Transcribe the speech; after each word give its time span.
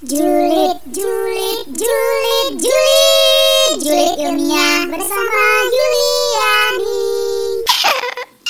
Julid, 0.00 0.80
julid, 0.96 1.76
julid, 1.76 2.52
julid, 2.56 3.72
julid 3.84 4.16
ilmiah 4.16 4.88
bersama 4.88 5.44
Yuliani. 5.68 7.04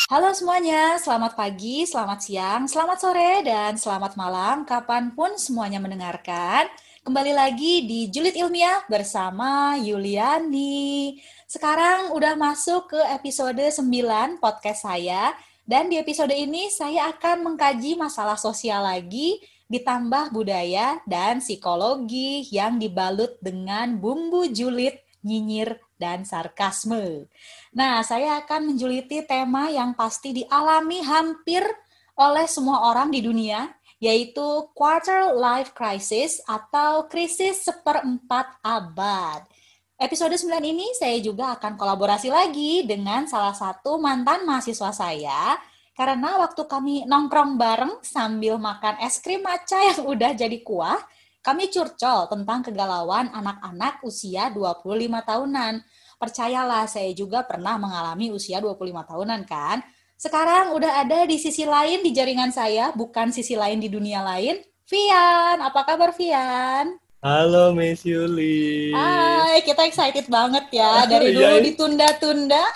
Halo 0.07 0.31
semuanya, 0.31 0.95
selamat 1.03 1.35
pagi, 1.35 1.83
selamat 1.91 2.23
siang, 2.23 2.71
selamat 2.71 2.99
sore, 3.03 3.43
dan 3.43 3.75
selamat 3.75 4.15
malam 4.15 4.63
kapan 4.63 5.11
pun 5.11 5.35
semuanya 5.43 5.83
mendengarkan. 5.83 6.71
Kembali 7.03 7.35
lagi 7.35 7.83
di 7.83 8.07
Julid 8.15 8.39
Ilmiah 8.39 8.87
bersama 8.87 9.75
Yuliani. 9.75 11.19
Sekarang 11.51 12.15
udah 12.15 12.39
masuk 12.39 12.95
ke 12.95 13.01
episode 13.11 13.59
9 13.59 14.39
podcast 14.39 14.87
saya, 14.87 15.35
dan 15.67 15.91
di 15.91 15.99
episode 15.99 16.31
ini 16.31 16.71
saya 16.71 17.11
akan 17.11 17.43
mengkaji 17.43 17.99
masalah 17.99 18.39
sosial 18.39 18.87
lagi, 18.87 19.43
ditambah 19.71 20.35
budaya 20.35 20.99
dan 21.07 21.39
psikologi 21.39 22.43
yang 22.51 22.83
dibalut 22.83 23.39
dengan 23.39 23.95
bumbu 24.03 24.51
julid, 24.51 24.99
nyinyir, 25.23 25.79
dan 25.95 26.27
sarkasme. 26.27 27.31
Nah, 27.71 28.03
saya 28.03 28.43
akan 28.43 28.75
menjuliti 28.75 29.23
tema 29.23 29.71
yang 29.71 29.95
pasti 29.95 30.43
dialami 30.43 31.07
hampir 31.07 31.63
oleh 32.19 32.51
semua 32.51 32.91
orang 32.91 33.15
di 33.15 33.23
dunia, 33.23 33.71
yaitu 34.03 34.67
quarter 34.75 35.37
life 35.37 35.71
crisis 35.77 36.43
atau 36.49 37.07
krisis 37.07 37.63
seperempat 37.63 38.59
abad. 38.65 39.47
Episode 40.01 40.41
9 40.41 40.65
ini 40.65 40.97
saya 40.97 41.21
juga 41.21 41.53
akan 41.61 41.77
kolaborasi 41.77 42.33
lagi 42.33 42.89
dengan 42.89 43.29
salah 43.29 43.53
satu 43.53 44.01
mantan 44.01 44.49
mahasiswa 44.49 44.91
saya, 44.97 45.61
karena 46.01 46.41
waktu 46.41 46.65
kami 46.65 47.05
nongkrong 47.05 47.61
bareng 47.61 48.01
sambil 48.01 48.57
makan 48.57 48.97
es 49.05 49.21
krim 49.21 49.45
maca 49.45 49.77
yang 49.85 50.09
udah 50.09 50.33
jadi 50.33 50.57
kuah, 50.65 50.97
kami 51.45 51.69
curcol 51.69 52.25
tentang 52.25 52.65
kegalauan 52.65 53.29
anak-anak 53.29 54.01
usia 54.01 54.49
25 54.49 54.81
tahunan. 55.21 55.85
Percayalah, 56.17 56.89
saya 56.89 57.13
juga 57.13 57.45
pernah 57.45 57.77
mengalami 57.77 58.33
usia 58.33 58.65
25 58.65 58.81
tahunan 59.13 59.45
kan. 59.45 59.85
Sekarang 60.17 60.73
udah 60.73 61.05
ada 61.05 61.29
di 61.29 61.37
sisi 61.37 61.69
lain 61.69 62.01
di 62.01 62.17
jaringan 62.17 62.49
saya, 62.49 62.97
bukan 62.97 63.29
sisi 63.29 63.53
lain 63.53 63.77
di 63.77 63.93
dunia 63.93 64.25
lain. 64.25 64.57
Vian, 64.89 65.61
apa 65.61 65.85
kabar 65.85 66.17
Vian? 66.17 66.97
Halo 67.21 67.77
Miss 67.77 68.01
Yuli. 68.01 68.97
Hai, 68.97 69.61
kita 69.61 69.85
excited 69.85 70.25
banget 70.33 70.73
ya. 70.73 71.05
Dari 71.13 71.29
Iya, 71.29 71.37
dulu 71.37 71.53
iya. 71.53 71.65
ditunda-tunda. 71.69 72.65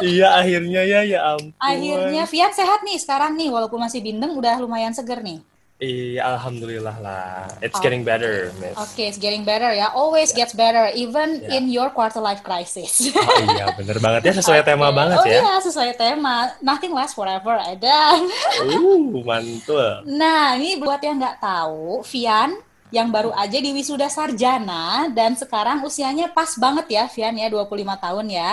Iya 0.00 0.28
akhirnya 0.38 0.80
ya 0.86 1.00
ya 1.02 1.18
ampun. 1.34 1.50
Akhirnya 1.58 2.22
Vian 2.24 2.54
sehat 2.54 2.86
nih 2.86 2.96
sekarang 3.02 3.34
nih, 3.34 3.50
walaupun 3.50 3.82
masih 3.82 3.98
bindeng 4.00 4.32
udah 4.32 4.62
lumayan 4.62 4.94
seger 4.94 5.18
nih. 5.20 5.42
Iya 5.82 6.38
alhamdulillah 6.38 6.96
lah. 7.02 7.50
It's 7.58 7.76
Oh. 7.76 7.82
getting 7.82 8.06
better, 8.06 8.54
Miss. 8.62 8.78
Oke, 8.78 9.10
it's 9.10 9.18
getting 9.18 9.42
better 9.42 9.74
ya. 9.74 9.90
Always 9.90 10.30
gets 10.30 10.54
better, 10.54 10.86
even 10.94 11.42
Ya. 11.42 11.58
in 11.58 11.66
your 11.66 11.90
quarter 11.90 12.22
life 12.22 12.46
crisis. 12.46 13.10
Oh 13.18 13.42
iya 13.42 13.74
bener 13.74 13.98
banget 13.98 14.22
ya 14.30 14.32
sesuai 14.38 14.62
tema 14.62 14.88
Oke. 14.88 14.96
banget 15.02 15.18
oh, 15.18 15.26
ya. 15.26 15.40
iya, 15.42 15.54
sesuai 15.58 15.90
tema. 15.98 16.54
Nothing 16.62 16.94
lasts 16.94 17.18
forever, 17.18 17.58
ada. 17.58 18.22
Uh 18.70 19.18
mantul. 19.26 20.06
Nah, 20.06 20.54
ini 20.56 20.78
buat 20.78 21.02
yang 21.02 21.18
nggak 21.18 21.42
tahu, 21.42 22.06
Vian 22.06 22.54
yang 22.90 23.08
baru 23.10 23.30
aja 23.34 23.58
di 23.58 23.70
wisuda 23.74 24.06
sarjana 24.10 25.10
dan 25.10 25.34
sekarang 25.34 25.82
usianya 25.82 26.30
pas 26.30 26.54
banget 26.58 26.86
ya, 26.90 27.04
Vian 27.10 27.34
ya, 27.38 27.48
25 27.50 27.96
tahun 27.98 28.26
ya. 28.30 28.50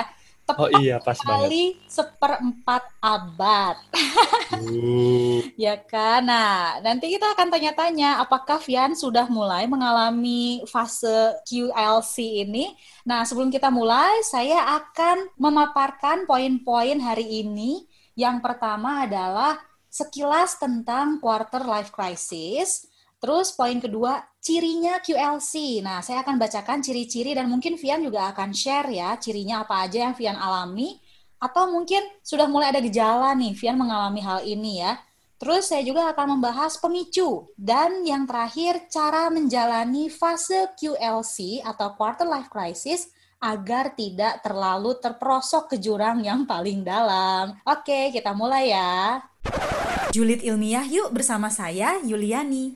Oh 0.56 0.72
Tepat 0.72 0.80
iya 0.80 0.96
pas 1.04 1.20
banget. 1.20 1.28
kali 1.28 1.66
seperempat 1.92 2.84
abad. 3.04 3.76
Uh, 4.56 5.44
Ya 5.60 5.76
kan? 5.76 6.24
Nah, 6.24 6.80
nanti 6.80 7.12
kita 7.12 7.36
akan 7.36 7.52
tanya-tanya 7.52 8.24
apakah 8.24 8.56
Vian 8.64 8.96
sudah 8.96 9.28
mulai 9.28 9.68
mengalami 9.68 10.64
fase 10.64 11.36
QLC 11.44 12.48
ini. 12.48 12.72
Nah, 13.04 13.28
sebelum 13.28 13.52
kita 13.52 13.68
mulai, 13.68 14.24
saya 14.24 14.80
akan 14.80 15.36
memaparkan 15.36 16.24
poin-poin 16.24 16.96
hari 17.04 17.44
ini. 17.44 17.84
Yang 18.16 18.40
pertama 18.40 19.04
adalah 19.04 19.60
sekilas 19.92 20.56
tentang 20.58 21.20
quarter 21.20 21.68
life 21.68 21.92
crisis. 21.92 22.87
Terus 23.18 23.50
poin 23.58 23.82
kedua, 23.82 24.22
cirinya 24.38 25.02
QLC. 25.02 25.82
Nah, 25.82 26.06
saya 26.06 26.22
akan 26.22 26.38
bacakan 26.38 26.86
ciri-ciri 26.86 27.34
dan 27.34 27.50
mungkin 27.50 27.74
Vian 27.76 28.06
juga 28.06 28.30
akan 28.30 28.54
share 28.54 28.94
ya 28.94 29.18
cirinya 29.18 29.66
apa 29.66 29.90
aja 29.90 30.10
yang 30.10 30.14
Vian 30.14 30.38
alami 30.38 31.02
atau 31.38 31.70
mungkin 31.70 32.02
sudah 32.22 32.46
mulai 32.50 32.74
ada 32.74 32.82
gejala 32.82 33.34
nih, 33.34 33.58
Vian 33.58 33.78
mengalami 33.78 34.22
hal 34.22 34.46
ini 34.46 34.86
ya. 34.86 35.02
Terus 35.38 35.70
saya 35.70 35.86
juga 35.86 36.10
akan 36.14 36.38
membahas 36.38 36.82
pemicu 36.82 37.46
dan 37.54 38.02
yang 38.02 38.26
terakhir 38.26 38.90
cara 38.90 39.30
menjalani 39.30 40.10
fase 40.10 40.74
QLC 40.74 41.62
atau 41.62 41.94
quarter 41.94 42.26
life 42.26 42.50
crisis 42.50 43.14
agar 43.38 43.94
tidak 43.94 44.42
terlalu 44.42 44.98
terperosok 44.98 45.70
ke 45.70 45.78
jurang 45.78 46.26
yang 46.26 46.50
paling 46.50 46.82
dalam. 46.82 47.54
Oke, 47.70 48.10
kita 48.10 48.34
mulai 48.34 48.74
ya. 48.74 49.22
Julid 50.10 50.42
ilmiah 50.42 50.90
yuk 50.90 51.14
bersama 51.14 51.54
saya 51.54 52.02
Yuliani. 52.02 52.74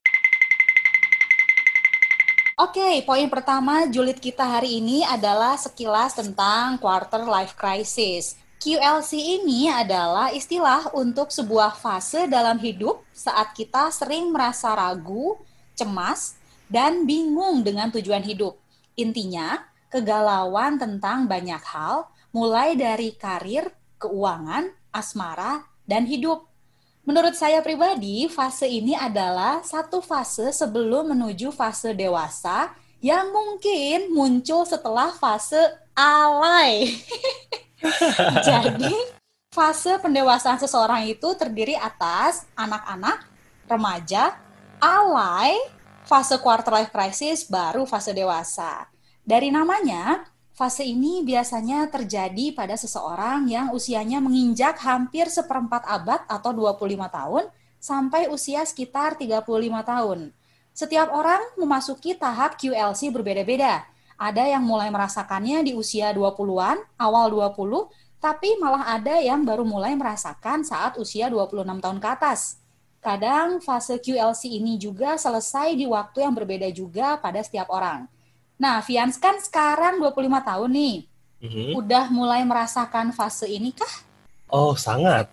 Oke, 2.62 3.02
poin 3.10 3.26
pertama 3.26 3.90
julid 3.90 4.22
kita 4.22 4.46
hari 4.46 4.78
ini 4.78 5.02
adalah 5.02 5.58
sekilas 5.58 6.14
tentang 6.14 6.78
quarter 6.78 7.26
life 7.26 7.58
crisis. 7.58 8.38
QLC 8.62 9.18
ini 9.18 9.66
adalah 9.66 10.30
istilah 10.30 10.94
untuk 10.94 11.34
sebuah 11.34 11.74
fase 11.82 12.30
dalam 12.30 12.62
hidup 12.62 13.02
saat 13.18 13.58
kita 13.58 13.90
sering 13.90 14.30
merasa 14.30 14.78
ragu, 14.78 15.42
cemas, 15.74 16.38
dan 16.70 17.10
bingung 17.10 17.66
dengan 17.66 17.90
tujuan 17.90 18.22
hidup. 18.22 18.62
Intinya, 18.94 19.66
kegalauan 19.90 20.78
tentang 20.78 21.26
banyak 21.26 21.66
hal, 21.66 22.14
mulai 22.30 22.78
dari 22.78 23.18
karir, 23.18 23.74
keuangan, 23.98 24.70
asmara, 24.94 25.66
dan 25.90 26.06
hidup. 26.06 26.46
Menurut 27.02 27.34
saya 27.34 27.66
pribadi, 27.66 28.30
fase 28.30 28.70
ini 28.70 28.94
adalah 28.94 29.66
satu 29.66 30.06
fase 30.06 30.54
sebelum 30.54 31.18
menuju 31.18 31.50
fase 31.50 31.98
dewasa 31.98 32.70
yang 33.02 33.34
mungkin 33.34 34.14
muncul 34.14 34.62
setelah 34.70 35.10
fase 35.18 35.58
alay. 35.98 36.94
Jadi, 38.48 38.94
fase 39.50 39.98
pendewasaan 39.98 40.62
seseorang 40.62 41.10
itu 41.10 41.34
terdiri 41.34 41.74
atas 41.74 42.46
anak-anak, 42.54 43.26
remaja, 43.66 44.38
alay, 44.78 45.58
fase 46.06 46.38
quarter 46.38 46.70
life 46.70 46.94
crisis, 46.94 47.50
baru 47.50 47.90
fase 47.90 48.14
dewasa. 48.14 48.86
Dari 49.26 49.50
namanya, 49.50 50.30
fase 50.62 50.86
ini 50.86 51.26
biasanya 51.26 51.90
terjadi 51.90 52.54
pada 52.54 52.78
seseorang 52.78 53.50
yang 53.50 53.74
usianya 53.74 54.22
menginjak 54.22 54.78
hampir 54.86 55.26
seperempat 55.26 55.90
abad 55.90 56.22
atau 56.30 56.54
25 56.54 57.02
tahun 57.02 57.50
sampai 57.82 58.30
usia 58.30 58.62
sekitar 58.62 59.18
35 59.18 59.42
tahun. 59.82 60.30
Setiap 60.70 61.18
orang 61.18 61.42
memasuki 61.58 62.14
tahap 62.14 62.62
QLC 62.62 63.10
berbeda-beda. 63.10 63.90
Ada 64.22 64.54
yang 64.54 64.62
mulai 64.62 64.94
merasakannya 64.94 65.66
di 65.66 65.74
usia 65.74 66.14
20-an, 66.14 66.78
awal 67.02 67.34
20, 67.34 68.22
tapi 68.22 68.54
malah 68.62 68.86
ada 68.86 69.18
yang 69.18 69.42
baru 69.42 69.66
mulai 69.66 69.98
merasakan 69.98 70.62
saat 70.62 70.94
usia 71.02 71.26
26 71.34 71.82
tahun 71.82 71.98
ke 71.98 72.06
atas. 72.22 72.62
Kadang 73.02 73.66
fase 73.66 73.98
QLC 73.98 74.62
ini 74.62 74.78
juga 74.78 75.18
selesai 75.18 75.74
di 75.74 75.90
waktu 75.90 76.22
yang 76.22 76.38
berbeda 76.38 76.70
juga 76.70 77.18
pada 77.18 77.42
setiap 77.42 77.66
orang. 77.74 78.06
Nah, 78.62 78.78
Vians 78.86 79.18
kan 79.18 79.42
sekarang 79.42 79.98
25 79.98 80.14
tahun 80.46 80.70
nih. 80.70 80.96
mhm. 81.42 81.74
Udah 81.74 82.06
mulai 82.14 82.46
merasakan 82.46 83.10
fase 83.10 83.50
ini 83.50 83.74
kah? 83.74 83.90
Oh 84.46 84.78
sangat. 84.78 85.26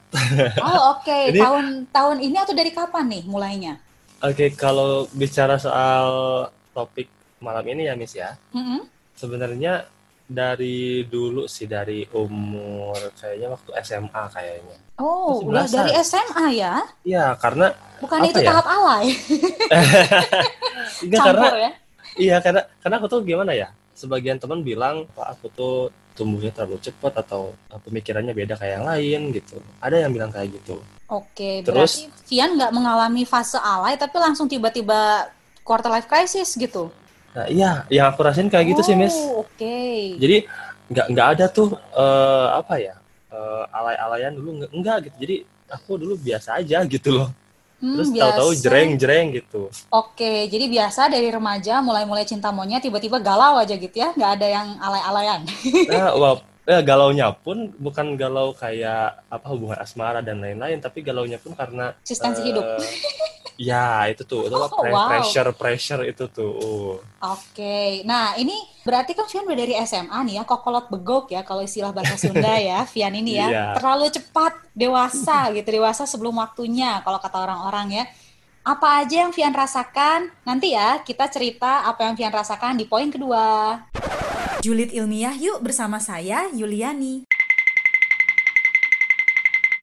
Oh, 0.57 0.97
oke. 0.97 1.13
Ini- 1.29 1.37
Tahun 1.37 1.67
tahun 1.93 2.17
ini 2.19 2.37
atau 2.41 2.57
dari 2.57 2.73
kapan 2.73 3.05
nih 3.13 3.23
mulainya? 3.29 3.77
Oke 4.19 4.49
kalau 4.57 5.05
bicara 5.13 5.61
soal 5.61 6.09
topik 6.73 7.07
malam 7.39 7.63
ini 7.69 7.85
ya 7.85 7.95
Miss 7.95 8.17
ya. 8.17 8.33
Mm-mm. 8.57 8.89
Sebenarnya 9.13 9.85
dari 10.25 11.05
dulu 11.05 11.45
sih 11.45 11.69
dari 11.69 12.09
umur 12.11 12.97
kayaknya 13.15 13.49
waktu 13.53 13.71
SMA 13.85 14.23
kayaknya. 14.33 14.77
Oh, 14.97 15.45
udah 15.45 15.67
dari 15.67 15.93
SMA 16.01 16.47
ya? 16.57 16.83
Iya 17.05 17.37
karena 17.37 17.71
Bukan 17.99 18.19
itu 18.25 18.39
ya? 18.39 18.49
tahap 18.51 18.67
alay, 18.67 19.07
enggak 21.05 21.23
karena 21.23 21.47
ya? 21.59 21.71
Iya 22.17 22.41
karena 22.41 22.63
karena 22.81 22.95
aku 22.97 23.07
tuh 23.07 23.21
gimana 23.21 23.53
ya 23.53 23.69
sebagian 23.93 24.39
teman 24.39 24.63
bilang 24.63 25.05
Pak 25.13 25.27
aku 25.37 25.47
tuh 25.53 25.77
tumbuhnya 26.15 26.51
terlalu 26.51 26.83
cepat 26.83 27.15
atau 27.23 27.55
uh, 27.71 27.79
pemikirannya 27.79 28.35
beda 28.35 28.59
kayak 28.59 28.83
yang 28.83 28.87
lain 28.87 29.21
gitu. 29.35 29.59
Ada 29.79 30.07
yang 30.07 30.11
bilang 30.11 30.31
kayak 30.31 30.51
gitu. 30.51 30.83
Oke, 31.07 31.63
Terus- 31.63 32.03
berarti 32.03 32.27
Vian 32.27 32.59
nggak 32.59 32.73
mengalami 32.75 33.23
fase 33.23 33.55
alay, 33.57 33.95
tapi 33.95 34.19
langsung 34.19 34.51
tiba-tiba 34.51 35.31
quarter 35.63 35.91
life 35.91 36.07
crisis 36.07 36.55
gitu. 36.55 36.91
nah 37.37 37.45
iya 37.45 37.85
yang 37.93 38.09
aku 38.11 38.25
rasain 38.25 38.49
kayak 38.49 38.73
gitu 38.73 38.83
sih 38.83 38.97
Miss. 38.97 39.13
Oh, 39.15 39.45
oke. 39.45 39.79
jadi 40.17 40.49
nggak 40.91 41.07
nggak 41.13 41.29
ada 41.39 41.45
tuh 41.47 41.77
eh, 41.77 42.47
apa 42.57 42.75
ya 42.81 42.97
eh, 43.31 43.65
alay-alayan 43.71 44.33
dulu 44.35 44.49
nggak- 44.59 44.73
enggak 44.75 44.97
gitu. 45.07 45.17
Jadi 45.23 45.37
aku 45.69 45.91
dulu 46.01 46.15
biasa 46.19 46.59
aja 46.59 46.83
gitu 46.89 47.13
loh 47.15 47.29
Hmm, 47.79 47.95
Terus 47.95 48.11
tahu-tahu 48.11 48.51
biasa. 48.51 48.63
jreng-jreng 48.67 49.27
gitu. 49.39 49.71
Oke, 49.89 50.51
jadi 50.51 50.67
biasa 50.67 51.07
dari 51.07 51.31
remaja 51.31 51.79
mulai-mulai 51.79 52.27
cinta 52.27 52.51
monyet 52.51 52.83
tiba-tiba 52.83 53.23
galau 53.23 53.55
aja 53.55 53.79
gitu 53.79 53.95
ya, 53.95 54.11
nggak 54.19 54.31
ada 54.35 54.47
yang 54.51 54.69
alay-alayan. 54.83 55.41
Nah, 55.87 56.11
wah, 56.19 56.35
eh, 56.69 56.83
galaunya 56.85 57.33
pun 57.33 57.73
bukan 57.81 58.13
galau 58.21 58.53
kayak 58.53 59.25
apa 59.33 59.47
hubungan 59.49 59.81
asmara 59.81 60.21
dan 60.21 60.45
lain-lain, 60.45 60.77
tapi 60.85 61.01
galaunya 61.01 61.41
pun 61.41 61.57
karena 61.57 61.97
Eksistensi 62.05 62.45
eh, 62.45 62.47
hidup. 62.53 62.67
Ya, 63.59 64.07
itu 64.07 64.23
tuh, 64.23 64.47
itu 64.47 64.55
Oh, 64.55 64.71
pre- 64.71 64.95
wow. 64.95 65.11
pressure 65.11 65.51
pressure 65.51 66.03
itu 66.07 66.31
tuh. 66.31 66.55
Uh. 66.63 66.95
Oke, 67.35 68.07
nah 68.07 68.39
ini 68.39 68.55
berarti 68.87 69.19
kan 69.19 69.27
udah 69.27 69.59
dari 69.59 69.75
SMA 69.83 70.15
nih 70.31 70.35
ya, 70.39 70.43
kokolot 70.47 70.87
begok 70.87 71.35
ya 71.35 71.43
kalau 71.43 71.67
istilah 71.67 71.91
bahasa 71.91 72.15
Sunda 72.15 72.55
ya, 72.55 72.87
Vian 72.95 73.19
ini 73.19 73.35
ya, 73.35 73.51
Iya. 73.51 73.67
terlalu 73.83 74.15
cepat 74.15 74.63
dewasa 74.79 75.51
gitu, 75.59 75.75
dewasa 75.75 76.07
sebelum 76.07 76.39
waktunya 76.39 77.03
kalau 77.03 77.19
kata 77.19 77.35
orang-orang 77.51 77.99
ya. 77.99 78.05
Apa 78.63 79.03
aja 79.03 79.27
yang 79.27 79.35
Vian 79.35 79.51
rasakan? 79.51 80.31
Nanti 80.47 80.79
ya 80.79 81.03
kita 81.03 81.27
cerita 81.27 81.83
apa 81.83 82.07
yang 82.07 82.15
Vian 82.15 82.31
rasakan 82.31 82.79
di 82.79 82.87
poin 82.87 83.11
kedua. 83.11 83.75
Julid 84.59 84.91
ilmiah 84.91 85.39
yuk 85.39 85.63
bersama 85.63 86.03
saya 86.03 86.51
Yuliani. 86.51 87.23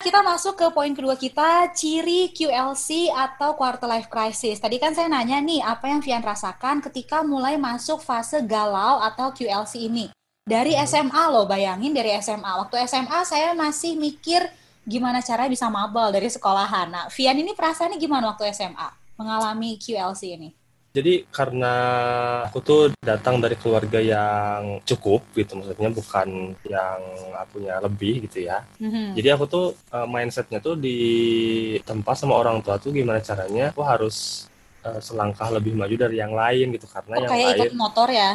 Kita 0.04 0.20
masuk 0.20 0.60
ke 0.60 0.68
poin 0.76 0.92
kedua 0.92 1.16
kita, 1.16 1.72
ciri 1.72 2.36
QLC 2.36 3.08
atau 3.08 3.56
quarter 3.56 3.88
life 3.88 4.12
crisis. 4.12 4.60
Tadi 4.60 4.76
kan 4.76 4.92
saya 4.92 5.08
nanya 5.08 5.40
nih, 5.40 5.64
apa 5.64 5.88
yang 5.88 6.04
Vian 6.04 6.20
rasakan 6.20 6.84
ketika 6.84 7.24
mulai 7.24 7.56
masuk 7.56 8.04
fase 8.04 8.44
galau 8.44 9.00
atau 9.00 9.32
QLC 9.32 9.88
ini? 9.88 10.12
Dari 10.44 10.76
SMA 10.84 11.24
loh, 11.32 11.48
bayangin 11.48 11.96
dari 11.96 12.12
SMA. 12.20 12.52
Waktu 12.68 12.84
SMA 12.84 13.24
saya 13.24 13.56
masih 13.56 13.96
mikir 13.96 14.44
gimana 14.84 15.24
caranya 15.24 15.56
bisa 15.56 15.72
mabal 15.72 16.12
dari 16.12 16.28
sekolahan. 16.28 16.92
Nah, 16.92 17.06
Vian 17.08 17.40
ini 17.40 17.56
perasaannya 17.56 17.96
gimana 17.96 18.36
waktu 18.36 18.52
SMA 18.52 18.92
mengalami 19.16 19.80
QLC 19.80 20.36
ini? 20.36 20.65
Jadi 20.96 21.28
karena 21.28 21.76
aku 22.48 22.64
tuh 22.64 22.82
datang 23.04 23.44
dari 23.44 23.60
keluarga 23.60 24.00
yang 24.00 24.80
cukup 24.88 25.28
gitu, 25.36 25.60
maksudnya 25.60 25.92
bukan 25.92 26.56
yang 26.64 27.00
punya 27.52 27.84
lebih 27.84 28.24
gitu 28.24 28.48
ya. 28.48 28.64
Mhm. 28.80 29.12
Jadi 29.12 29.28
aku 29.36 29.44
tuh 29.44 29.66
eh, 29.92 30.08
mindsetnya 30.08 30.64
tuh 30.64 30.80
di 30.80 31.00
tempat 31.84 32.16
sama 32.16 32.40
orang 32.40 32.64
tua 32.64 32.80
tuh 32.80 32.96
gimana 32.96 33.20
caranya 33.20 33.76
aku 33.76 33.84
harus 33.84 34.48
eh, 34.88 35.00
selangkah 35.04 35.52
lebih 35.52 35.76
maju 35.76 35.96
dari 36.00 36.16
yang 36.24 36.32
lain 36.32 36.72
gitu 36.80 36.88
karena 36.88 37.14
Oh, 37.20 37.22
yang 37.28 37.32
kayak 37.36 37.48
lain 37.52 37.60
ikut 37.60 37.76
motor 37.76 38.08
ya? 38.08 38.32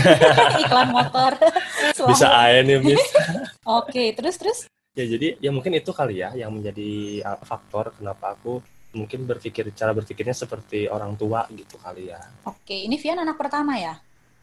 Iklan 0.64 0.88
motor. 0.88 1.32
bisa 2.08 2.28
aja 2.32 2.60
nih 2.64 2.76
Miss. 2.80 3.04
Oke, 3.78 4.16
terus 4.16 4.40
terus? 4.40 4.58
Ya 4.96 5.04
jadi 5.04 5.36
ya 5.38 5.52
mungkin 5.52 5.76
itu 5.76 5.92
kali 5.92 6.24
ya 6.24 6.32
yang 6.32 6.56
menjadi 6.56 7.20
uh, 7.22 7.38
faktor 7.44 7.92
kenapa 7.94 8.32
aku 8.34 8.64
mungkin 9.00 9.20
berpikir 9.30 9.64
cara 9.78 9.92
berpikirnya 9.98 10.34
seperti 10.42 10.78
orang 10.96 11.12
tua 11.20 11.40
gitu 11.60 11.76
kali 11.84 12.04
ya. 12.12 12.20
Oke, 12.50 12.76
ini 12.86 12.96
Vian 13.02 13.20
anak 13.22 13.36
pertama 13.40 13.72
ya? 13.78 13.94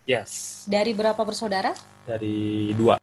Yes, 0.06 0.34
Dari 0.74 0.92
berapa 0.94 1.18
bersaudara? 1.26 1.74
dari 2.06 2.72
dua. 2.78 2.96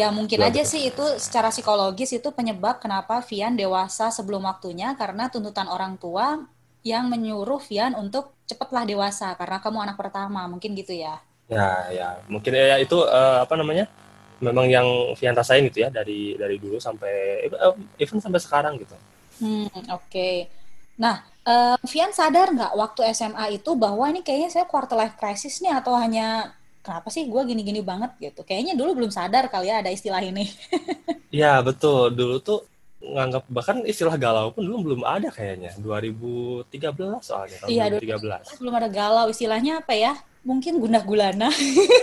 Ya 0.00 0.08
mungkin 0.18 0.40
Dua, 0.40 0.48
aja 0.48 0.62
betul. 0.62 0.72
sih 0.72 0.82
itu 0.90 1.04
secara 1.24 1.48
psikologis 1.54 2.10
itu 2.18 2.28
penyebab 2.38 2.76
kenapa 2.84 3.14
Vian 3.28 3.54
dewasa 3.62 4.06
sebelum 4.16 4.42
waktunya 4.50 4.88
karena 5.00 5.24
tuntutan 5.32 5.68
orang 5.76 5.94
tua 6.04 6.26
yang 6.92 7.04
menyuruh 7.12 7.60
Vian 7.68 7.92
untuk 8.02 8.24
cepatlah 8.50 8.84
dewasa 8.90 9.28
karena 9.40 9.56
kamu 9.64 9.78
anak 9.84 9.96
pertama, 10.02 10.40
mungkin 10.52 10.70
gitu 10.80 10.92
ya. 11.04 11.14
Ya 11.52 11.66
ya 11.92 12.08
mungkin 12.32 12.52
ya 12.56 12.76
itu 12.80 12.96
uh, 13.04 13.44
apa 13.44 13.54
namanya 13.60 13.84
memang 14.40 14.66
yang 14.70 14.86
Vian 15.18 15.36
rasain 15.36 15.64
gitu 15.68 15.84
ya 15.84 15.88
dari 15.92 16.34
dari 16.40 16.56
dulu 16.62 16.78
sampai 16.80 17.14
eh, 17.46 17.74
even 18.02 18.18
sampai 18.24 18.40
sekarang 18.40 18.74
gitu. 18.82 18.96
Hmm, 19.40 19.66
oke. 19.96 20.28
Nah, 21.02 21.16
eh, 21.42 21.76
Vian 21.82 22.12
sadar 22.14 22.54
nggak 22.54 22.72
waktu 22.72 23.00
SMA 23.10 23.58
itu 23.58 23.70
bahwa 23.74 24.06
ini 24.06 24.22
kayaknya 24.22 24.50
saya 24.54 24.64
quarter 24.64 24.94
life 24.94 25.18
crisis 25.18 25.58
nih 25.58 25.74
atau 25.74 25.98
hanya 25.98 26.54
kenapa 26.80 27.10
sih 27.10 27.26
gue 27.26 27.42
gini-gini 27.42 27.82
banget 27.82 28.10
gitu? 28.18 28.40
Kayaknya 28.42 28.74
dulu 28.74 28.90
belum 29.02 29.10
sadar 29.10 29.50
kali 29.50 29.66
ya 29.66 29.82
ada 29.82 29.90
istilah 29.90 30.22
ini. 30.22 30.46
Ya 31.32 31.64
betul 31.64 32.12
dulu 32.12 32.36
tuh 32.44 32.60
nganggap 33.00 33.48
bahkan 33.48 33.80
istilah 33.88 34.20
galau 34.20 34.52
pun 34.52 34.68
dulu 34.68 34.92
belum 34.92 35.02
ada 35.02 35.32
kayaknya 35.32 35.72
2013 35.80 36.68
soalnya 37.24 37.56
tahun 37.56 37.70
Iya, 37.72 37.84
2013. 37.88 38.60
belum 38.60 38.74
ada 38.76 38.88
galau 38.92 39.26
istilahnya 39.32 39.80
apa 39.80 39.96
ya? 39.96 40.12
Mungkin 40.44 40.76
gundah 40.76 41.00
gulana. 41.00 41.48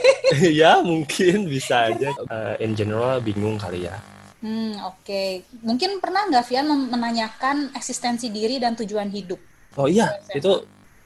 ya 0.59 0.81
mungkin 0.81 1.45
bisa 1.45 1.93
aja 1.93 2.09
Eh, 2.09 2.55
in 2.65 2.73
general 2.73 3.21
bingung 3.21 3.61
kali 3.61 3.85
ya. 3.85 4.01
Hmm, 4.43 4.71
oke. 4.89 5.21
Mungkin 5.67 5.91
pernah 6.03 6.21
nggak 6.29 6.45
Vian 6.49 6.67
menanyakan 6.93 7.57
eksistensi 7.79 8.27
diri 8.37 8.55
dan 8.63 8.73
tujuan 8.79 9.09
hidup? 9.17 9.39
Oh 9.79 9.87
iya, 9.95 10.07
SMA. 10.09 10.37
itu 10.37 10.51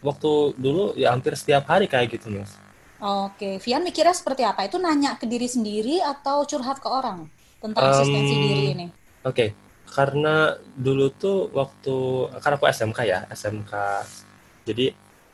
waktu 0.07 0.31
dulu 0.63 0.81
ya 1.01 1.07
hampir 1.15 1.33
setiap 1.39 1.63
hari 1.71 1.85
kayak 1.91 2.07
gitu, 2.15 2.27
Mas. 2.33 2.51
Oke, 3.25 3.49
Vian 3.63 3.83
mikirnya 3.87 4.15
seperti 4.19 4.41
apa? 4.51 4.61
Itu 4.67 4.77
nanya 4.85 5.11
ke 5.21 5.25
diri 5.33 5.47
sendiri 5.55 5.95
atau 6.13 6.37
curhat 6.49 6.77
ke 6.83 6.89
orang 6.99 7.19
tentang 7.63 7.85
Em, 7.85 7.91
eksistensi 7.91 8.33
diri 8.43 8.63
ini? 8.73 8.85
Oke, 9.29 9.45
karena 9.95 10.55
dulu 10.85 11.05
tuh 11.23 11.37
waktu 11.59 11.95
karena 12.43 12.55
aku 12.59 12.67
SMK 12.69 12.99
ya, 13.07 13.19
SMK. 13.31 13.73
Jadi 14.67 14.85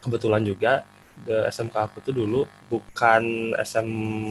kebetulan 0.04 0.44
juga 0.46 0.86
the 1.26 1.48
SMK 1.48 1.76
aku 1.76 2.00
tuh 2.00 2.14
dulu 2.14 2.44
bukan 2.68 3.52
SM 3.58 3.90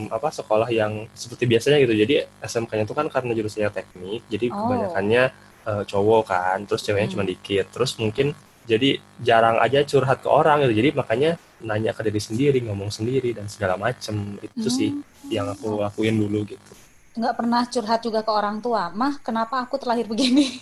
apa 0.09 0.29
sekolah 0.31 0.69
yang 0.71 1.05
seperti 1.13 1.45
biasanya 1.45 1.79
gitu. 1.81 1.93
Jadi 1.93 2.15
SMK-nya 2.41 2.85
tuh 2.85 2.97
kan 2.97 3.07
karena 3.09 3.33
jurusannya 3.35 3.71
teknik, 3.71 4.25
jadi 4.29 4.47
Oh. 4.49 4.65
kebanyakannya 4.65 5.23
eh, 5.69 5.85
cowok 5.85 6.23
kan, 6.25 6.59
terus 6.65 6.81
ceweknya 6.81 7.13
Hmm. 7.13 7.15
cuma 7.21 7.25
dikit. 7.29 7.69
Terus 7.69 7.93
mungkin 8.01 8.33
jadi 8.65 8.97
jarang 9.21 9.61
aja 9.61 9.85
curhat 9.85 10.25
ke 10.25 10.29
orang 10.29 10.65
gitu. 10.65 10.81
Jadi 10.81 10.89
makanya 10.97 11.31
nanya 11.61 11.93
ke 11.93 12.01
diri 12.05 12.17
sendiri, 12.17 12.59
ngomong 12.65 12.89
sendiri 12.89 13.37
dan 13.37 13.53
segala 13.53 13.77
macem. 13.77 14.41
Itu 14.41 14.73
sih 14.73 14.97
Hmm. 14.97 15.05
yang 15.29 15.47
aku 15.49 15.77
lakuin 15.77 16.17
dulu 16.17 16.49
gitu. 16.49 16.73
Nggak 17.17 17.35
pernah 17.35 17.63
curhat 17.67 18.01
juga 18.05 18.21
ke 18.23 18.31
orang 18.31 18.61
tua, 18.61 18.93
mah 18.93 19.19
kenapa 19.25 19.65
aku 19.65 19.81
terlahir 19.81 20.05
begini? 20.07 20.61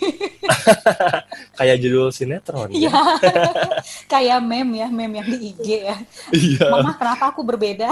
Kayak 1.58 1.76
judul 1.82 2.08
sinetron. 2.14 2.70
Iya, 2.70 2.92
ya. 2.92 3.52
kayak 4.12 4.38
meme 4.44 4.84
ya, 4.84 4.88
meme 4.88 5.20
yang 5.20 5.28
di 5.28 5.38
IG 5.52 5.66
ya. 5.84 5.96
Iya. 6.32 6.68
Mama 6.70 6.94
kenapa 6.94 7.34
aku 7.34 7.42
berbeda? 7.42 7.90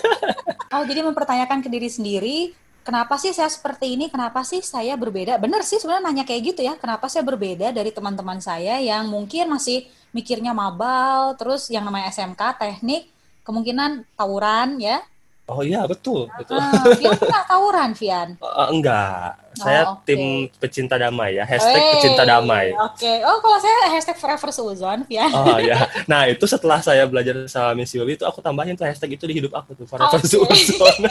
oh 0.76 0.84
jadi 0.84 1.00
mempertanyakan 1.04 1.60
ke 1.64 1.68
diri 1.68 1.88
sendiri, 1.88 2.38
kenapa 2.86 3.16
sih 3.18 3.34
saya 3.34 3.48
seperti 3.50 3.96
ini? 3.98 4.08
Kenapa 4.08 4.44
sih 4.46 4.60
saya 4.62 4.94
berbeda? 4.94 5.36
Bener 5.40 5.64
sih 5.66 5.80
sebenarnya 5.80 6.04
nanya 6.06 6.24
kayak 6.24 6.54
gitu 6.54 6.60
ya, 6.62 6.76
kenapa 6.78 7.08
saya 7.08 7.26
berbeda 7.26 7.74
dari 7.74 7.90
teman-teman 7.90 8.38
saya 8.40 8.78
yang 8.78 9.08
mungkin 9.08 9.52
masih 9.52 9.88
mikirnya 10.12 10.52
mabal, 10.52 11.34
terus 11.40 11.72
yang 11.72 11.84
namanya 11.88 12.12
SMK, 12.12 12.60
teknik, 12.60 13.08
kemungkinan 13.42 14.04
tawuran 14.16 14.78
ya. 14.80 15.00
Oh 15.44 15.60
iya 15.60 15.82
betul, 15.84 16.30
betul. 16.32 16.54
Ah, 16.54 16.86
Vian 16.94 17.18
pernah 17.18 17.42
tawuran, 17.44 17.90
Vian? 17.92 18.28
Eh, 18.38 18.68
enggak, 18.70 19.36
saya 19.52 19.80
Oh, 19.84 19.98
oke. 19.98 20.06
tim 20.06 20.22
pecinta 20.54 20.94
damai 20.94 21.34
ya, 21.34 21.44
hashtag 21.44 21.76
Wey, 21.76 21.92
pecinta 21.98 22.22
damai. 22.22 22.70
Oke, 22.72 23.12
oh 23.20 23.36
kalau 23.38 23.58
saya 23.58 23.90
hashtag 23.90 24.16
forever 24.16 24.48
seuzon, 24.48 25.02
Vian. 25.04 25.28
Oh 25.28 25.58
ya, 25.58 25.76
nah 26.06 26.24
itu 26.24 26.46
setelah 26.46 26.78
saya 26.78 27.04
belajar 27.04 27.34
sama 27.46 27.74
Miss 27.74 27.90
Yuli 27.90 28.14
itu 28.14 28.22
aku 28.22 28.38
tambahin 28.38 28.72
tuh 28.72 28.86
hashtag 28.86 29.18
itu 29.18 29.24
di 29.26 29.34
hidup 29.34 29.52
aku 29.52 29.74
tuh 29.74 29.84
forever 29.84 30.14
Oke. 30.14 30.24
Suuzon. 30.24 31.10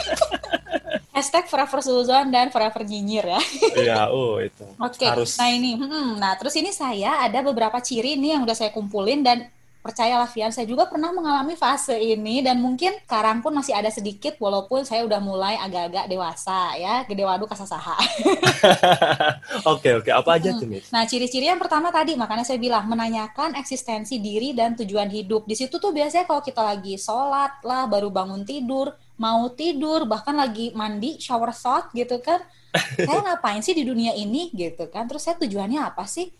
Hashtag 1.12 1.44
forever 1.44 1.78
seuzon 1.78 2.32
dan 2.32 2.48
forever 2.48 2.82
nyinyir 2.82 3.28
ya. 3.28 3.40
Iya, 3.76 4.00
oh 4.08 4.40
itu 4.40 4.64
Oke, 4.80 5.04
harus. 5.04 5.36
nah 5.36 5.52
ini, 5.52 5.76
hmm, 5.76 6.16
nah 6.16 6.32
terus 6.34 6.56
ini 6.56 6.72
saya 6.72 7.20
ada 7.20 7.44
beberapa 7.44 7.76
ciri 7.78 8.16
nih 8.16 8.34
yang 8.34 8.42
udah 8.42 8.56
saya 8.56 8.72
kumpulin 8.72 9.20
dan 9.20 9.44
percayalah 9.82 10.30
Vian, 10.30 10.54
saya 10.54 10.62
juga 10.62 10.86
pernah 10.86 11.10
mengalami 11.10 11.58
fase 11.58 11.98
ini 11.98 12.38
dan 12.38 12.62
mungkin 12.62 12.94
sekarang 13.02 13.42
pun 13.42 13.50
masih 13.50 13.74
ada 13.74 13.90
sedikit 13.90 14.38
walaupun 14.38 14.86
saya 14.86 15.02
udah 15.02 15.18
mulai 15.18 15.58
agak-agak 15.58 16.06
dewasa 16.06 16.78
ya, 16.78 17.02
gede 17.04 17.26
waduh 17.26 17.50
kasasaha. 17.50 17.98
Oke 19.74 19.90
oke, 19.98 20.10
apa 20.10 20.38
aja 20.38 20.54
tuh 20.54 20.70
Miss? 20.70 20.88
Nah, 20.94 21.02
ciri-ciri 21.02 21.50
yang 21.50 21.58
pertama 21.58 21.90
tadi, 21.90 22.14
makanya 22.14 22.46
saya 22.46 22.62
bilang 22.62 22.86
menanyakan 22.86 23.58
eksistensi 23.58 24.22
diri 24.22 24.54
dan 24.54 24.78
tujuan 24.78 25.10
hidup. 25.10 25.44
Di 25.50 25.58
situ 25.58 25.82
tuh 25.82 25.90
biasanya 25.90 26.30
kalau 26.30 26.42
kita 26.44 26.62
lagi 26.62 26.94
sholat 26.94 27.58
lah, 27.66 27.90
baru 27.90 28.08
bangun 28.08 28.46
tidur, 28.46 28.94
mau 29.18 29.50
tidur, 29.50 30.06
bahkan 30.06 30.38
lagi 30.38 30.70
mandi, 30.78 31.18
shower 31.18 31.50
thought 31.50 31.90
gitu 31.90 32.22
kan. 32.22 32.42
Saya 33.08 33.20
ngapain 33.20 33.60
sih 33.60 33.74
di 33.74 33.82
dunia 33.82 34.14
ini 34.14 34.48
gitu 34.54 34.88
kan? 34.88 35.04
Terus 35.04 35.28
saya 35.28 35.36
tujuannya 35.36 35.80
apa 35.84 36.08
sih? 36.08 36.32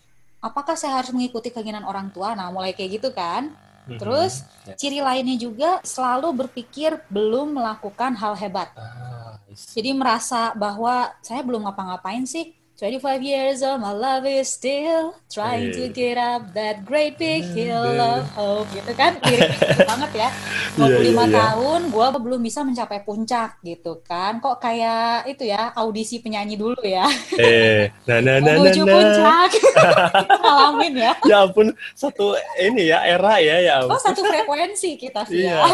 Apakah 0.42 0.74
saya 0.74 0.98
harus 0.98 1.14
mengikuti 1.14 1.54
keinginan 1.54 1.86
orang 1.86 2.10
tua? 2.10 2.34
Nah, 2.34 2.50
mulai 2.50 2.74
kayak 2.74 2.98
gitu 2.98 3.08
kan. 3.14 3.54
Terus 3.86 4.46
Ya. 4.62 4.74
ciri 4.78 4.98
lainnya 5.02 5.34
juga 5.38 5.82
selalu 5.82 6.46
berpikir 6.46 7.02
belum 7.10 7.58
melakukan 7.58 8.14
hal 8.14 8.34
hebat. 8.38 8.70
Ah. 8.78 9.38
Jadi 9.52 9.90
merasa 9.94 10.54
bahwa 10.54 11.10
saya 11.22 11.42
belum 11.42 11.66
ngapa-ngapain 11.66 12.22
sih, 12.26 12.54
25 12.82 13.22
years 13.22 13.62
old, 13.62 13.78
my 13.78 13.94
love 13.94 14.26
is 14.26 14.50
still 14.50 15.14
trying 15.30 15.70
to 15.70 15.86
Eh. 15.86 15.94
get 15.94 16.18
up 16.18 16.50
that 16.50 16.82
great 16.82 17.14
big 17.14 17.46
hill 17.54 17.78
of 17.94 18.26
hope. 18.34 18.66
Gitu 18.74 18.90
kan, 18.98 19.22
gitu 19.22 19.46
banget 19.94 20.10
ya. 20.18 20.28
25 20.74 20.90
Iya, 20.90 20.98
iya, 20.98 21.10
iya. 21.14 21.30
tahun, 21.30 21.80
gue 21.94 22.06
belum 22.18 22.40
bisa 22.42 22.66
mencapai 22.66 23.06
puncak 23.06 23.62
gitu 23.62 24.02
kan. 24.02 24.42
Kok 24.42 24.58
kayak 24.58 25.30
itu 25.30 25.46
ya, 25.46 25.70
audisi 25.78 26.18
penyanyi 26.18 26.58
dulu 26.58 26.82
ya. 26.82 27.06
Eh, 27.38 27.86
nah 28.02 28.18
nah 28.18 28.42
nah 28.42 28.50
nah. 28.50 28.66
Menuju 28.66 28.82
nah. 28.82 28.90
puncak. 28.98 29.50
Ngalamin 30.42 30.94
ya. 30.98 31.12
Ya 31.22 31.36
ampun, 31.46 31.70
satu 31.94 32.34
ini 32.58 32.90
ya 32.90 32.98
era 33.06 33.38
ya 33.38 33.62
ya. 33.62 33.74
Oh, 33.86 33.94
ampun. 33.94 34.02
satu 34.02 34.26
frekuensi 34.26 34.98
kita, 34.98 35.22
Fian. 35.22 35.54
Iya. 35.54 35.62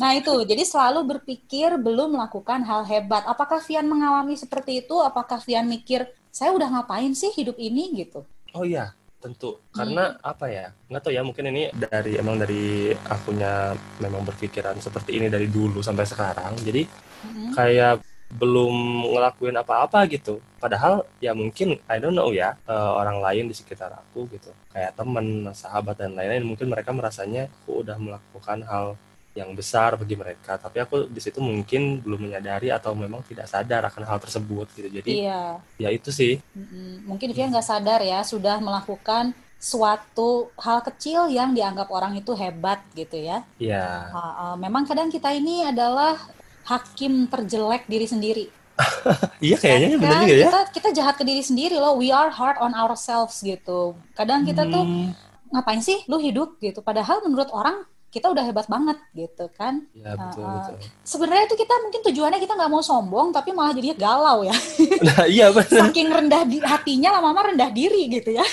Nah 0.00 0.16
itu, 0.16 0.32
jadi 0.48 0.64
selalu 0.64 1.04
berpikir 1.04 1.76
belum 1.76 2.16
melakukan 2.16 2.64
hal 2.64 2.80
hebat. 2.88 3.28
Apakah 3.28 3.60
Fian 3.60 3.84
mengalami 3.84 4.40
seperti 4.40 4.80
itu? 4.80 4.96
Apakah 4.96 5.36
Fian 5.36 5.68
mikir, 5.68 6.08
saya 6.32 6.50
udah 6.56 6.68
ngapain 6.72 7.12
sih 7.12 7.28
hidup 7.36 7.60
ini 7.60 7.92
gitu? 7.92 8.24
Oh 8.56 8.64
iya, 8.64 8.96
tentu. 9.20 9.60
Karena 9.68 10.16
apa 10.24 10.48
ya? 10.48 10.72
Nggak 10.88 11.02
tahu 11.04 11.12
ya, 11.12 11.22
mungkin 11.22 11.44
ini 11.52 11.68
dari 11.76 12.16
emang 12.16 12.40
dari 12.40 12.88
akunya 13.04 13.76
memang 14.00 14.24
berpikiran 14.24 14.80
seperti 14.80 15.20
ini 15.20 15.28
dari 15.28 15.46
dulu 15.46 15.84
sampai 15.84 16.08
sekarang. 16.08 16.56
Jadi 16.56 16.88
Mm-mm. 17.28 17.52
kayak 17.52 18.00
belum 18.32 19.04
ngelakuin 19.12 19.60
apa-apa 19.60 20.08
gitu. 20.08 20.40
Padahal 20.56 21.04
ya 21.20 21.36
mungkin 21.36 21.76
I 21.84 22.00
don't 22.00 22.16
know 22.16 22.32
ya 22.32 22.56
eh, 22.64 22.92
orang 22.96 23.20
lain 23.20 23.52
di 23.52 23.54
sekitar 23.54 23.92
aku 23.92 24.24
gitu. 24.32 24.48
Kayak 24.72 24.96
temen, 24.96 25.52
sahabat 25.52 26.00
dan 26.00 26.16
lain-lain 26.16 26.48
mungkin 26.48 26.72
mereka 26.72 26.96
merasanya 26.96 27.52
aku 27.68 27.84
udah 27.84 28.00
melakukan 28.00 28.64
hal 28.64 28.96
yang 29.32 29.50
besar 29.56 29.96
bagi 29.96 30.14
mereka. 30.14 30.60
Tapi 30.60 30.76
aku 30.84 31.08
di 31.08 31.20
situ 31.24 31.40
mungkin 31.40 32.04
belum 32.04 32.28
menyadari 32.28 32.68
atau 32.68 32.92
memang 32.92 33.24
tidak 33.24 33.48
sadar 33.48 33.82
akan 33.88 34.02
hal 34.04 34.18
tersebut 34.20 34.66
gitu. 34.76 34.88
Jadi 34.92 35.10
Iya, 35.24 35.60
ya 35.80 35.88
itu 35.88 36.10
sih. 36.12 36.40
Mm-mm. 36.52 37.08
mungkin 37.08 37.32
Fian 37.32 37.48
nggak 37.52 37.64
sadar 37.64 38.00
ya, 38.04 38.20
sudah 38.24 38.60
melakukan 38.60 39.32
suatu 39.62 40.50
hal 40.58 40.82
kecil 40.82 41.30
yang 41.30 41.54
dianggap 41.54 41.88
orang 41.88 42.12
itu 42.18 42.34
hebat 42.34 42.82
gitu 42.92 43.14
ya. 43.16 43.46
Ya. 43.56 44.10
Ah, 44.10 44.52
ah, 44.52 44.54
memang 44.58 44.84
kadang 44.84 45.08
kita 45.08 45.30
ini 45.32 45.64
adalah 45.64 46.18
hakim 46.66 47.26
terjelek 47.32 47.86
diri 47.88 48.06
sendiri. 48.06 48.46
Iya 49.42 49.56
kayaknya 49.58 49.98
benar 49.98 50.22
Kan 50.22 50.22
juga 50.22 50.34
ya. 50.34 50.46
kita 50.48 50.60
kita 50.72 50.88
jahat 50.94 51.14
ke 51.20 51.24
diri 51.26 51.42
sendiri 51.42 51.76
loh. 51.78 51.94
We 51.98 52.08
are 52.14 52.30
hard 52.30 52.58
on 52.62 52.72
ourselves 52.74 53.42
gitu. 53.42 53.94
Kadang 54.14 54.44
kita 54.48 54.66
tuh 54.70 54.84
Hmm, 54.84 55.10
ngapain 55.52 55.82
sih 55.82 56.02
lu 56.08 56.18
hidup 56.22 56.56
gitu. 56.58 56.80
Padahal 56.80 57.20
menurut 57.26 57.50
orang 57.52 57.84
kita 58.12 58.28
udah 58.28 58.44
hebat 58.44 58.68
banget 58.68 59.00
gitu 59.16 59.48
kan. 59.56 59.88
ya 59.96 60.12
betul 60.12 60.44
ah. 60.44 60.68
betul. 60.68 60.76
Sebenarnya 61.00 61.48
itu 61.48 61.56
kita 61.56 61.74
mungkin 61.80 62.00
tujuannya 62.04 62.40
kita 62.44 62.52
nggak 62.60 62.70
mau 62.70 62.84
sombong 62.84 63.32
tapi 63.32 63.56
malah 63.56 63.72
jadinya 63.72 63.96
galau 63.96 64.44
ya. 64.44 64.54
Nah, 65.08 65.24
iya 65.26 65.48
benar. 65.48 65.88
Saking 65.88 66.08
rendah 66.12 66.42
di 66.44 66.60
hatinya 66.60 67.18
lama-lama 67.18 67.50
rendah 67.50 67.72
diri 67.72 68.12
gitu 68.12 68.36
ya. 68.36 68.44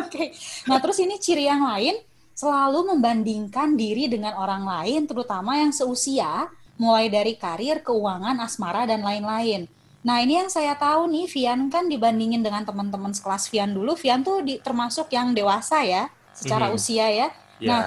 Oke. 0.00 0.32
Nah, 0.66 0.80
terus 0.80 0.98
ini 1.04 1.20
ciri 1.20 1.44
yang 1.44 1.68
lain 1.68 2.00
selalu 2.34 2.96
membandingkan 2.96 3.78
diri 3.78 4.10
dengan 4.10 4.34
orang 4.34 4.66
lain 4.66 5.06
terutama 5.06 5.60
yang 5.60 5.70
seusia 5.70 6.50
mulai 6.80 7.06
dari 7.06 7.38
karir, 7.38 7.84
keuangan, 7.84 8.40
asmara 8.42 8.88
dan 8.88 9.06
lain-lain. 9.06 9.70
Nah, 10.04 10.20
ini 10.20 10.42
yang 10.42 10.50
saya 10.50 10.74
tahu 10.76 11.08
nih, 11.08 11.24
Vian 11.30 11.70
kan 11.72 11.88
dibandingin 11.88 12.44
dengan 12.44 12.66
teman-teman 12.66 13.14
sekelas 13.14 13.48
Vian 13.48 13.72
dulu, 13.72 13.96
Vian 13.96 14.20
tuh 14.20 14.44
di- 14.44 14.60
termasuk 14.60 15.08
yang 15.14 15.32
dewasa 15.32 15.80
ya, 15.86 16.10
secara 16.40 16.66
Mhm. 16.68 16.76
usia 16.76 17.06
ya. 17.20 17.28
Ya. 17.60 17.70
Nah, 17.70 17.82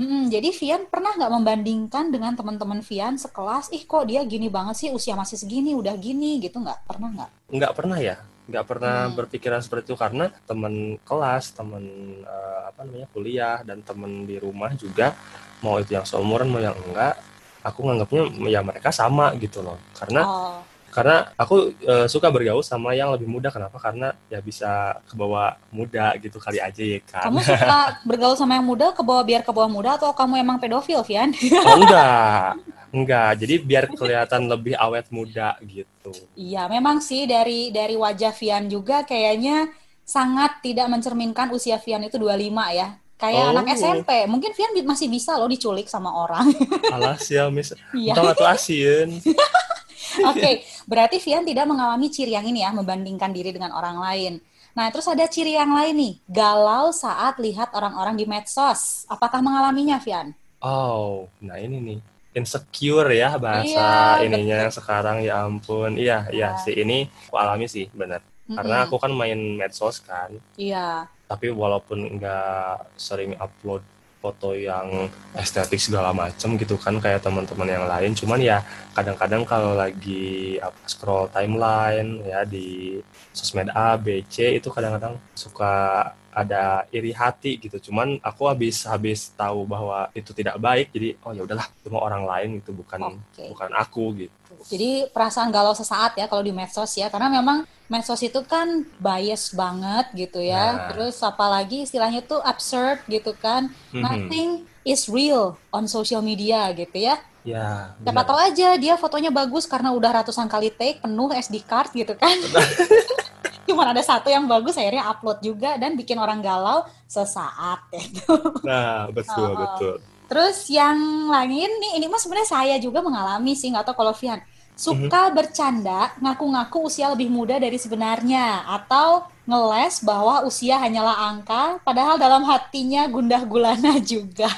Mm-mm, 0.00 0.32
jadi 0.32 0.48
Vian 0.58 0.82
pernah 0.92 1.12
nggak 1.18 1.32
membandingkan 1.36 2.04
dengan 2.14 2.32
teman-teman 2.38 2.80
Vian 2.88 3.14
sekelas, 3.20 3.68
ih 3.76 3.84
kok 3.84 4.08
dia 4.08 4.20
gini 4.24 4.48
banget 4.48 4.74
sih 4.80 4.88
usia 4.98 5.12
masih 5.12 5.36
segini, 5.42 5.76
udah 5.76 5.94
gini 6.00 6.40
gitu 6.44 6.56
nggak? 6.64 6.78
Pernah 6.88 7.08
nggak? 7.16 7.30
nggak 7.50 7.72
pernah 7.78 7.98
ya 7.98 8.16
nggak 8.50 8.64
pernah 8.66 8.96
Hmm. 8.96 9.14
berpikiran 9.14 9.60
seperti 9.62 9.94
itu 9.94 9.96
karena 9.98 10.24
teman 10.48 10.98
kelas 11.06 11.44
teman 11.54 11.84
eh, 12.26 12.60
apa 12.70 12.80
namanya 12.86 13.08
kuliah 13.14 13.58
dan 13.62 13.78
teman 13.86 14.26
di 14.26 14.36
rumah 14.42 14.70
juga 14.74 15.14
mau 15.62 15.78
itu 15.82 15.94
yang 15.94 16.06
seumuran 16.06 16.48
mau 16.50 16.58
yang 16.62 16.74
enggak 16.74 17.14
aku 17.62 17.78
nganggapnya 17.86 18.22
ya 18.50 18.60
mereka 18.64 18.90
sama 18.90 19.34
gitu 19.38 19.62
loh 19.62 19.78
karena 19.98 20.22
Oh, 20.22 20.69
karena 20.90 21.30
aku 21.34 21.70
eh, 21.80 22.06
suka 22.06 22.26
bergaul 22.28 22.60
sama 22.60 22.92
yang 22.92 23.14
lebih 23.14 23.24
muda 23.24 23.48
kenapa 23.48 23.78
karena 23.78 24.10
ya 24.26 24.38
bisa 24.38 24.98
ke 25.06 25.14
bawah 25.14 25.54
muda 25.70 26.12
gitu 26.18 26.36
kali 26.36 26.58
aja 26.58 26.82
ya 26.82 26.98
kan 27.00 27.30
kamu 27.30 27.40
suka 27.40 27.78
bergaul 28.02 28.34
sama 28.34 28.58
yang 28.58 28.66
muda 28.66 28.90
ke 28.90 29.00
bawah 29.00 29.22
biar 29.22 29.46
ke 29.46 29.54
bawah 29.54 29.70
muda 29.70 29.94
atau 29.94 30.10
kamu 30.10 30.42
emang 30.42 30.58
pedofil, 30.58 31.00
Vian? 31.06 31.30
oh 31.66 31.76
enggak 31.78 32.58
enggak 32.90 33.30
jadi 33.38 33.54
biar 33.62 33.84
kelihatan 33.94 34.50
lebih 34.50 34.74
awet 34.74 35.06
muda 35.14 35.54
gitu 35.62 36.10
Iya, 36.34 36.66
memang 36.66 36.98
sih 36.98 37.24
dari 37.24 37.70
dari 37.70 37.94
wajah 37.94 38.34
Vian 38.34 38.66
juga 38.66 39.06
kayaknya 39.06 39.70
sangat 40.02 40.58
tidak 40.58 40.90
mencerminkan 40.90 41.54
usia 41.54 41.78
Vian 41.78 42.02
itu 42.02 42.18
25 42.18 42.50
ya. 42.74 42.98
Kayak 43.14 43.42
Oh. 43.46 43.52
anak 43.52 43.76
SMP. 43.76 44.10
Mungkin 44.26 44.50
Vian 44.56 44.72
masih 44.82 45.06
bisa 45.06 45.36
loh 45.36 45.46
diculik 45.46 45.86
sama 45.86 46.08
orang. 46.10 46.50
alas 46.90 47.28
ya 47.28 47.46
miss 47.46 47.70
Iya. 47.94 48.16
Atuh 48.16 48.48
asin 48.48 49.12
Oke, 50.30 50.50
berarti 50.90 51.16
Vian 51.24 51.44
tidak 51.46 51.66
mengalami 51.70 52.06
ciri 52.10 52.32
yang 52.36 52.46
ini 52.46 52.60
ya, 52.64 52.70
membandingkan 52.74 53.30
diri 53.30 53.50
dengan 53.54 53.72
orang 53.74 53.96
lain. 54.00 54.32
Nah, 54.76 54.86
terus 54.94 55.06
ada 55.10 55.26
ciri 55.26 55.52
yang 55.58 55.70
lain 55.74 55.94
nih, 55.98 56.14
galau 56.30 56.94
saat 56.94 57.38
lihat 57.42 57.74
orang-orang 57.74 58.14
di 58.18 58.24
medsos. 58.26 59.04
Apakah 59.10 59.40
mengalaminya, 59.42 59.98
Vian? 59.98 60.28
Oh, 60.60 61.28
nah 61.40 61.56
ini 61.56 61.76
nih 61.80 61.98
insecure 62.36 63.10
ya 63.16 63.34
Iya, 63.40 63.40
bahasa 63.44 63.80
ininya 64.26 64.56
yang 64.68 64.72
sekarang 64.78 65.16
ya 65.26 65.34
ampun. 65.48 65.90
Iya, 65.98 66.28
iya 66.36 66.48
Iya. 66.54 66.60
sih 66.62 66.74
ini 66.82 67.08
aku 67.26 67.36
alami 67.42 67.66
sih 67.74 67.86
benar. 68.00 68.20
Karena 68.56 68.74
Mm-mm. 68.76 68.86
aku 68.86 68.96
kan 69.02 69.12
main 69.14 69.38
medsos 69.60 69.96
kan, 70.02 70.30
Iya. 70.58 71.08
tapi 71.30 71.46
walaupun 71.54 71.98
nggak 72.18 72.94
sering 72.98 73.32
upload 73.38 73.82
foto 74.20 74.52
yang 74.52 75.08
estetik 75.32 75.80
segala 75.80 76.12
macem 76.12 76.60
gitu 76.60 76.76
kan 76.76 77.00
kayak 77.00 77.24
teman-teman 77.24 77.68
yang 77.68 77.84
lain, 77.88 78.12
cuman 78.12 78.36
ya 78.36 78.60
kadang-kadang 78.92 79.42
kalau 79.48 79.72
lagi 79.72 80.60
apa, 80.60 80.76
scroll 80.84 81.32
timeline 81.32 82.20
ya 82.28 82.44
di 82.44 83.00
sosmed 83.32 83.72
A, 83.72 83.96
B, 83.96 84.20
C 84.28 84.60
itu 84.60 84.68
kadang-kadang 84.68 85.16
suka 85.32 86.04
ada 86.30 86.86
iri 86.94 87.10
hati 87.10 87.58
gitu. 87.58 87.90
Cuman 87.90 88.18
aku 88.22 88.46
habis 88.46 88.86
habis 88.86 89.34
tahu 89.34 89.66
bahwa 89.66 90.08
itu 90.14 90.30
tidak 90.30 90.56
baik, 90.62 90.94
jadi 90.94 91.18
oh 91.26 91.32
ya 91.34 91.42
udahlah, 91.44 91.66
itu 91.66 91.88
mah 91.90 92.02
orang 92.02 92.24
lain 92.24 92.48
gitu, 92.62 92.70
bukan 92.74 93.18
Oke. 93.18 93.44
bukan 93.50 93.70
aku 93.74 94.04
gitu. 94.26 94.34
Jadi 94.66 95.08
perasaan 95.10 95.48
galau 95.50 95.72
sesaat 95.72 96.18
ya 96.18 96.26
kalau 96.30 96.44
di 96.44 96.52
medsos 96.54 96.92
ya, 96.94 97.10
karena 97.10 97.30
memang 97.30 97.66
medsos 97.90 98.22
itu 98.22 98.38
kan 98.46 98.86
bias 99.02 99.54
banget 99.54 100.06
gitu 100.14 100.38
ya. 100.42 100.74
Nah. 100.74 100.86
Terus 100.94 101.18
apalagi 101.22 101.86
istilahnya 101.86 102.22
tuh 102.22 102.38
absurd 102.42 103.02
gitu 103.10 103.34
kan. 103.34 103.72
Mhm. 103.90 104.02
Nothing 104.02 104.48
is 104.86 105.10
real 105.10 105.58
on 105.74 105.90
social 105.90 106.22
media 106.22 106.70
gitu 106.72 106.94
ya. 106.94 107.18
Ya, 107.40 107.96
Siapa 108.04 108.20
tahu 108.20 108.36
aja 108.36 108.76
dia 108.76 109.00
fotonya 109.00 109.32
bagus 109.32 109.64
karena 109.64 109.96
udah 109.96 110.20
ratusan 110.20 110.44
kali 110.44 110.68
take, 110.76 111.00
penuh 111.00 111.32
SD 111.32 111.64
card 111.64 111.88
gitu 111.96 112.12
kan. 112.12 112.36
Cuman 113.70 113.86
ada 113.94 114.02
satu 114.02 114.28
yang 114.34 114.44
bagus 114.50 114.74
akhirnya 114.80 115.06
upload 115.12 115.38
juga 115.48 115.78
dan 115.82 115.94
bikin 116.00 116.18
orang 116.18 116.42
galau 116.42 116.82
sesaat 117.06 117.80
gitu. 117.94 118.34
Nah, 118.66 119.08
betul 119.16 119.52
Oh. 119.52 119.54
betul. 119.62 119.94
Terus 120.30 120.70
yang 120.70 120.98
lain 121.34 121.70
nih, 121.82 121.92
ini 121.98 122.06
mah 122.06 122.20
sebenarnya 122.22 122.50
saya 122.50 122.76
juga 122.78 123.02
mengalami 123.02 123.52
sih, 123.58 123.66
nggak 123.72 123.84
tahu 123.90 123.96
kalau 124.06 124.14
Vian. 124.14 124.40
Suka 124.78 125.28
Mhm. 125.30 125.36
bercanda, 125.36 126.14
ngaku-ngaku 126.22 126.88
usia 126.88 127.10
lebih 127.12 127.28
muda 127.28 127.58
dari 127.60 127.76
sebenarnya. 127.76 128.62
Atau 128.66 129.26
ngeles 129.44 130.00
bahwa 130.00 130.42
usia 130.42 130.76
hanyalah 130.76 131.32
angka, 131.32 131.78
padahal 131.80 132.16
dalam 132.16 132.44
hatinya 132.44 133.04
gundah 133.06 133.42
gulana 133.44 133.96
juga. 134.12 134.48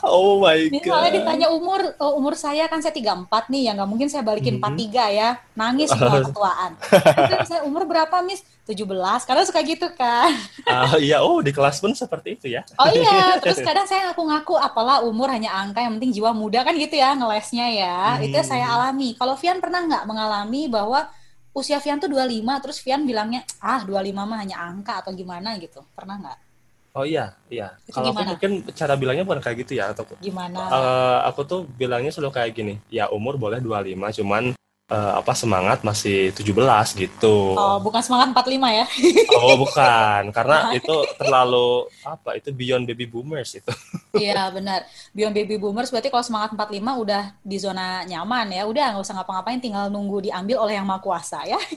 Oh 0.00 0.42
my 0.42 0.68
Misalnya 0.68 1.08
god. 1.08 1.16
ditanya 1.16 1.46
umur, 1.48 1.80
oh, 1.96 2.18
umur 2.18 2.36
saya 2.36 2.68
kan 2.68 2.80
saya 2.80 2.92
34 2.92 3.48
nih, 3.48 3.68
ya 3.68 3.72
nggak 3.72 3.88
mungkin 3.88 4.08
saya 4.08 4.20
balikin 4.20 4.60
Mhm. 4.60 4.64
43 4.92 5.06
ya. 5.08 5.28
Nangis 5.54 5.88
semua 5.88 6.20
ketuaan. 6.28 6.70
Saya 7.46 7.62
umur 7.62 7.86
berapa, 7.86 8.12
Miss? 8.20 8.44
17. 8.66 8.84
Karena 9.24 9.42
suka 9.42 9.60
gitu 9.62 9.88
kan. 9.92 10.30
Ah, 10.64 10.94
iya, 10.96 11.20
oh 11.20 11.40
di 11.40 11.50
kelas 11.50 11.80
pun 11.80 11.92
seperti 11.92 12.36
itu 12.36 12.46
ya. 12.48 12.62
Oh 12.76 12.86
iya, 12.86 13.38
terus 13.38 13.60
kadang 13.60 13.84
saya 13.84 14.10
ngaku-ngaku 14.10 14.54
apalah 14.54 15.00
umur 15.02 15.26
hanya 15.26 15.50
angka 15.52 15.80
yang 15.80 15.96
penting 15.96 16.12
jiwa 16.12 16.30
muda 16.30 16.60
kan 16.60 16.74
gitu 16.74 16.94
ya 16.94 17.16
ngelesnya 17.16 17.66
ya. 17.70 17.96
Itu 18.20 18.34
yang 18.34 18.46
saya 18.46 18.66
Hmm. 18.66 18.74
alami. 18.76 19.08
Kalau 19.14 19.34
Vian 19.34 19.58
pernah 19.58 19.84
nggak 19.84 20.04
mengalami 20.04 20.68
bahwa 20.68 21.08
usia 21.50 21.82
Vian 21.82 21.98
tuh 21.98 22.10
25 22.10 22.62
terus 22.62 22.78
Vian 22.82 23.02
bilangnya 23.02 23.42
ah 23.58 23.82
25 23.82 24.14
mah 24.14 24.38
hanya 24.38 24.56
angka 24.62 25.02
atau 25.02 25.10
gimana 25.14 25.58
gitu. 25.58 25.82
Pernah 25.94 26.16
nggak? 26.20 26.38
Oh 26.90 27.06
iya, 27.06 27.38
iya. 27.46 27.78
Itu 27.86 27.94
Kalau 27.94 28.10
aku 28.10 28.18
gimana? 28.18 28.30
mungkin 28.34 28.52
cara 28.74 28.94
bilangnya 28.98 29.22
bukan 29.22 29.38
kayak 29.38 29.56
gitu 29.62 29.78
ya 29.78 29.94
atau 29.94 30.02
Gimana? 30.18 30.58
Eh, 30.58 31.18
aku 31.30 31.46
tuh 31.46 31.60
bilangnya 31.62 32.10
selalu 32.10 32.34
kayak 32.34 32.50
gini, 32.50 32.74
ya 32.90 33.06
umur 33.14 33.38
boleh 33.38 33.62
25, 33.62 34.10
cuman 34.10 34.58
eh, 34.90 35.12
apa 35.16 35.32
semangat 35.38 35.86
masih 35.86 36.34
17 36.34 36.98
gitu. 36.98 37.54
Oh, 37.54 37.78
bukan 37.78 38.02
semangat 38.02 38.34
45 38.34 38.70
ya? 38.74 38.86
Oh, 39.40 39.56
bukan, 39.56 40.34
karena 40.34 40.74
itu 40.76 40.94
terlalu 41.16 41.88
apa? 42.04 42.36
Itu 42.36 42.50
beyond 42.52 42.84
baby 42.90 43.06
boomers 43.06 43.56
itu. 43.56 43.70
Iya 44.10 44.50
benar. 44.50 44.82
Beyond 45.14 45.34
baby 45.38 45.54
boomers 45.54 45.94
berarti 45.94 46.10
kalau 46.10 46.26
semangat 46.26 46.50
45 46.58 46.82
udah 47.06 47.30
di 47.46 47.56
zona 47.62 48.02
nyaman 48.02 48.50
ya. 48.50 48.66
Udah 48.66 48.90
nggak 48.90 49.06
usah 49.06 49.14
ngapa-ngapain, 49.22 49.62
tinggal 49.62 49.86
nunggu 49.86 50.26
diambil 50.26 50.66
oleh 50.66 50.74
yang 50.74 50.86
maha 50.86 50.98
kuasa 50.98 51.46
ya. 51.46 51.60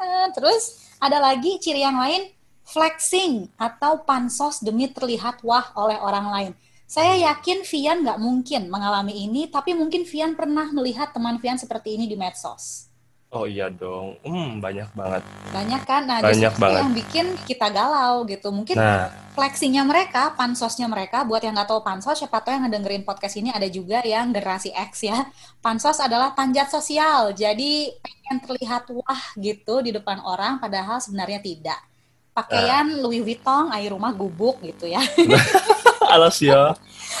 Eh, 0.00 0.26
Terus 0.32 0.96
ada 0.96 1.20
lagi 1.20 1.60
ciri 1.60 1.84
yang 1.84 2.00
lain, 2.00 2.32
flexing 2.64 3.52
atau 3.60 4.00
pansos 4.00 4.64
demi 4.64 4.88
terlihat 4.88 5.44
wah 5.44 5.72
oleh 5.76 5.96
orang 6.00 6.26
lain. 6.32 6.52
Saya 6.88 7.20
yakin 7.20 7.68
Vian 7.68 8.00
nggak 8.00 8.16
mungkin 8.16 8.72
mengalami 8.72 9.28
ini, 9.28 9.44
tapi 9.52 9.76
mungkin 9.76 10.08
Vian 10.08 10.32
pernah 10.32 10.72
melihat 10.72 11.12
teman 11.12 11.36
Vian 11.36 11.60
seperti 11.60 12.00
ini 12.00 12.08
di 12.08 12.16
medsos. 12.16 12.88
Oh 13.28 13.44
iya 13.44 13.68
dong, 13.68 14.16
hmm, 14.24 14.56
banyak 14.56 14.88
banget. 14.96 15.20
Banyak 15.52 15.82
kan? 15.84 16.08
Nah, 16.08 16.24
Banyak 16.24 16.56
banget. 16.56 16.80
yang 16.80 16.90
bikin 16.96 17.26
kita 17.44 17.68
galau 17.68 18.24
gitu. 18.24 18.48
Mungkin 18.48 18.72
Nah, 18.72 19.12
flexingnya 19.36 19.84
mereka, 19.84 20.32
pansosnya 20.32 20.88
mereka, 20.88 21.28
buat 21.28 21.44
yang 21.44 21.52
nggak 21.52 21.68
tahu 21.68 21.84
pansos, 21.84 22.24
siapa 22.24 22.40
tahu 22.40 22.56
yang 22.56 22.64
ngedengerin 22.64 23.04
podcast 23.04 23.36
ini 23.36 23.52
ada 23.52 23.68
juga 23.68 24.00
yang 24.00 24.32
generasi 24.32 24.72
X 24.72 25.12
ya. 25.12 25.28
Pansos 25.60 26.00
adalah 26.00 26.32
panjat 26.32 26.72
sosial, 26.72 27.36
jadi 27.36 27.92
pengen 28.00 28.48
terlihat 28.48 28.88
wah 28.96 29.22
gitu 29.36 29.84
di 29.84 29.92
depan 29.92 30.24
orang, 30.24 30.56
padahal 30.56 30.96
sebenarnya 30.96 31.44
tidak. 31.44 31.84
Pakaian 32.32 32.96
Louis 33.04 33.20
Vuitton, 33.20 33.68
air 33.76 33.92
rumah 33.92 34.16
gubuk 34.16 34.64
gitu 34.64 34.88
ya. 34.88 35.04
alas 36.08 36.40
ya, 36.40 36.72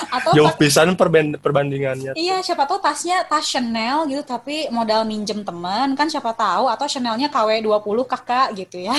Atau 0.08 0.36
jauh 0.36 0.52
pisan 0.56 0.94
perbandingannya. 1.40 2.14
Iya, 2.14 2.40
siapa 2.40 2.64
tahu 2.64 2.78
tasnya 2.78 3.24
tas 3.26 3.44
Chanel 3.44 4.08
gitu, 4.08 4.22
tapi 4.24 4.70
modal 4.72 5.04
minjem 5.04 5.42
temen 5.42 5.92
kan 5.98 6.06
siapa 6.06 6.32
tahu 6.32 6.70
atau 6.70 6.86
Chanelnya 6.86 7.28
KW20 7.28 7.98
kakak 8.06 8.54
gitu 8.56 8.84
ya. 8.84 8.94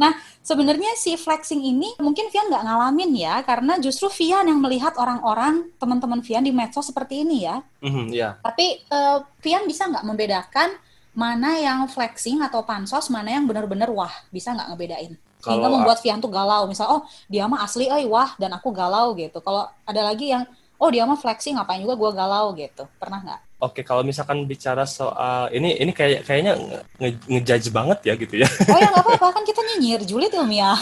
nah, 0.00 0.12
sebenarnya 0.42 0.94
si 1.00 1.16
flexing 1.16 1.64
ini 1.64 1.88
mungkin 1.98 2.28
Vian 2.28 2.50
nggak 2.50 2.64
ngalamin 2.64 3.12
ya, 3.16 3.34
karena 3.42 3.80
justru 3.80 4.10
Vian 4.12 4.46
yang 4.46 4.60
melihat 4.60 4.94
orang-orang 5.00 5.72
teman-teman 5.80 6.20
Vian 6.20 6.44
di 6.44 6.52
medsos 6.52 6.90
seperti 6.90 7.24
ini 7.24 7.48
ya. 7.48 7.62
Mhm, 7.80 8.12
Iya, 8.12 8.36
Tapi 8.42 8.84
eh, 8.84 9.18
Vian 9.40 9.64
bisa 9.64 9.88
nggak 9.88 10.06
membedakan 10.06 10.70
mana 11.14 11.54
yang 11.62 11.86
flexing 11.86 12.42
atau 12.42 12.66
pansos, 12.66 13.06
mana 13.06 13.38
yang 13.38 13.46
benar-benar 13.46 13.86
wah, 13.94 14.10
bisa 14.34 14.50
nggak 14.50 14.74
ngebedain? 14.74 15.14
Hingga 15.44 15.60
Kalau- 15.60 15.74
membuat 15.76 15.98
Vian 16.00 16.18
tuh 16.18 16.32
galau, 16.32 16.64
misal 16.64 16.86
oh 16.88 17.00
dia 17.26 17.44
mah 17.44 17.60
asli, 17.60 17.84
eh 17.86 18.04
wah, 18.04 18.32
dan 18.36 18.52
aku 18.52 18.72
galau 18.72 19.12
gitu. 19.12 19.38
Kalau 19.38 19.68
ada 19.84 20.00
lagi 20.00 20.32
yang 20.32 20.48
oh 20.74 20.88
dia 20.88 21.04
mah 21.04 21.16
flexing, 21.16 21.54
ngapain 21.54 21.80
juga 21.80 21.94
gua 21.94 22.10
galau 22.12 22.52
gitu, 22.52 22.88
pernah 22.96 23.20
nggak? 23.20 23.40
Oke, 23.60 23.80
kalau 23.80 24.04
misalkan 24.04 24.44
bicara 24.44 24.84
soal 24.84 25.48
ini 25.48 25.80
ini 25.80 25.88
kayak 25.88 26.24
kayaknya 26.24 26.52
nge- 27.00 27.16
ngejudge 27.24 27.72
banget 27.72 27.98
ya 28.04 28.12
gitu 28.14 28.34
ya. 28.36 28.48
Oh 28.68 28.76
ya 28.76 28.88
nggak 28.88 29.04
apa-apa 29.04 29.26
kan 29.40 29.42
kita 29.42 29.60
nyinyir 29.64 30.04
julid 30.04 30.28
ilmiah. 30.30 30.76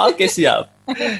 Oke, 0.00 0.24
siap. 0.24 0.72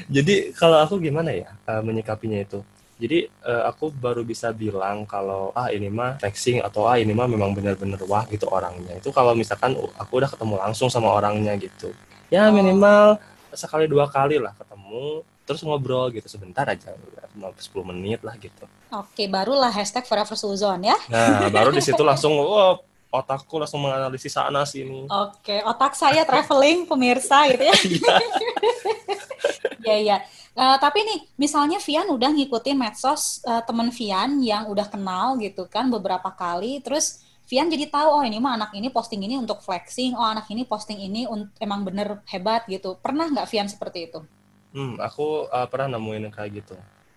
Jadi 0.09 0.53
kalau 0.53 0.81
aku 0.81 0.97
gimana 0.97 1.29
ya 1.29 1.53
eh, 1.53 1.81
menyikapinya 1.81 2.41
itu? 2.41 2.65
Jadi 2.95 3.27
eh, 3.27 3.63
aku 3.67 3.91
baru 3.91 4.23
bisa 4.23 4.49
bilang 4.49 5.03
kalau 5.05 5.51
ah 5.53 5.67
ini 5.69 5.91
mah 5.91 6.17
flexing 6.17 6.63
atau 6.63 6.87
ah 6.87 6.97
ini 6.97 7.11
mah 7.11 7.27
memang 7.27 7.53
benar-benar 7.53 8.01
wah 8.07 8.25
gitu 8.25 8.47
orangnya. 8.49 8.97
Itu 8.97 9.11
kalau 9.11 9.35
misalkan 9.37 9.75
aku 9.99 10.11
udah 10.17 10.29
ketemu 10.31 10.55
langsung 10.57 10.87
sama 10.89 11.11
orangnya 11.11 11.53
gitu. 11.59 11.91
Ya 12.33 12.49
Oh. 12.49 12.53
minimal 12.53 13.21
sekali 13.55 13.87
dua 13.87 14.09
kali 14.11 14.35
lah 14.41 14.51
ketemu 14.57 15.23
terus 15.45 15.61
ngobrol 15.61 16.09
gitu 16.09 16.25
sebentar 16.25 16.65
aja 16.65 16.91
10 17.37 17.61
menit 17.85 18.19
lah 18.25 18.33
gitu. 18.41 18.65
Oke, 18.89 19.29
barulah 19.29 19.69
hashtag 19.69 20.03
Forever 20.09 20.33
Suzon 20.33 20.81
ya. 20.81 20.97
Nah, 21.07 21.47
baru 21.53 21.69
di 21.69 21.85
situ 21.85 22.01
langsung 22.09 22.33
oh 22.33 22.81
otakku 23.13 23.61
langsung 23.61 23.85
menganalisis 23.85 24.33
sana 24.33 24.65
sini. 24.65 25.05
Oke, 25.07 25.61
otak 25.63 25.93
saya 25.93 26.25
traveling 26.25 26.89
pemirsa 26.89 27.45
gitu 27.53 27.63
ya. 27.63 27.75
Iya, 29.85 29.97
iya. 30.01 30.17
Eh, 30.57 30.77
tapi 30.81 31.05
nih, 31.05 31.19
misalnya 31.37 31.77
Vian 31.77 32.09
udah 32.09 32.33
ngikutin 32.33 32.73
medsos 32.73 33.45
eh, 33.45 33.61
temen 33.69 33.93
Vian 33.93 34.41
yang 34.41 34.65
udah 34.65 34.89
kenal 34.89 35.37
gitu 35.37 35.69
kan 35.69 35.85
beberapa 35.93 36.33
kali, 36.33 36.81
terus 36.81 37.21
Vian 37.45 37.69
jadi 37.69 37.85
tahu 37.93 38.09
oh 38.09 38.23
ini 38.25 38.41
mah 38.41 38.57
anak 38.57 38.73
ini 38.73 38.89
posting 38.89 39.21
ini 39.21 39.37
untuk 39.37 39.61
flexing, 39.61 40.17
oh 40.17 40.25
anak 40.25 40.49
ini 40.49 40.65
posting 40.65 40.97
ini 40.97 41.29
emang 41.61 41.85
bener 41.85 42.25
hebat 42.25 42.65
gitu. 42.65 42.97
Pernah 42.97 43.29
nggak 43.29 43.45
Vian 43.45 43.69
seperti 43.69 44.09
itu? 44.09 44.19
Hmm, 44.73 44.97
aku 44.97 45.45
uh, 45.47 45.69
pernah 45.69 45.95
nemuin 45.95 46.27
yang 46.27 46.33
kayak 46.33 46.65
gitu. 46.65 46.75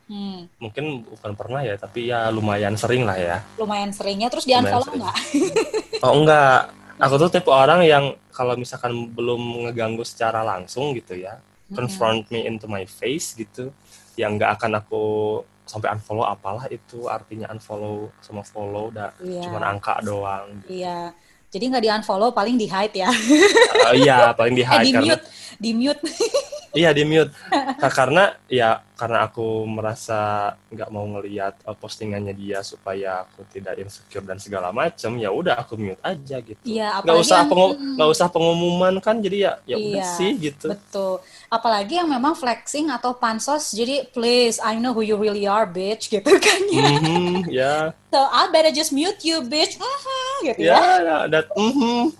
Hmm, 0.09 0.49
Mungkin 0.57 1.05
bukan 1.05 1.33
pernah 1.37 1.61
ya, 1.61 1.77
tapi 1.77 2.09
ya 2.09 2.33
lumayan 2.33 2.77
sering 2.81 3.05
lah 3.05 3.17
ya. 3.17 3.45
lumayan 3.61 3.93
seringnya. 3.93 4.33
Terus 4.33 4.49
di 4.49 4.57
unfollow 4.57 4.97
nggak? 4.97 5.17
Oh 6.01 6.13
enggak, 6.17 6.73
aku 6.97 7.15
tuh 7.21 7.29
tipe 7.29 7.51
orang 7.53 7.85
yang 7.85 8.17
kalau 8.33 8.57
misalkan 8.57 9.13
belum 9.13 9.69
ngeganggu 9.69 10.05
secara 10.05 10.41
langsung 10.45 10.97
gitu 10.97 11.13
ya, 11.13 11.41
confront 11.73 12.25
me 12.33 12.45
into 12.49 12.65
my 12.65 12.89
face 12.89 13.37
gitu, 13.37 13.69
yang 14.17 14.41
nggak 14.41 14.61
akan 14.61 14.81
aku 14.81 15.05
sampai 15.69 15.93
unfollow 15.93 16.25
apalah 16.25 16.65
itu 16.67 17.05
artinya 17.07 17.47
unfollow 17.49 18.09
sama 18.19 18.41
follow 18.41 18.89
udah 18.89 19.13
Iya. 19.21 19.43
cuman 19.45 19.63
angka 19.69 20.01
doang. 20.01 20.65
Iya. 20.65 21.13
Jadi 21.49 21.65
nggak 21.67 21.81
di 21.81 21.91
unfollow, 21.91 22.29
paling 22.31 22.57
di 22.57 22.65
hide 22.65 22.97
ya. 22.99 23.09
Oh 23.85 23.95
iya, 23.95 24.33
paling 24.33 24.53
di 24.53 24.61
Eh, 24.61 24.67
hide 24.67 24.83
di 24.83 24.93
karena 24.93 25.07
mute, 25.07 25.25
di 25.57 25.71
mute. 25.73 26.03
Iya 26.71 26.91
di 26.93 27.03
mute 27.03 27.33
Ka- 27.81 27.89
karena 27.91 28.37
ya 28.47 28.81
karena 28.99 29.25
aku 29.25 29.63
merasa 29.63 30.19
nggak 30.69 30.91
mau 30.91 31.07
ngelihat 31.07 31.55
uh, 31.63 31.73
postingannya 31.73 32.35
dia 32.35 32.59
supaya 32.61 33.23
aku 33.23 33.47
tidak 33.47 33.79
insecure 33.79 34.27
dan 34.27 34.37
segala 34.37 34.69
macam 34.71 35.15
ya 35.15 35.31
udah 35.31 35.55
aku 35.55 35.79
mute 35.79 36.03
aja 36.03 36.43
gitu 36.43 36.59
Iya, 36.67 36.99
nggak 37.01 37.17
usah 37.17 37.39
yang- 37.39 37.49
pengu- 37.49 37.77
Mm. 37.79 37.95
nggak 37.95 38.11
usah 38.11 38.27
pengumuman 38.27 38.95
kan 38.99 39.23
jadi 39.23 39.39
ya 39.39 39.53
ya 39.65 39.77
udah 39.79 40.03
Iya, 40.03 40.17
sih 40.19 40.31
gitu 40.37 40.67
Betul. 40.69 41.23
Apalagi 41.47 41.95
yang 41.95 42.11
memang 42.11 42.35
flexing 42.35 42.91
atau 42.91 43.15
pansos, 43.15 43.71
jadi 43.71 44.05
please, 44.05 44.59
I 44.59 44.77
know 44.77 44.91
who 44.91 45.01
you 45.01 45.15
really 45.15 45.47
are, 45.47 45.65
bitch, 45.65 46.11
gitu 46.11 46.29
kan 46.37 46.61
ya. 46.69 46.85
Mhm, 46.93 47.35
ya 47.49 47.75
So, 48.13 48.19
I 48.21 48.49
better 48.49 48.69
just 48.69 48.91
mute 48.91 49.21
you, 49.23 49.41
bitch, 49.43 49.77
Mhm, 49.77 50.35
gitu 50.43 50.61
ya 50.61 50.75
ya. 50.75 50.93
ya 50.99 51.19
that 51.31 51.47
mhm. 51.55 52.11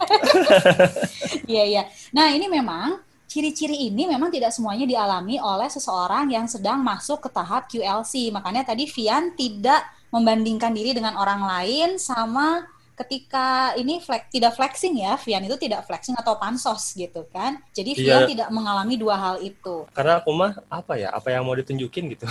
Iya, 1.49 1.65
iya. 1.67 1.83
Nah, 2.11 2.31
ini 2.31 2.47
memang 2.47 3.01
ciri-ciri 3.29 3.93
ini 3.93 4.09
memang 4.09 4.33
tidak 4.33 4.51
semuanya 4.51 4.89
dialami 4.89 5.37
oleh 5.37 5.69
seseorang 5.69 6.33
yang 6.33 6.49
sedang 6.49 6.81
masuk 6.81 7.21
ke 7.21 7.29
tahap 7.29 7.69
QLC. 7.69 8.33
Makanya 8.33 8.65
tadi 8.65 8.89
Vian 8.89 9.37
tidak 9.37 9.85
membandingkan 10.09 10.73
diri 10.73 10.97
dengan 10.97 11.15
orang 11.21 11.45
lain 11.45 12.01
sama 12.01 12.65
ketika 12.97 13.77
ini 13.79 14.01
flex, 14.03 14.27
tidak 14.33 14.57
flexing 14.59 14.99
ya, 14.99 15.15
Vian 15.21 15.45
itu 15.45 15.55
tidak 15.55 15.87
flexing 15.87 16.17
atau 16.19 16.35
pansos 16.35 16.97
gitu 16.97 17.29
kan. 17.31 17.61
Jadi 17.71 17.95
Vian 17.95 18.25
Iya. 18.25 18.29
tidak 18.33 18.49
mengalami 18.51 18.97
dua 18.99 19.15
hal 19.15 19.37
itu. 19.39 19.85
karena 19.95 20.19
aku 20.19 20.33
mah 20.35 20.59
apa 20.67 20.99
ya 20.99 21.13
apa 21.13 21.29
yang 21.31 21.45
mau 21.47 21.55
ditunjukin 21.55 22.11
gitu 22.17 22.27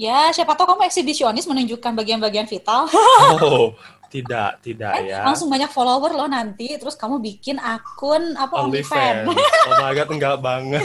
Ya, 0.00 0.32
siapa 0.32 0.56
tahu 0.56 0.64
kamu 0.64 0.88
eksibisionis 0.88 1.44
menunjukkan 1.44 1.92
bagian-bagian 1.92 2.48
vital. 2.48 2.88
oh 3.44 3.76
tidak 4.10 4.58
tidak 4.60 4.92
Eh, 5.00 5.14
ya 5.14 5.22
langsung 5.22 5.46
banyak 5.46 5.70
follower 5.70 6.10
loh 6.18 6.26
nanti. 6.26 6.74
Terus 6.74 6.98
kamu 6.98 7.22
bikin 7.22 7.56
akun 7.62 8.34
apa 8.34 8.66
OnlyFans. 8.66 9.30
Oh 9.70 9.74
my 9.78 9.94
god 9.94 10.08
enggak 10.10 10.36
banget 10.42 10.82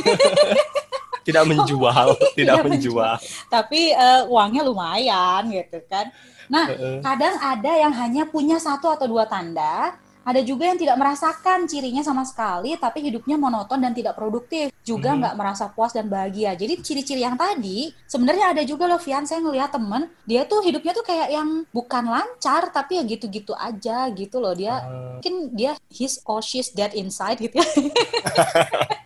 tidak 1.27 1.43
menjual 1.49 2.07
tidak 2.38 2.38
Tidak 2.38 2.57
menjual 2.61 3.17
Tapi 3.49 3.91
eh, 3.91 4.21
uangnya 4.29 4.61
lumayan 4.61 5.49
gitu 5.49 5.81
kan. 5.89 6.13
Nah, 6.45 6.69
Heeh. 6.69 7.01
kadang 7.01 7.35
ada 7.41 7.71
yang 7.73 7.93
hanya 7.97 8.29
punya 8.29 8.61
satu 8.61 8.93
atau 8.93 9.09
dua 9.09 9.25
tanda. 9.25 9.97
Ada 10.25 10.41
juga 10.41 10.65
yang 10.65 10.81
tidak 10.81 10.97
merasakan 10.97 11.69
cirinya 11.69 12.01
sama 12.01 12.25
sekali, 12.25 12.73
tapi 12.75 13.05
hidupnya 13.05 13.38
monoton 13.38 13.77
dan 13.77 13.93
tidak 13.93 14.17
produktif. 14.17 14.73
Juga 14.81 15.13
Mhm. 15.13 15.17
nggak 15.21 15.35
merasa 15.38 15.69
puas 15.69 15.93
dan 15.93 16.09
bahagia. 16.09 16.57
Jadi 16.57 16.81
ciri-ciri 16.81 17.21
yang 17.21 17.38
tadi, 17.38 17.93
sebenarnya 18.09 18.57
ada 18.57 18.65
juga 18.65 18.89
loh, 18.89 18.97
Vian, 18.97 19.29
saya 19.29 19.45
ngelihat 19.45 19.77
temen, 19.77 20.09
dia 20.25 20.41
tuh 20.49 20.65
hidupnya 20.65 20.97
tuh 20.97 21.05
kayak 21.05 21.29
yang 21.29 21.69
bukan 21.69 22.09
lancar, 22.09 22.73
tapi 22.73 22.97
ya 22.97 23.03
gitu-gitu 23.05 23.53
aja 23.53 24.09
gitu 24.09 24.41
loh. 24.41 24.57
Dia 24.57 24.81
Ah. 24.81 25.21
mungkin 25.21 25.53
dia 25.53 25.77
his 25.93 26.17
or 26.25 26.41
she's 26.41 26.73
dead 26.73 26.97
inside 26.97 27.38
gitu 27.38 27.61
ya. 27.61 27.65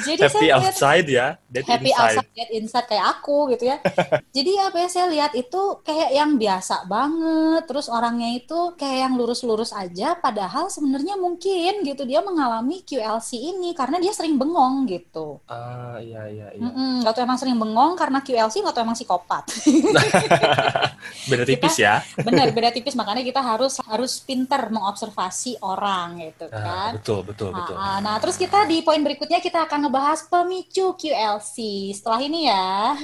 Jadi 0.00 0.20
happy 0.20 0.32
saya 0.32 0.42
lihat 0.56 0.72
outside 0.72 1.06
ya 1.08 1.26
dead 1.46 1.64
happy 1.68 1.90
inside 1.90 2.00
outside 2.16 2.28
dead 2.32 2.50
inside 2.52 2.86
kayak 2.88 3.06
aku 3.12 3.38
gitu 3.52 3.64
ya. 3.68 3.76
Jadi 4.36 4.52
apa 4.56 4.76
ya 4.80 4.88
saya 4.88 5.06
lihat 5.12 5.32
itu 5.34 5.62
kayak 5.82 6.10
yang 6.10 6.30
biasa 6.36 6.86
banget, 6.86 7.62
terus 7.68 7.86
orangnya 7.86 8.32
itu 8.32 8.58
kayak 8.74 8.98
yang 9.04 9.14
lurus-lurus 9.14 9.70
aja, 9.72 10.16
padahal 10.16 10.68
sebenarnya 10.68 11.14
mungkin 11.16 11.84
gitu 11.84 12.02
dia 12.02 12.24
mengalami 12.24 12.80
QLC 12.82 13.36
ini 13.52 13.72
karena 13.72 14.00
dia 14.00 14.10
sering 14.10 14.36
bengong 14.36 14.88
gitu. 14.88 15.38
ah 15.46 15.96
iya 15.98 16.24
iya 16.28 16.48
iya 16.52 16.62
Mm-mm, 16.62 17.04
Nggak 17.04 17.12
tuh 17.12 17.22
emang 17.22 17.38
sering 17.38 17.58
bengong 17.58 17.92
karena 17.94 18.18
QLC 18.20 18.62
nggak 18.62 18.74
tuh 18.74 18.82
emang 18.82 18.96
psikopat. 18.96 19.44
beda 21.30 21.44
tipis 21.44 21.76
ya 21.78 22.02
Benar 22.18 22.50
beda 22.50 22.70
tipis 22.70 22.94
makanya 22.94 23.22
kita 23.22 23.40
harus 23.42 23.78
harus 23.82 24.22
pinter 24.22 24.70
mengobservasi 24.70 25.58
orang 25.62 26.30
gitu 26.30 26.46
nah, 26.48 26.62
kan. 26.62 26.90
betul 26.98 27.20
betul 27.26 27.50
betul 27.50 27.74
Ah, 27.74 27.96
ah. 27.96 27.98
Nah, 27.98 28.14
terus 28.18 28.36
kita 28.36 28.64
di 28.64 28.82
poin 28.82 29.00
berikutnya 29.00 29.38
kita 29.38 29.64
akan 29.66 29.81
ngebahas 29.82 30.30
pemicu 30.30 30.94
QLC. 30.94 31.90
Setelah 31.90 32.20
ini 32.22 32.46
ya. 32.46 32.94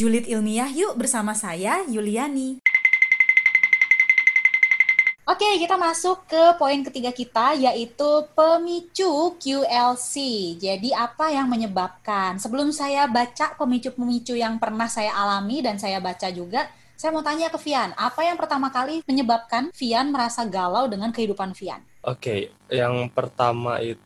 Julid 0.00 0.24
ilmiah 0.24 0.72
yuk 0.72 0.96
bersama 0.96 1.36
saya 1.36 1.84
Yuliani. 1.84 2.64
Oke, 5.24 5.56
kita 5.56 5.80
masuk 5.80 6.28
ke 6.28 6.42
poin 6.60 6.84
ketiga 6.84 7.08
kita 7.08 7.56
yaitu 7.56 8.10
pemicu 8.36 9.32
QLC. 9.40 10.14
Jadi 10.60 10.92
apa 10.92 11.32
yang 11.32 11.48
menyebabkan? 11.48 12.36
Sebelum 12.36 12.72
saya 12.72 13.08
baca 13.08 13.56
pemicu-pemicu 13.56 14.36
yang 14.36 14.60
pernah 14.60 14.84
saya 14.84 15.16
alami 15.16 15.64
dan 15.64 15.80
saya 15.80 15.96
baca 15.96 16.28
juga, 16.28 16.68
saya 16.92 17.08
mau 17.08 17.24
tanya 17.24 17.48
ke 17.48 17.56
Vian, 17.56 17.96
apa 17.96 18.20
yang 18.20 18.36
pertama 18.36 18.68
kali 18.68 19.00
menyebabkan 19.08 19.72
Vian 19.72 20.12
merasa 20.12 20.44
galau 20.44 20.92
dengan 20.92 21.08
kehidupan 21.08 21.56
Vian? 21.56 21.80
Oke, 22.04 22.52
yang 22.68 23.08
pertama 23.08 23.80
itu 23.80 24.03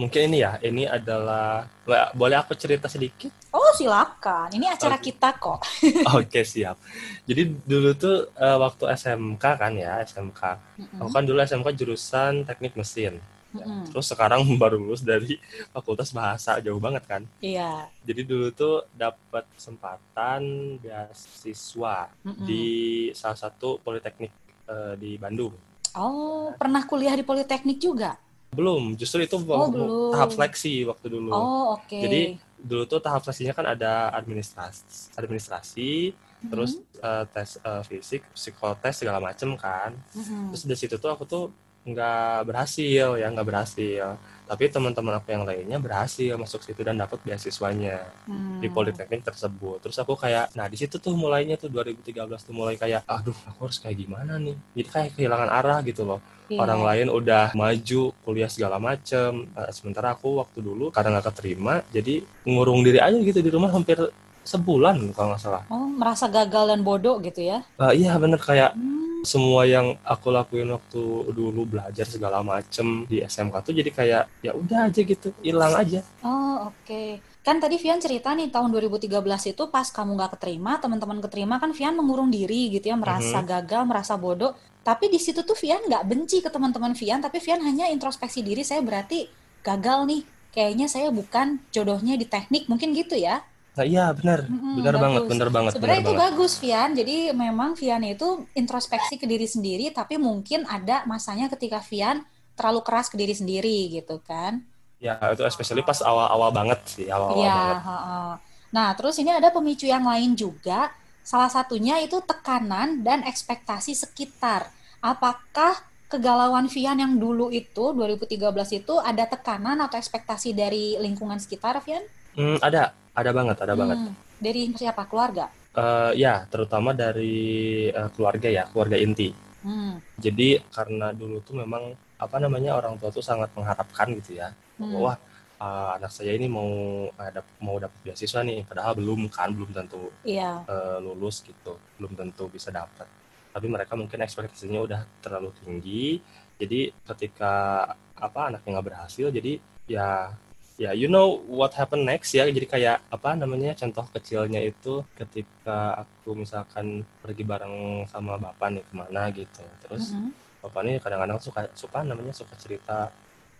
mungkin 0.00 0.32
ini 0.32 0.40
ya, 0.40 0.56
ini 0.64 0.88
adalah 0.88 1.68
boleh 2.16 2.36
aku 2.40 2.56
cerita 2.56 2.88
sedikit? 2.88 3.28
Oh 3.52 3.72
silakan, 3.76 4.48
ini 4.56 4.64
acara 4.64 4.96
Oke. 4.96 5.12
kita 5.12 5.36
kok. 5.36 5.60
Oke 6.18 6.40
siap. 6.42 6.80
Jadi 7.28 7.52
dulu 7.64 7.92
tuh 7.92 8.32
uh, 8.32 8.58
waktu 8.60 8.88
SMK 8.96 9.44
kan 9.44 9.72
ya, 9.76 10.00
SMK. 10.02 10.40
Mm-hmm. 10.80 11.00
Aku 11.04 11.10
kan 11.12 11.24
dulu 11.28 11.38
SMK 11.44 11.68
jurusan 11.76 12.32
teknik 12.48 12.74
mesin. 12.80 13.20
Mm-hmm. 13.52 13.92
Terus 13.92 14.06
sekarang 14.08 14.40
baru 14.62 14.80
lulus 14.80 15.04
dari 15.04 15.36
Fakultas 15.70 16.16
Bahasa, 16.16 16.56
jauh 16.64 16.80
banget 16.80 17.04
kan? 17.04 17.22
Iya. 17.44 17.92
Jadi 18.08 18.24
dulu 18.24 18.48
tuh 18.56 18.88
dapat 18.96 19.44
kesempatan 19.52 20.40
beasiswa 20.80 22.08
mm-hmm. 22.24 22.44
di 22.48 22.64
salah 23.12 23.36
satu 23.36 23.80
politeknik 23.84 24.32
uh, 24.68 24.96
di 24.96 25.20
Bandung 25.20 25.52
Oh, 25.96 26.52
pernah 26.60 26.84
kuliah 26.84 27.16
di 27.16 27.24
Politeknik 27.24 27.80
juga? 27.80 28.20
Belum, 28.56 28.96
justru 28.96 29.20
itu 29.28 29.36
oh, 29.36 29.68
belum. 29.68 30.16
tahap 30.16 30.32
seleksi 30.32 30.88
waktu 30.88 31.06
dulu. 31.12 31.30
Oh, 31.30 31.76
oke. 31.76 31.84
Okay. 31.84 32.00
Jadi 32.00 32.20
dulu 32.56 32.82
tuh 32.88 32.98
tahap 33.04 33.20
seleksinya 33.20 33.52
kan 33.52 33.66
ada 33.76 34.08
administrasi, 34.16 35.12
administrasi, 35.12 36.16
mm-hmm. 36.16 36.48
terus 36.48 36.80
uh, 37.04 37.28
tes 37.28 37.60
uh, 37.60 37.84
fisik, 37.84 38.24
psikotes 38.32 39.04
segala 39.04 39.20
macem 39.20 39.52
kan. 39.60 39.92
Mm-hmm. 40.16 40.56
Terus 40.56 40.62
dari 40.64 40.78
situ 40.80 40.96
tuh 40.96 41.12
aku 41.12 41.28
tuh 41.28 41.52
nggak 41.86 42.50
berhasil 42.50 43.14
ya, 43.14 43.26
nggak 43.30 43.46
berhasil. 43.46 44.18
Tapi 44.46 44.70
teman-teman 44.70 45.18
aku 45.18 45.34
yang 45.34 45.42
lainnya 45.42 45.78
berhasil 45.82 46.38
masuk 46.38 46.62
situ 46.62 46.78
dan 46.86 46.94
dapat 46.94 47.18
beasiswanya 47.26 48.06
hmm. 48.30 48.62
di 48.62 48.70
politeknik 48.70 49.26
tersebut. 49.26 49.82
Terus 49.82 49.98
aku 49.98 50.14
kayak 50.14 50.54
nah 50.54 50.70
di 50.70 50.78
situ 50.78 50.98
tuh 51.02 51.14
mulainya 51.14 51.58
tuh 51.58 51.66
2013 51.66 52.30
tuh 52.30 52.54
mulai 52.54 52.78
kayak 52.78 53.02
aduh 53.06 53.34
aku 53.50 53.70
harus 53.70 53.78
kayak 53.82 54.06
gimana 54.06 54.38
nih? 54.38 54.54
Jadi 54.74 54.88
kayak 54.90 55.10
kehilangan 55.18 55.50
arah 55.50 55.78
gitu 55.86 56.02
loh. 56.06 56.22
Yeah. 56.46 56.62
orang 56.62 56.78
lain 56.78 57.06
udah 57.10 57.50
maju 57.58 58.14
kuliah 58.22 58.46
segala 58.46 58.78
macem. 58.78 59.50
Nah, 59.50 59.66
sementara 59.74 60.14
aku 60.14 60.38
waktu 60.38 60.62
dulu 60.62 60.94
karena 60.94 61.18
nggak 61.18 61.26
keterima 61.34 61.82
jadi 61.90 62.22
ngurung 62.46 62.86
diri 62.86 63.02
aja 63.02 63.18
gitu 63.18 63.42
di 63.42 63.50
rumah 63.50 63.74
hampir 63.74 63.98
sebulan 64.46 65.10
kalau 65.10 65.34
nggak 65.34 65.42
salah. 65.42 65.62
Oh, 65.66 65.90
merasa 65.90 66.30
gagal 66.30 66.70
dan 66.70 66.86
bodoh 66.86 67.18
gitu 67.18 67.42
ya? 67.42 67.66
Uh, 67.82 67.90
iya 67.90 68.14
bener 68.14 68.38
kayak 68.38 68.78
hmm 68.78 69.06
semua 69.26 69.66
yang 69.66 69.98
aku 70.06 70.30
lakuin 70.30 70.70
waktu 70.70 71.34
dulu 71.34 71.66
belajar 71.66 72.06
segala 72.06 72.46
macem 72.46 73.02
di 73.10 73.18
SMK 73.18 73.54
tuh 73.58 73.74
jadi 73.74 73.90
kayak 73.90 74.22
ya 74.38 74.54
udah 74.54 74.86
aja 74.86 75.00
gitu 75.02 75.34
hilang 75.42 75.74
aja 75.74 76.00
oh 76.22 76.70
oke 76.70 76.86
okay. 76.86 77.18
kan 77.42 77.58
tadi 77.58 77.74
Vian 77.82 77.98
cerita 77.98 78.30
nih 78.38 78.54
tahun 78.54 78.70
2013 78.70 79.10
itu 79.50 79.62
pas 79.66 79.90
kamu 79.90 80.14
nggak 80.14 80.38
keterima 80.38 80.78
teman-teman 80.78 81.18
keterima 81.18 81.58
kan 81.58 81.74
Vian 81.74 81.98
mengurung 81.98 82.30
diri 82.30 82.70
gitu 82.70 82.94
ya 82.94 82.96
merasa 82.96 83.42
mm-hmm. 83.42 83.50
gagal 83.50 83.82
merasa 83.82 84.14
bodoh 84.14 84.54
tapi 84.86 85.10
di 85.10 85.18
situ 85.18 85.42
tuh 85.42 85.58
Vian 85.58 85.82
nggak 85.82 86.06
benci 86.06 86.38
ke 86.38 86.48
teman-teman 86.48 86.94
Vian 86.94 87.18
tapi 87.18 87.42
Vian 87.42 87.58
hanya 87.66 87.90
introspeksi 87.90 88.46
diri 88.46 88.62
saya 88.62 88.78
berarti 88.86 89.26
gagal 89.66 90.06
nih 90.06 90.22
kayaknya 90.54 90.86
saya 90.86 91.10
bukan 91.10 91.58
jodohnya 91.74 92.14
di 92.14 92.24
teknik 92.24 92.70
mungkin 92.70 92.94
gitu 92.94 93.18
ya 93.18 93.42
Nah, 93.76 93.84
iya 93.84 94.08
benar, 94.16 94.48
mm-hmm, 94.48 94.74
benar 94.80 94.94
bagus. 94.96 95.04
banget, 95.04 95.22
benar 95.28 95.48
banget. 95.52 95.72
Sebenarnya 95.76 96.00
itu 96.00 96.14
banget. 96.16 96.24
bagus, 96.24 96.52
Vian. 96.56 96.90
Jadi 96.96 97.16
memang 97.36 97.70
Vian 97.76 98.02
itu 98.08 98.28
introspeksi 98.56 99.20
ke 99.20 99.28
diri 99.28 99.44
sendiri, 99.44 99.92
tapi 99.92 100.16
mungkin 100.16 100.64
ada 100.64 101.04
masanya 101.04 101.52
ketika 101.52 101.84
Vian 101.84 102.24
terlalu 102.56 102.80
keras 102.80 103.12
ke 103.12 103.20
diri 103.20 103.36
sendiri, 103.36 103.92
gitu 103.92 104.16
kan? 104.24 104.64
Ya 104.96 105.20
itu 105.28 105.44
especially 105.44 105.84
pas 105.84 106.00
awal-awal 106.00 106.48
banget 106.56 106.80
sih, 106.88 107.06
awal-awal 107.12 107.44
ya, 107.44 107.52
banget. 107.52 108.38
Nah 108.72 108.88
terus 108.96 109.20
ini 109.20 109.28
ada 109.28 109.52
pemicu 109.52 109.84
yang 109.84 110.08
lain 110.08 110.32
juga. 110.32 110.88
Salah 111.20 111.52
satunya 111.52 112.00
itu 112.00 112.16
tekanan 112.24 113.04
dan 113.04 113.20
ekspektasi 113.28 113.92
sekitar. 113.92 114.72
Apakah 115.04 115.84
kegalauan 116.08 116.72
Vian 116.72 116.96
yang 116.96 117.20
dulu 117.20 117.52
itu 117.52 117.92
2013 117.92 118.40
itu 118.80 118.94
ada 119.04 119.28
tekanan 119.28 119.84
atau 119.84 120.00
ekspektasi 120.00 120.56
dari 120.56 120.96
lingkungan 120.96 121.36
sekitar, 121.36 121.76
Vian? 121.84 122.00
Hmm, 122.32 122.56
ada 122.64 122.96
ada 123.16 123.30
banget, 123.32 123.56
ada 123.64 123.72
hmm, 123.72 123.80
banget. 123.80 123.98
Dari 124.36 124.62
siapa? 124.76 125.08
Keluarga? 125.08 125.48
Uh, 125.72 126.12
ya, 126.12 126.44
terutama 126.52 126.92
dari 126.92 127.88
uh, 127.88 128.12
keluarga 128.12 128.48
ya, 128.52 128.68
keluarga 128.68 129.00
inti. 129.00 129.32
Hmm. 129.64 129.98
Jadi 130.20 130.60
karena 130.68 131.10
dulu 131.16 131.40
tuh 131.40 131.56
memang 131.58 131.96
apa 132.16 132.36
namanya 132.38 132.76
orang 132.76 133.00
tua 133.00 133.08
tuh 133.08 133.24
sangat 133.24 133.50
mengharapkan 133.56 134.12
gitu 134.20 134.36
ya, 134.40 134.52
hmm. 134.52 134.92
bahwa 134.92 135.12
uh, 135.60 135.90
anak 135.96 136.12
saya 136.12 136.36
ini 136.36 136.48
mau 136.48 136.68
ada 137.16 137.40
mau 137.60 137.80
dapat 137.80 137.96
beasiswa 138.04 138.40
nih, 138.44 138.64
padahal 138.68 138.96
belum 138.96 139.28
kan, 139.32 139.52
belum 139.52 139.72
tentu 139.72 140.12
yeah. 140.22 140.64
Iya. 140.64 140.70
uh, 140.70 140.98
lulus 141.00 141.44
gitu, 141.44 141.80
belum 141.96 142.12
tentu 142.14 142.48
bisa 142.52 142.68
dapat. 142.72 143.08
Tapi 143.52 143.66
mereka 143.72 143.96
mungkin 143.96 144.20
ekspektasinya 144.20 144.84
udah 144.84 145.00
terlalu 145.24 145.52
tinggi, 145.64 146.20
jadi 146.60 146.92
ketika 147.12 147.84
apa 148.16 148.40
anaknya 148.52 148.80
nggak 148.80 148.86
berhasil, 148.92 149.28
jadi 149.32 149.60
ya 149.88 150.32
ya 150.76 150.92
you 150.92 151.08
know 151.08 151.40
what 151.48 151.72
happen 151.72 152.04
next 152.04 152.36
ya 152.36 152.44
jadi 152.44 152.66
kayak 152.68 152.96
apa 153.08 153.32
namanya 153.32 153.72
contoh 153.72 154.04
kecilnya 154.12 154.60
itu 154.60 155.00
ketika 155.16 156.04
aku 156.04 156.36
misalkan 156.36 157.00
pergi 157.24 157.44
bareng 157.48 158.04
sama 158.12 158.36
bapak 158.36 158.76
nih 158.76 158.84
ke 158.84 158.92
mana 158.92 159.22
gitu 159.32 159.64
terus 159.80 160.12
mm 160.12 160.20
-hmm. 160.20 160.30
bapak 160.68 160.80
nih 160.84 160.96
kadang-kadang 161.00 161.40
suka 161.40 161.60
suka 161.72 162.04
namanya 162.04 162.36
suka 162.36 162.52
cerita 162.60 163.08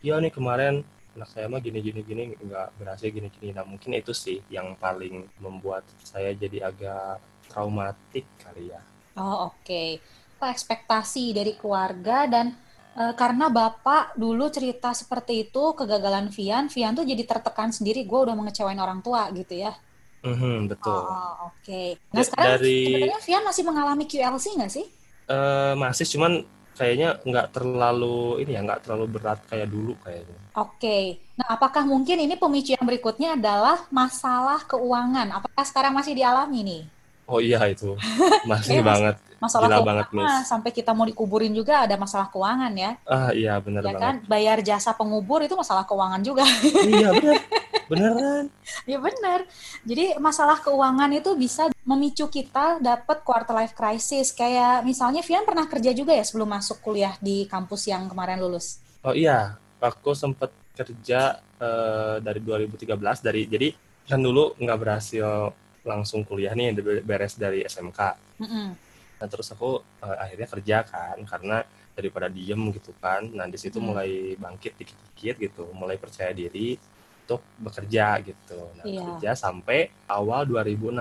iya 0.04 0.20
nih 0.20 0.28
kemarin 0.28 0.84
anak 1.16 1.32
saya 1.32 1.48
mah 1.48 1.64
gini 1.64 1.80
gini 1.80 2.04
gini 2.04 2.36
nggak 2.36 2.76
berhasil 2.76 3.08
gini 3.08 3.32
gini 3.32 3.56
nah 3.56 3.64
mungkin 3.64 3.96
itu 3.96 4.12
sih 4.12 4.44
yang 4.52 4.76
paling 4.76 5.24
membuat 5.40 5.88
saya 6.04 6.36
jadi 6.36 6.68
agak 6.68 7.24
traumatik 7.48 8.28
kali 8.36 8.68
ya 8.68 8.80
oh 9.16 9.48
oke 9.48 9.64
okay. 9.64 9.96
ekspektasi 10.36 11.32
dari 11.32 11.56
keluarga 11.56 12.28
dan 12.28 12.52
Uh, 12.96 13.12
karena 13.12 13.52
bapak 13.52 14.16
dulu 14.16 14.48
cerita 14.48 14.96
seperti 14.96 15.44
itu 15.44 15.76
kegagalan 15.76 16.32
Vian, 16.32 16.72
Vian 16.72 16.96
tuh 16.96 17.04
jadi 17.04 17.28
tertekan 17.28 17.68
sendiri. 17.68 18.08
Gue 18.08 18.24
udah 18.24 18.32
mengecewain 18.32 18.80
orang 18.80 19.04
tua 19.04 19.28
gitu 19.36 19.52
ya. 19.52 19.76
Mm-hmm, 20.24 20.56
betul. 20.72 21.04
Oh, 21.04 21.52
Oke. 21.52 21.60
Okay. 21.60 21.88
Nah 22.16 22.24
sekarang 22.24 22.56
dari... 22.56 22.76
sebenarnya 22.88 23.20
Vian 23.20 23.44
masih 23.44 23.62
mengalami 23.68 24.04
QLC 24.08 24.44
nggak 24.56 24.72
sih? 24.72 24.86
Uh, 25.28 25.76
masih, 25.76 26.08
cuman 26.08 26.48
kayaknya 26.76 27.20
nggak 27.24 27.56
terlalu 27.56 28.44
ini 28.44 28.52
ya 28.52 28.60
nggak 28.64 28.80
terlalu 28.84 29.04
berat 29.16 29.40
kayak 29.48 29.68
dulu 29.68 29.92
kayaknya. 30.00 30.38
Oke. 30.56 30.76
Okay. 30.80 31.04
Nah 31.36 31.46
apakah 31.52 31.84
mungkin 31.84 32.16
ini 32.16 32.34
pemicu 32.40 32.72
yang 32.72 32.84
berikutnya 32.88 33.36
adalah 33.36 33.84
masalah 33.92 34.64
keuangan? 34.64 35.36
Apakah 35.36 35.64
sekarang 35.68 35.92
masih 35.92 36.16
dialami 36.16 36.64
nih? 36.64 36.82
Oh 37.26 37.42
iya 37.42 37.58
itu 37.66 37.98
masih 38.50 38.80
banget 38.80 39.18
masalah 39.36 39.68
Gila 39.68 39.76
keuangan 39.84 40.06
banget, 40.16 40.48
sampai 40.48 40.70
kita 40.72 40.90
mau 40.96 41.04
dikuburin 41.04 41.52
juga 41.52 41.84
ada 41.84 41.94
masalah 42.00 42.32
keuangan 42.32 42.72
ya. 42.72 42.96
Ah 43.04 43.30
iya 43.36 43.60
benar 43.60 43.84
ya 43.84 43.92
banget. 43.92 44.00
kan 44.00 44.14
bayar 44.24 44.58
jasa 44.64 44.96
pengubur 44.96 45.44
itu 45.44 45.52
masalah 45.52 45.84
keuangan 45.84 46.20
juga. 46.24 46.44
iya 46.92 47.12
benar. 47.12 47.38
Beneran. 47.86 48.44
ya 48.90 48.98
benar. 48.98 49.44
Jadi 49.84 50.16
masalah 50.16 50.58
keuangan 50.64 51.10
itu 51.12 51.36
bisa 51.36 51.68
memicu 51.84 52.26
kita 52.32 52.80
dapat 52.80 53.20
quarter 53.22 53.52
life 53.52 53.76
crisis. 53.76 54.32
Kayak 54.32 54.82
misalnya 54.88 55.20
Vian 55.20 55.44
pernah 55.44 55.68
kerja 55.68 55.92
juga 55.92 56.16
ya 56.16 56.24
sebelum 56.24 56.48
masuk 56.48 56.80
kuliah 56.80 57.14
di 57.20 57.44
kampus 57.44 57.92
yang 57.92 58.08
kemarin 58.08 58.40
lulus. 58.40 58.80
Oh 59.04 59.12
iya, 59.12 59.60
aku 59.78 60.16
sempat 60.16 60.50
kerja 60.76 61.40
uh, 61.60 62.18
dari 62.20 62.40
2013 62.40 62.98
dari 63.20 63.48
jadi 63.48 63.68
kan 64.06 64.20
dulu 64.22 64.54
nggak 64.60 64.78
berhasil 64.80 65.50
langsung 65.86 66.26
kuliah 66.26 66.52
nih 66.52 66.74
beres 67.06 67.38
dari 67.38 67.62
SMK. 67.62 68.00
Mm 68.42 68.48
-hmm 68.50 68.68
Nah 69.16 69.26
terus 69.28 69.48
aku 69.52 69.80
uh, 69.80 70.16
akhirnya 70.20 70.48
kerja 70.48 70.76
kan 70.84 71.16
karena 71.24 71.64
daripada 71.96 72.28
diem 72.28 72.60
gitu 72.76 72.92
kan. 73.00 73.24
Nah 73.32 73.48
di 73.48 73.56
situ 73.56 73.80
hmm. 73.80 73.86
mulai 73.86 74.10
bangkit 74.36 74.76
dikit-dikit 74.76 75.36
gitu, 75.40 75.64
mulai 75.72 75.96
percaya 75.96 76.36
diri 76.36 76.76
untuk 77.24 77.40
bekerja 77.58 78.20
gitu. 78.22 78.60
Nah 78.76 78.84
iya. 78.84 79.04
kerja 79.16 79.30
sampai 79.34 79.88
awal 80.12 80.44
2016 80.44 81.00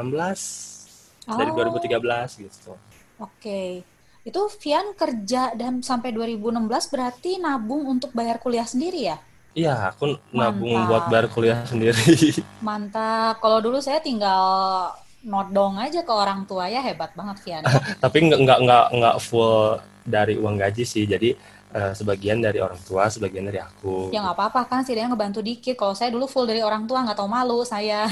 oh. 1.27 1.37
dari 1.37 1.51
2013 1.51 2.45
gitu. 2.47 2.73
Oke. 3.19 3.29
Okay. 3.39 3.71
Itu 4.25 4.49
Vian 4.57 4.97
kerja 4.97 5.53
dan 5.53 5.85
sampai 5.85 6.09
2016 6.09 6.65
berarti 6.89 7.37
nabung 7.37 7.85
untuk 7.85 8.09
bayar 8.09 8.41
kuliah 8.41 8.65
sendiri 8.65 9.13
ya? 9.13 9.21
Iya, 9.55 9.95
aku 9.95 10.19
nabung 10.35 10.75
Mantap. 10.75 10.89
buat 10.91 11.03
bayar 11.07 11.27
kuliah 11.31 11.59
sendiri. 11.63 12.35
Mantap. 12.67 13.39
Kalau 13.39 13.63
dulu 13.63 13.79
saya 13.79 14.03
tinggal 14.03 14.91
nodong 15.23 15.79
aja 15.79 16.03
ke 16.03 16.11
orang 16.11 16.43
tua 16.43 16.67
ya 16.67 16.83
hebat 16.83 17.15
banget 17.15 17.39
Vian. 17.41 17.63
Tapi 18.03 18.17
nggak 18.27 18.39
nggak 18.43 18.59
nggak 18.67 18.85
nggak 18.99 19.15
full 19.23 19.79
dari 20.03 20.35
uang 20.35 20.59
gaji 20.59 20.83
sih. 20.83 21.07
Jadi 21.07 21.31
uh, 21.71 21.95
sebagian 21.95 22.43
dari 22.43 22.59
orang 22.59 22.77
tua, 22.83 23.07
sebagian 23.07 23.47
dari 23.47 23.63
aku. 23.63 24.11
Ya 24.11 24.19
nggak 24.19 24.35
apa-apa 24.35 24.67
kan 24.67 24.83
sih 24.83 24.91
dia 24.91 25.07
ngebantu 25.07 25.39
dikit. 25.39 25.79
Kalau 25.79 25.95
saya 25.95 26.11
dulu 26.11 26.27
full 26.27 26.43
dari 26.43 26.59
orang 26.59 26.83
tua 26.83 27.07
nggak 27.07 27.15
tahu 27.15 27.31
malu 27.31 27.63
saya. 27.63 28.11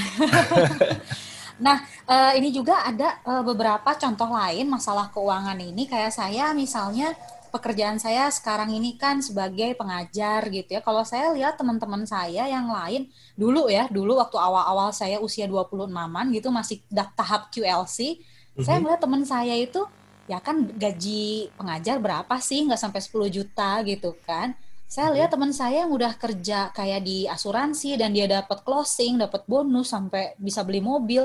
nah 1.54 1.86
uh, 2.08 2.32
ini 2.34 2.50
juga 2.50 2.82
ada 2.82 3.20
uh, 3.22 3.44
beberapa 3.44 3.94
contoh 3.94 4.26
lain 4.26 4.66
masalah 4.66 5.12
keuangan 5.12 5.54
ini 5.60 5.86
kayak 5.86 6.10
saya 6.10 6.50
misalnya 6.50 7.14
pekerjaan 7.54 8.02
saya 8.02 8.26
sekarang 8.34 8.74
ini 8.74 8.98
kan 8.98 9.22
sebagai 9.22 9.78
pengajar 9.78 10.50
gitu 10.50 10.74
ya. 10.74 10.82
Kalau 10.82 11.06
saya 11.06 11.30
lihat 11.30 11.54
teman-teman 11.54 12.02
saya 12.02 12.50
yang 12.50 12.66
lain 12.66 13.06
dulu 13.38 13.70
ya, 13.70 13.86
dulu 13.86 14.18
waktu 14.18 14.34
awal-awal 14.34 14.90
saya 14.90 15.22
usia 15.22 15.46
26-an 15.46 16.26
gitu 16.34 16.50
masih 16.50 16.82
tahap 16.90 17.54
QLC, 17.54 18.18
mm-hmm. 18.18 18.66
saya 18.66 18.82
melihat 18.82 19.00
teman 19.06 19.22
saya 19.22 19.54
itu 19.54 19.86
ya 20.26 20.42
kan 20.42 20.66
gaji 20.74 21.52
pengajar 21.54 22.02
berapa 22.02 22.34
sih 22.42 22.66
nggak 22.66 22.80
sampai 22.82 22.98
10 22.98 23.30
juta 23.30 23.70
gitu 23.86 24.18
kan. 24.26 24.58
Saya 24.90 25.14
lihat 25.14 25.30
teman 25.30 25.54
saya 25.54 25.86
yang 25.86 25.94
udah 25.94 26.18
kerja 26.18 26.74
kayak 26.74 27.06
di 27.06 27.30
asuransi 27.30 27.98
dan 27.98 28.10
dia 28.10 28.26
dapat 28.26 28.66
closing, 28.66 29.22
dapat 29.22 29.46
bonus 29.46 29.94
sampai 29.94 30.34
bisa 30.42 30.66
beli 30.66 30.82
mobil. 30.82 31.22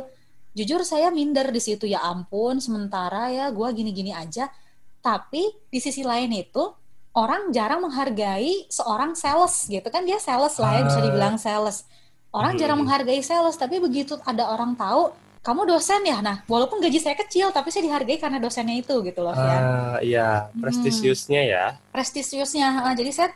Jujur 0.53 0.81
saya 0.85 1.09
minder 1.13 1.49
di 1.49 1.61
situ 1.61 1.85
ya 1.85 2.01
ampun, 2.01 2.57
sementara 2.57 3.29
ya 3.29 3.49
gue 3.53 3.67
gini-gini 3.73 4.13
aja 4.13 4.49
tapi 4.99 5.49
di 5.71 5.79
sisi 5.79 6.03
lain 6.03 6.31
itu 6.35 6.63
orang 7.15 7.49
jarang 7.49 7.81
menghargai 7.83 8.69
seorang 8.69 9.17
sales 9.17 9.65
gitu 9.67 9.85
kan 9.89 10.05
dia 10.05 10.21
sales 10.21 10.55
lah 10.62 10.79
ya 10.79 10.81
bisa 10.88 10.99
dibilang 11.01 11.35
ah. 11.35 11.41
sales. 11.41 11.88
Orang 12.29 12.55
hmm. 12.55 12.62
jarang 12.62 12.79
menghargai 12.85 13.21
sales 13.25 13.57
tapi 13.57 13.81
begitu 13.81 14.15
ada 14.21 14.53
orang 14.53 14.77
tahu 14.77 15.09
kamu 15.39 15.65
dosen 15.65 16.03
ya. 16.03 16.19
Nah, 16.19 16.43
walaupun 16.45 16.83
gaji 16.83 16.99
saya 16.99 17.15
kecil 17.17 17.49
tapi 17.49 17.71
saya 17.71 17.88
dihargai 17.88 18.19
karena 18.19 18.38
dosennya 18.38 18.75
itu 18.75 19.01
gitu 19.01 19.23
loh, 19.23 19.33
ya. 19.33 19.57
Uh, 19.57 19.97
iya, 20.03 20.29
prestisiusnya 20.51 21.41
hmm. 21.41 21.51
ya. 21.51 21.65
Prestisiusnya. 21.89 22.67
Jadi 22.93 23.12
saya 23.15 23.29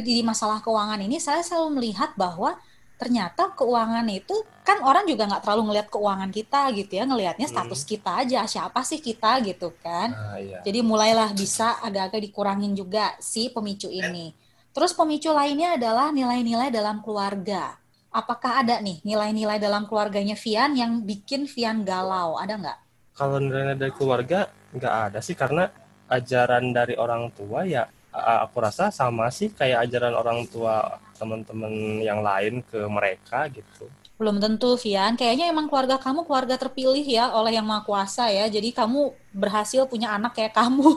di 0.00 0.22
masalah 0.24 0.64
keuangan 0.64 0.98
ini 1.02 1.20
saya 1.20 1.44
selalu 1.44 1.78
melihat 1.78 2.16
bahwa 2.16 2.56
ternyata 3.00 3.56
keuangan 3.56 4.04
itu 4.12 4.44
kan 4.60 4.84
orang 4.84 5.08
juga 5.08 5.24
nggak 5.24 5.40
terlalu 5.40 5.72
ngelihat 5.72 5.88
keuangan 5.88 6.28
kita 6.28 6.68
gitu 6.76 6.92
ya 7.00 7.08
ngelihatnya 7.08 7.48
hmm. 7.48 7.56
status 7.56 7.80
hmm. 7.80 7.88
kita 7.96 8.10
aja 8.20 8.40
siapa 8.44 8.80
sih 8.84 9.00
kita 9.00 9.40
gitu 9.40 9.72
kan 9.80 10.12
ah, 10.12 10.36
iya. 10.36 10.60
jadi 10.60 10.84
mulailah 10.84 11.32
bisa 11.32 11.80
agak-agak 11.80 12.20
dikurangin 12.28 12.76
juga 12.76 13.16
si 13.16 13.48
pemicu 13.48 13.88
ini 13.88 14.36
terus 14.76 14.92
pemicu 14.92 15.32
lainnya 15.32 15.80
adalah 15.80 16.12
nilai-nilai 16.12 16.68
dalam 16.68 17.00
keluarga 17.00 17.80
apakah 18.12 18.60
ada 18.60 18.84
nih 18.84 19.00
nilai-nilai 19.00 19.56
dalam 19.56 19.88
keluarganya 19.88 20.36
Vian 20.36 20.76
yang 20.76 21.00
bikin 21.00 21.48
Vian 21.48 21.80
galau 21.80 22.36
ada 22.36 22.60
nggak 22.60 22.78
kalau 23.16 23.40
nilai 23.40 23.80
dari 23.80 23.96
keluarga 23.96 24.52
nggak 24.76 24.94
ada 25.08 25.18
sih 25.24 25.32
karena 25.32 25.72
ajaran 26.12 26.76
dari 26.76 27.00
orang 27.00 27.32
tua 27.32 27.64
ya 27.64 27.88
aku 28.12 28.56
rasa 28.58 28.90
sama 28.90 29.30
sih 29.30 29.54
kayak 29.54 29.86
ajaran 29.86 30.14
orang 30.18 30.42
tua 30.50 30.98
teman-teman 31.18 32.02
yang 32.02 32.20
lain 32.24 32.64
ke 32.66 32.80
mereka 32.90 33.46
gitu. 33.52 33.86
Belum 34.20 34.36
tentu, 34.36 34.76
Vian. 34.76 35.16
Kayaknya 35.16 35.48
emang 35.48 35.64
keluarga 35.72 35.96
kamu 35.96 36.28
keluarga 36.28 36.60
terpilih 36.60 37.00
ya 37.00 37.32
oleh 37.32 37.56
Yang 37.56 37.66
Maha 37.72 37.82
Kuasa 37.88 38.28
ya. 38.28 38.52
Jadi 38.52 38.68
kamu 38.68 39.16
berhasil 39.32 39.88
punya 39.88 40.12
anak 40.12 40.36
kayak 40.36 40.52
kamu. 40.52 40.92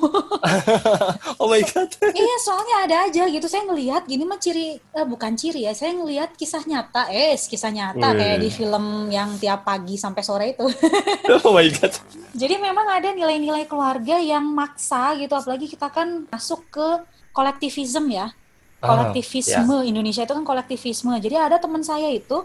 oh 1.40 1.48
my 1.48 1.64
god. 1.64 1.88
iya, 2.20 2.36
soalnya 2.44 2.76
ada 2.84 2.96
aja 3.08 3.24
gitu. 3.32 3.48
Saya 3.48 3.64
ngelihat 3.64 4.04
gini 4.12 4.28
mah 4.28 4.44
ciri 4.44 4.76
eh, 4.76 5.06
bukan 5.08 5.40
ciri 5.40 5.64
ya. 5.64 5.72
Saya 5.72 5.96
ngelihat 5.96 6.36
kisah 6.36 6.68
nyata, 6.68 7.08
eh 7.16 7.40
kisah 7.40 7.72
nyata 7.72 8.12
hmm. 8.12 8.18
kayak 8.20 8.38
di 8.44 8.50
film 8.52 9.08
yang 9.08 9.40
tiap 9.40 9.64
pagi 9.64 9.96
sampai 9.96 10.20
sore 10.28 10.46
itu. 10.60 10.68
oh 11.48 11.56
my 11.56 11.72
god. 11.80 11.96
Jadi 12.36 12.60
memang 12.60 12.92
ada 12.92 13.08
nilai-nilai 13.16 13.72
keluarga 13.72 14.20
yang 14.20 14.44
maksa 14.52 15.16
gitu 15.16 15.32
apalagi 15.32 15.72
kita 15.72 15.88
kan 15.88 16.28
masuk 16.28 16.68
ke 16.68 16.88
kolektivisme 17.32 18.12
ya 18.12 18.36
kolektivisme 18.84 19.72
oh, 19.72 19.82
ya. 19.82 19.88
Indonesia 19.88 20.24
itu 20.28 20.34
kan 20.36 20.44
kolektivisme 20.44 21.16
jadi 21.24 21.48
ada 21.48 21.58
teman 21.58 21.82
saya 21.82 22.12
itu 22.12 22.44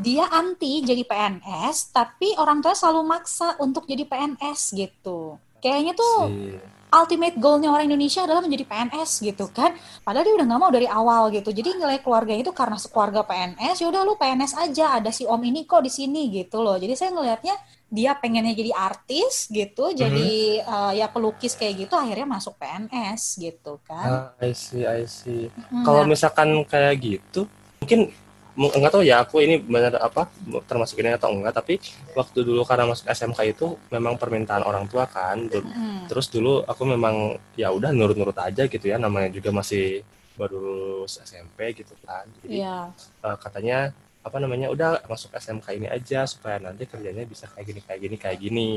dia 0.00 0.24
anti 0.32 0.80
jadi 0.80 1.04
PNS 1.04 1.92
tapi 1.92 2.32
orang 2.40 2.64
tua 2.64 2.72
selalu 2.72 3.04
maksa 3.04 3.60
untuk 3.60 3.84
jadi 3.84 4.08
PNS 4.08 4.72
gitu 4.72 5.36
kayaknya 5.60 5.92
tuh 5.92 6.32
si. 6.32 6.56
ultimate 6.96 7.36
goalnya 7.36 7.68
orang 7.68 7.92
Indonesia 7.92 8.24
adalah 8.24 8.40
menjadi 8.40 8.64
PNS 8.64 9.10
gitu 9.20 9.52
kan 9.52 9.76
padahal 10.00 10.24
dia 10.24 10.34
udah 10.40 10.46
nggak 10.48 10.60
mau 10.64 10.72
dari 10.72 10.88
awal 10.88 11.28
gitu 11.28 11.52
jadi 11.52 11.76
nilai 11.76 12.00
keluarga 12.00 12.32
itu 12.32 12.50
karena 12.56 12.80
sekeluarga 12.80 13.20
PNS 13.28 13.84
ya 13.84 13.86
udah 13.92 14.02
lu 14.08 14.16
PNS 14.16 14.52
aja 14.56 14.96
ada 14.96 15.12
si 15.12 15.28
om 15.28 15.40
ini 15.44 15.68
kok 15.68 15.84
di 15.84 15.92
sini 15.92 16.32
gitu 16.32 16.64
loh 16.64 16.80
jadi 16.80 16.96
saya 16.96 17.12
ngelihatnya 17.12 17.54
dia 17.92 18.16
pengennya 18.16 18.56
jadi 18.56 18.72
artis 18.72 19.52
gitu, 19.52 19.92
mm-hmm. 19.92 20.00
jadi 20.00 20.30
uh, 20.64 20.92
ya 20.96 21.12
pelukis 21.12 21.52
kayak 21.60 21.84
gitu, 21.84 21.92
akhirnya 21.92 22.24
masuk 22.24 22.56
PNS 22.56 23.36
gitu 23.36 23.76
kan. 23.84 24.32
Ah, 24.32 24.40
I 24.40 24.56
see, 24.56 24.88
I 24.88 25.04
see. 25.04 25.52
Mm-hmm. 25.52 25.84
Kalau 25.84 26.08
misalkan 26.08 26.56
kayak 26.64 26.96
gitu, 27.04 27.44
mungkin 27.84 28.08
nggak 28.52 28.92
tahu 28.92 29.00
ya 29.00 29.24
aku 29.24 29.40
ini 29.40 29.56
benar 29.56 29.96
apa 29.96 30.28
termasuk 30.68 31.00
ini 31.00 31.16
atau 31.16 31.32
enggak 31.32 31.56
tapi 31.56 31.80
waktu 32.12 32.44
dulu 32.44 32.68
karena 32.68 32.84
masuk 32.84 33.08
SMK 33.08 33.40
itu 33.56 33.66
memang 33.88 34.20
permintaan 34.20 34.60
orang 34.60 34.84
tua 34.84 35.08
kan 35.08 35.48
mm. 35.48 36.04
terus 36.12 36.28
dulu 36.28 36.60
aku 36.68 36.84
memang 36.84 37.40
ya 37.56 37.72
udah 37.72 37.96
nurut-nurut 37.96 38.36
aja 38.36 38.68
gitu 38.68 38.84
ya 38.84 39.00
namanya 39.00 39.32
juga 39.32 39.56
masih 39.56 40.04
baru 40.36 40.56
lulus 40.60 41.16
SMP 41.24 41.72
gitu 41.72 41.96
kan 42.04 42.28
jadi 42.40 42.46
yeah. 42.48 42.84
Iya. 42.92 43.24
uh, 43.24 43.36
katanya 43.40 43.78
apa 44.22 44.36
namanya 44.38 44.68
udah 44.70 45.02
masuk 45.08 45.32
SMK 45.34 45.66
ini 45.82 45.88
aja 45.88 46.28
supaya 46.28 46.60
nanti 46.60 46.86
kerjanya 46.86 47.24
bisa 47.24 47.48
kayak 47.50 47.66
gini 47.66 47.80
kayak 47.82 48.00
gini 48.00 48.16
kayak 48.20 48.38
gini 48.38 48.70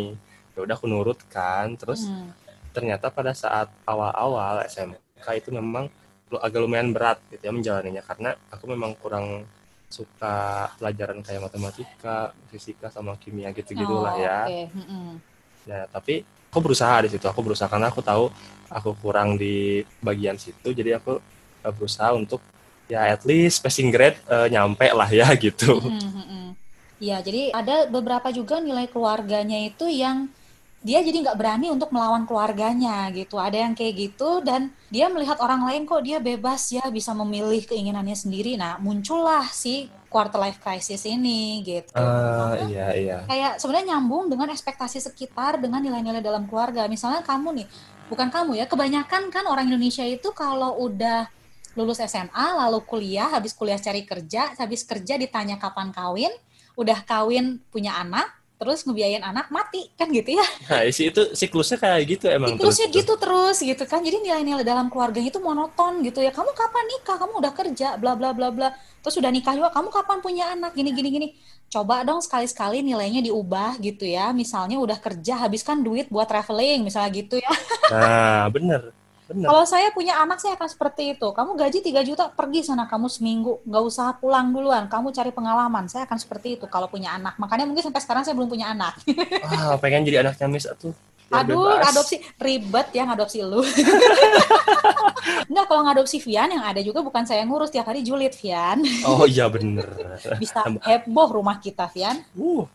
ya 0.55 0.59
udah 0.63 0.75
aku 0.79 0.87
nurut 0.87 1.19
kan 1.27 1.75
terus 1.75 2.07
hmm. 2.07 2.31
ternyata 2.71 3.11
pada 3.11 3.35
saat 3.35 3.67
awal-awal 3.83 4.63
SMK 4.65 5.27
itu 5.35 5.51
memang 5.51 5.91
agak 6.33 6.59
lumayan 6.63 6.89
berat 6.95 7.21
gitu 7.29 7.43
ya 7.45 7.53
menjalaninya 7.53 8.01
karena 8.01 8.33
aku 8.49 8.65
memang 8.71 8.97
kurang 8.97 9.45
suka 9.89 10.67
pelajaran 10.77 11.21
kayak 11.21 11.45
matematika, 11.49 12.35
fisika 12.49 12.91
sama 12.91 13.15
kimia 13.21 13.53
gitu 13.55 13.77
gitulah 13.77 14.15
oh, 14.15 14.21
ya. 14.21 14.39
Okay. 14.49 14.65
Mm 14.73 14.85
-hmm. 14.85 15.07
Nah 15.69 15.81
tapi 15.89 16.25
aku 16.51 16.59
berusaha 16.59 17.05
di 17.05 17.09
situ, 17.11 17.25
aku 17.27 17.41
berusaha 17.43 17.69
karena 17.69 17.91
aku 17.91 18.01
tahu 18.01 18.31
aku 18.71 18.91
kurang 18.99 19.35
di 19.37 19.85
bagian 20.01 20.35
situ, 20.39 20.71
jadi 20.73 20.97
aku 20.99 21.19
eh, 21.63 21.73
berusaha 21.73 22.11
untuk 22.15 22.39
ya 22.85 23.09
at 23.11 23.25
least 23.25 23.65
passing 23.65 23.89
grade 23.89 24.17
uh, 24.29 24.45
nyampe 24.45 24.85
lah 24.93 25.09
ya 25.09 25.25
gitu. 25.45 25.81
Iya, 26.95 27.19
jadi 27.19 27.51
ada 27.51 27.91
beberapa 27.91 28.31
juga 28.31 28.63
nilai 28.63 28.87
keluarganya 28.87 29.67
itu 29.67 29.89
yang 29.91 30.31
dia 30.85 31.01
jadi 31.01 31.25
nggak 31.25 31.37
berani 31.41 31.73
untuk 31.73 31.89
melawan 31.89 32.29
keluarganya 32.29 33.09
gitu. 33.09 33.41
Ada 33.41 33.65
yang 33.65 33.73
kayak 33.73 33.93
gitu 33.97 34.45
dan 34.45 34.69
dia 34.93 35.09
melihat 35.09 35.41
orang 35.41 35.65
lain 35.65 35.89
kok 35.89 36.05
dia 36.05 36.21
bebas 36.21 36.69
ya 36.69 36.85
bisa 36.93 37.09
memilih 37.17 37.65
keinginannya 37.65 38.13
sendiri. 38.13 38.53
Nah 38.53 38.77
muncullah 38.77 39.49
si 39.49 39.89
quarter 40.13 40.37
life 40.37 40.61
crisis 40.61 41.09
ini 41.09 41.65
gitu. 41.65 41.97
Uh, 41.97 42.69
iya 42.69 42.93
iya. 42.93 43.17
Kayak 43.25 43.57
sebenarnya 43.57 43.97
nyambung 43.97 44.29
dengan 44.29 44.53
ekspektasi 44.53 45.01
sekitar 45.01 45.57
dengan 45.57 45.81
nilai-nilai 45.81 46.21
dalam 46.21 46.45
keluarga. 46.45 46.85
Misalnya 46.85 47.25
kamu 47.25 47.65
nih, 47.65 47.67
bukan 48.07 48.29
kamu 48.29 48.61
ya, 48.61 48.69
kebanyakan 48.69 49.33
kan 49.33 49.43
orang 49.49 49.65
Indonesia 49.65 50.05
itu 50.05 50.29
kalau 50.37 50.77
udah 50.85 51.27
lulus 51.75 51.99
SMA 51.99 52.47
lalu 52.55 52.79
kuliah 52.87 53.27
habis 53.35 53.51
kuliah 53.51 53.75
cari 53.75 54.07
kerja 54.07 54.55
habis 54.55 54.87
kerja 54.87 55.19
ditanya 55.19 55.59
kapan 55.59 55.91
kawin 55.91 56.31
udah 56.79 57.03
kawin 57.03 57.59
punya 57.67 57.99
anak 57.99 58.31
terus 58.65 58.81
ngebiayain 58.81 59.21
anak 59.21 59.53
mati 59.53 59.93
kan 59.93 60.09
gitu 60.09 60.33
ya. 60.33 60.47
Nah 60.73 60.81
isi 60.81 61.13
itu 61.13 61.21
siklusnya 61.37 61.77
kayak 61.77 62.01
gitu 62.17 62.25
emang 62.33 62.57
siklusnya 62.57 62.89
terus, 62.89 62.97
gitu 62.97 63.13
terus 63.21 63.57
gitu 63.61 63.83
kan. 63.85 64.01
Jadi 64.01 64.25
nilai-nilai 64.25 64.65
dalam 64.65 64.89
keluarga 64.89 65.21
itu 65.21 65.37
monoton 65.37 66.01
gitu 66.01 66.25
ya. 66.25 66.33
Kamu 66.33 66.49
kapan 66.57 66.83
nikah? 66.89 67.17
Kamu 67.21 67.33
udah 67.37 67.53
kerja 67.53 67.87
bla 68.01 68.17
bla 68.17 68.33
bla 68.33 68.49
bla. 68.49 68.73
Terus 69.05 69.21
udah 69.21 69.29
nikah 69.29 69.53
juga 69.53 69.69
kamu 69.69 69.93
kapan 69.93 70.17
punya 70.25 70.45
anak? 70.57 70.73
Gini 70.73 70.89
gini 70.97 71.09
gini. 71.13 71.27
Coba 71.69 72.01
dong 72.01 72.25
sekali-sekali 72.25 72.81
nilainya 72.81 73.21
diubah 73.21 73.77
gitu 73.77 74.09
ya. 74.09 74.33
Misalnya 74.33 74.81
udah 74.81 74.97
kerja 74.97 75.45
habiskan 75.45 75.85
duit 75.85 76.09
buat 76.09 76.25
traveling 76.25 76.81
misalnya 76.81 77.13
gitu 77.13 77.37
ya. 77.37 77.53
Nah 77.93 78.49
bener 78.49 79.04
Bener. 79.25 79.49
Kalau 79.49 79.65
saya 79.65 79.89
punya 79.89 80.21
anak 80.21 80.37
saya 80.37 80.53
akan 80.53 80.69
seperti 80.69 81.17
itu. 81.17 81.27
Kamu 81.33 81.57
gaji 81.57 81.81
3 81.81 82.05
juta, 82.05 82.29
pergi 82.29 82.61
sana 82.61 82.85
kamu 82.85 83.09
seminggu, 83.09 83.65
nggak 83.65 83.83
usah 83.83 84.13
pulang 84.21 84.53
duluan. 84.53 84.85
Kamu 84.85 85.09
cari 85.09 85.33
pengalaman. 85.33 85.89
Saya 85.89 86.05
akan 86.05 86.17
seperti 86.21 86.61
itu 86.61 86.69
kalau 86.69 86.85
punya 86.85 87.17
anak. 87.17 87.33
Makanya 87.41 87.65
mungkin 87.65 87.89
sampai 87.89 88.01
sekarang 88.05 88.21
saya 88.21 88.37
belum 88.37 88.49
punya 88.53 88.69
anak. 88.69 89.01
Wah, 89.49 89.81
pengen 89.81 90.05
jadi 90.05 90.21
anaknya 90.21 90.45
Miss 90.45 90.69
tuh. 90.77 90.93
Ya 91.25 91.41
Aduh, 91.41 91.73
bebas. 91.73 91.89
adopsi 91.89 92.21
ribet 92.37 92.87
ya 92.93 93.01
ngadopsi 93.09 93.41
lu. 93.41 93.65
Enggak, 95.49 95.65
kalau 95.65 95.81
ngadopsi 95.89 96.21
Vian 96.21 96.53
yang 96.53 96.61
ada 96.61 96.85
juga 96.85 97.01
bukan 97.01 97.25
saya 97.25 97.41
yang 97.41 97.49
ngurus 97.49 97.73
tiap 97.73 97.89
hari 97.89 98.05
julid 98.05 98.37
Vian. 98.37 98.85
Oh 99.09 99.25
iya 99.25 99.49
bener. 99.49 99.89
Bisa 100.41 100.61
heboh 100.85 101.41
rumah 101.41 101.57
kita 101.57 101.89
Vian. 101.89 102.21
Uh. 102.37 102.69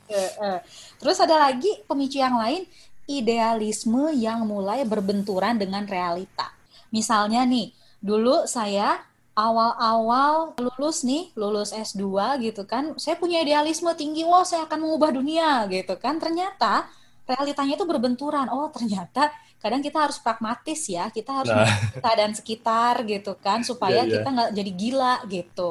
Terus 0.98 1.22
ada 1.22 1.46
lagi 1.46 1.70
pemicu 1.86 2.18
yang 2.18 2.34
lain 2.42 2.66
idealisme 3.10 4.14
yang 4.14 4.46
mulai 4.46 4.86
berbenturan 4.86 5.58
dengan 5.58 5.82
realita. 5.82 6.54
Misalnya 6.94 7.42
nih, 7.42 7.74
dulu 7.98 8.46
saya 8.46 9.02
awal-awal 9.34 10.54
lulus 10.58 11.02
nih, 11.02 11.34
lulus 11.34 11.74
S2 11.74 12.06
gitu 12.44 12.62
kan, 12.66 12.94
saya 13.00 13.18
punya 13.18 13.42
idealisme 13.42 13.90
tinggi, 13.98 14.22
wah 14.22 14.46
saya 14.46 14.66
akan 14.70 14.78
mengubah 14.86 15.10
dunia 15.14 15.66
gitu 15.66 15.98
kan. 15.98 16.22
Ternyata 16.22 16.86
realitanya 17.26 17.74
itu 17.78 17.86
berbenturan. 17.86 18.46
Oh, 18.50 18.68
ternyata 18.70 19.30
kadang 19.62 19.80
kita 19.80 19.98
harus 20.08 20.18
pragmatis 20.18 20.86
ya, 20.86 21.08
kita 21.10 21.30
harus 21.42 21.52
nah. 21.52 21.66
keadaan 22.02 22.34
sekitar 22.34 23.02
gitu 23.06 23.34
kan, 23.38 23.62
supaya 23.62 24.02
yeah, 24.02 24.06
yeah. 24.06 24.14
kita 24.20 24.28
nggak 24.28 24.50
jadi 24.54 24.72
gila 24.74 25.14
gitu. 25.30 25.70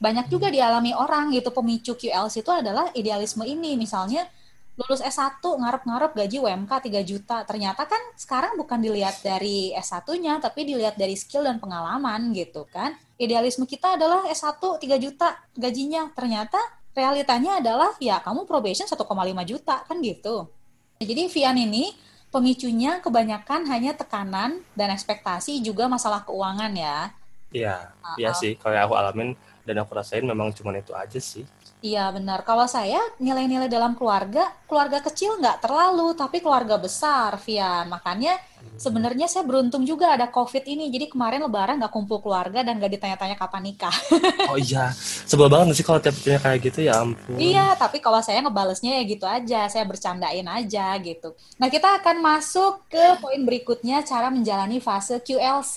Banyak 0.00 0.26
juga 0.28 0.52
dialami 0.52 0.92
orang 0.92 1.32
gitu, 1.32 1.48
pemicu 1.54 1.96
QLC 1.96 2.44
itu 2.44 2.52
adalah 2.52 2.90
idealisme 2.92 3.46
ini. 3.46 3.78
Misalnya 3.78 4.26
lulus 4.74 4.98
S1 4.98 5.38
ngarep-ngarep 5.38 6.18
gaji 6.18 6.42
UMK 6.42 6.72
3 6.90 7.06
juta. 7.06 7.46
Ternyata 7.46 7.86
kan 7.86 8.02
sekarang 8.18 8.58
bukan 8.58 8.82
dilihat 8.82 9.22
dari 9.22 9.70
S1-nya, 9.78 10.42
tapi 10.42 10.66
dilihat 10.66 10.98
dari 10.98 11.14
skill 11.14 11.46
dan 11.46 11.62
pengalaman 11.62 12.34
gitu 12.34 12.66
kan. 12.66 12.98
Idealisme 13.14 13.70
kita 13.70 13.94
adalah 13.94 14.26
S1 14.26 14.58
3 14.58 14.98
juta 14.98 15.38
gajinya. 15.54 16.10
Ternyata 16.10 16.58
realitanya 16.90 17.62
adalah 17.62 17.94
ya 18.02 18.18
kamu 18.18 18.46
probation 18.50 18.90
1,5 18.90 18.98
juta 19.46 19.86
kan 19.86 19.96
gitu. 20.02 20.50
Jadi 20.98 21.30
Vian 21.30 21.58
ini 21.58 21.94
pemicunya 22.34 22.98
kebanyakan 22.98 23.70
hanya 23.70 23.94
tekanan 23.94 24.58
dan 24.74 24.90
ekspektasi 24.90 25.62
juga 25.62 25.86
masalah 25.86 26.26
keuangan 26.26 26.74
ya. 26.74 27.14
Iya, 27.54 27.94
iya 28.18 28.30
sih. 28.34 28.58
Kalau 28.58 28.74
yang 28.74 28.90
aku 28.90 28.98
alamin 28.98 29.38
dan 29.62 29.78
aku 29.78 29.94
rasain 29.94 30.26
memang 30.26 30.50
cuma 30.50 30.74
itu 30.74 30.90
aja 30.90 31.22
sih. 31.22 31.46
Iya 31.84 32.08
benar. 32.16 32.48
Kalau 32.48 32.64
saya 32.64 32.96
nilai-nilai 33.20 33.68
dalam 33.68 33.92
keluarga, 33.92 34.48
keluarga 34.64 35.04
kecil 35.04 35.36
nggak 35.36 35.68
terlalu, 35.68 36.16
tapi 36.16 36.40
keluarga 36.40 36.80
besar, 36.80 37.36
Vian. 37.44 37.92
Makanya 37.92 38.40
sebenarnya 38.80 39.28
saya 39.28 39.44
beruntung 39.44 39.84
juga 39.84 40.16
ada 40.16 40.32
COVID 40.32 40.64
ini. 40.64 40.88
Jadi 40.88 41.12
kemarin 41.12 41.44
Lebaran 41.44 41.76
nggak 41.76 41.92
kumpul 41.92 42.24
keluarga 42.24 42.64
dan 42.64 42.80
nggak 42.80 42.88
ditanya-tanya 42.96 43.36
kapan 43.36 43.68
nikah. 43.68 43.92
Oh 44.48 44.56
iya, 44.56 44.96
sebel 45.28 45.52
banget 45.52 45.76
sih 45.76 45.84
kalau 45.84 46.00
tiap 46.00 46.16
kayak 46.24 46.62
gitu 46.64 46.88
ya 46.88 47.04
ampun. 47.04 47.36
Iya, 47.36 47.76
tapi 47.76 48.00
kalau 48.00 48.24
saya 48.24 48.40
ngebalesnya 48.40 48.96
ya 48.96 49.02
gitu 49.04 49.26
aja, 49.28 49.68
saya 49.68 49.84
bercandain 49.84 50.46
aja 50.46 50.94
gitu. 51.04 51.36
Nah, 51.60 51.68
kita 51.68 52.00
akan 52.00 52.22
masuk 52.24 52.86
ke 52.88 53.18
poin 53.20 53.42
berikutnya, 53.44 54.00
cara 54.06 54.32
menjalani 54.32 54.80
fase 54.80 55.20
QLC. 55.20 55.76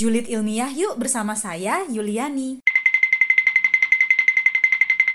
Julid 0.00 0.26
ilmiah 0.26 0.70
yuk 0.74 0.98
bersama 0.98 1.38
saya, 1.38 1.86
Yuliani. 1.86 2.66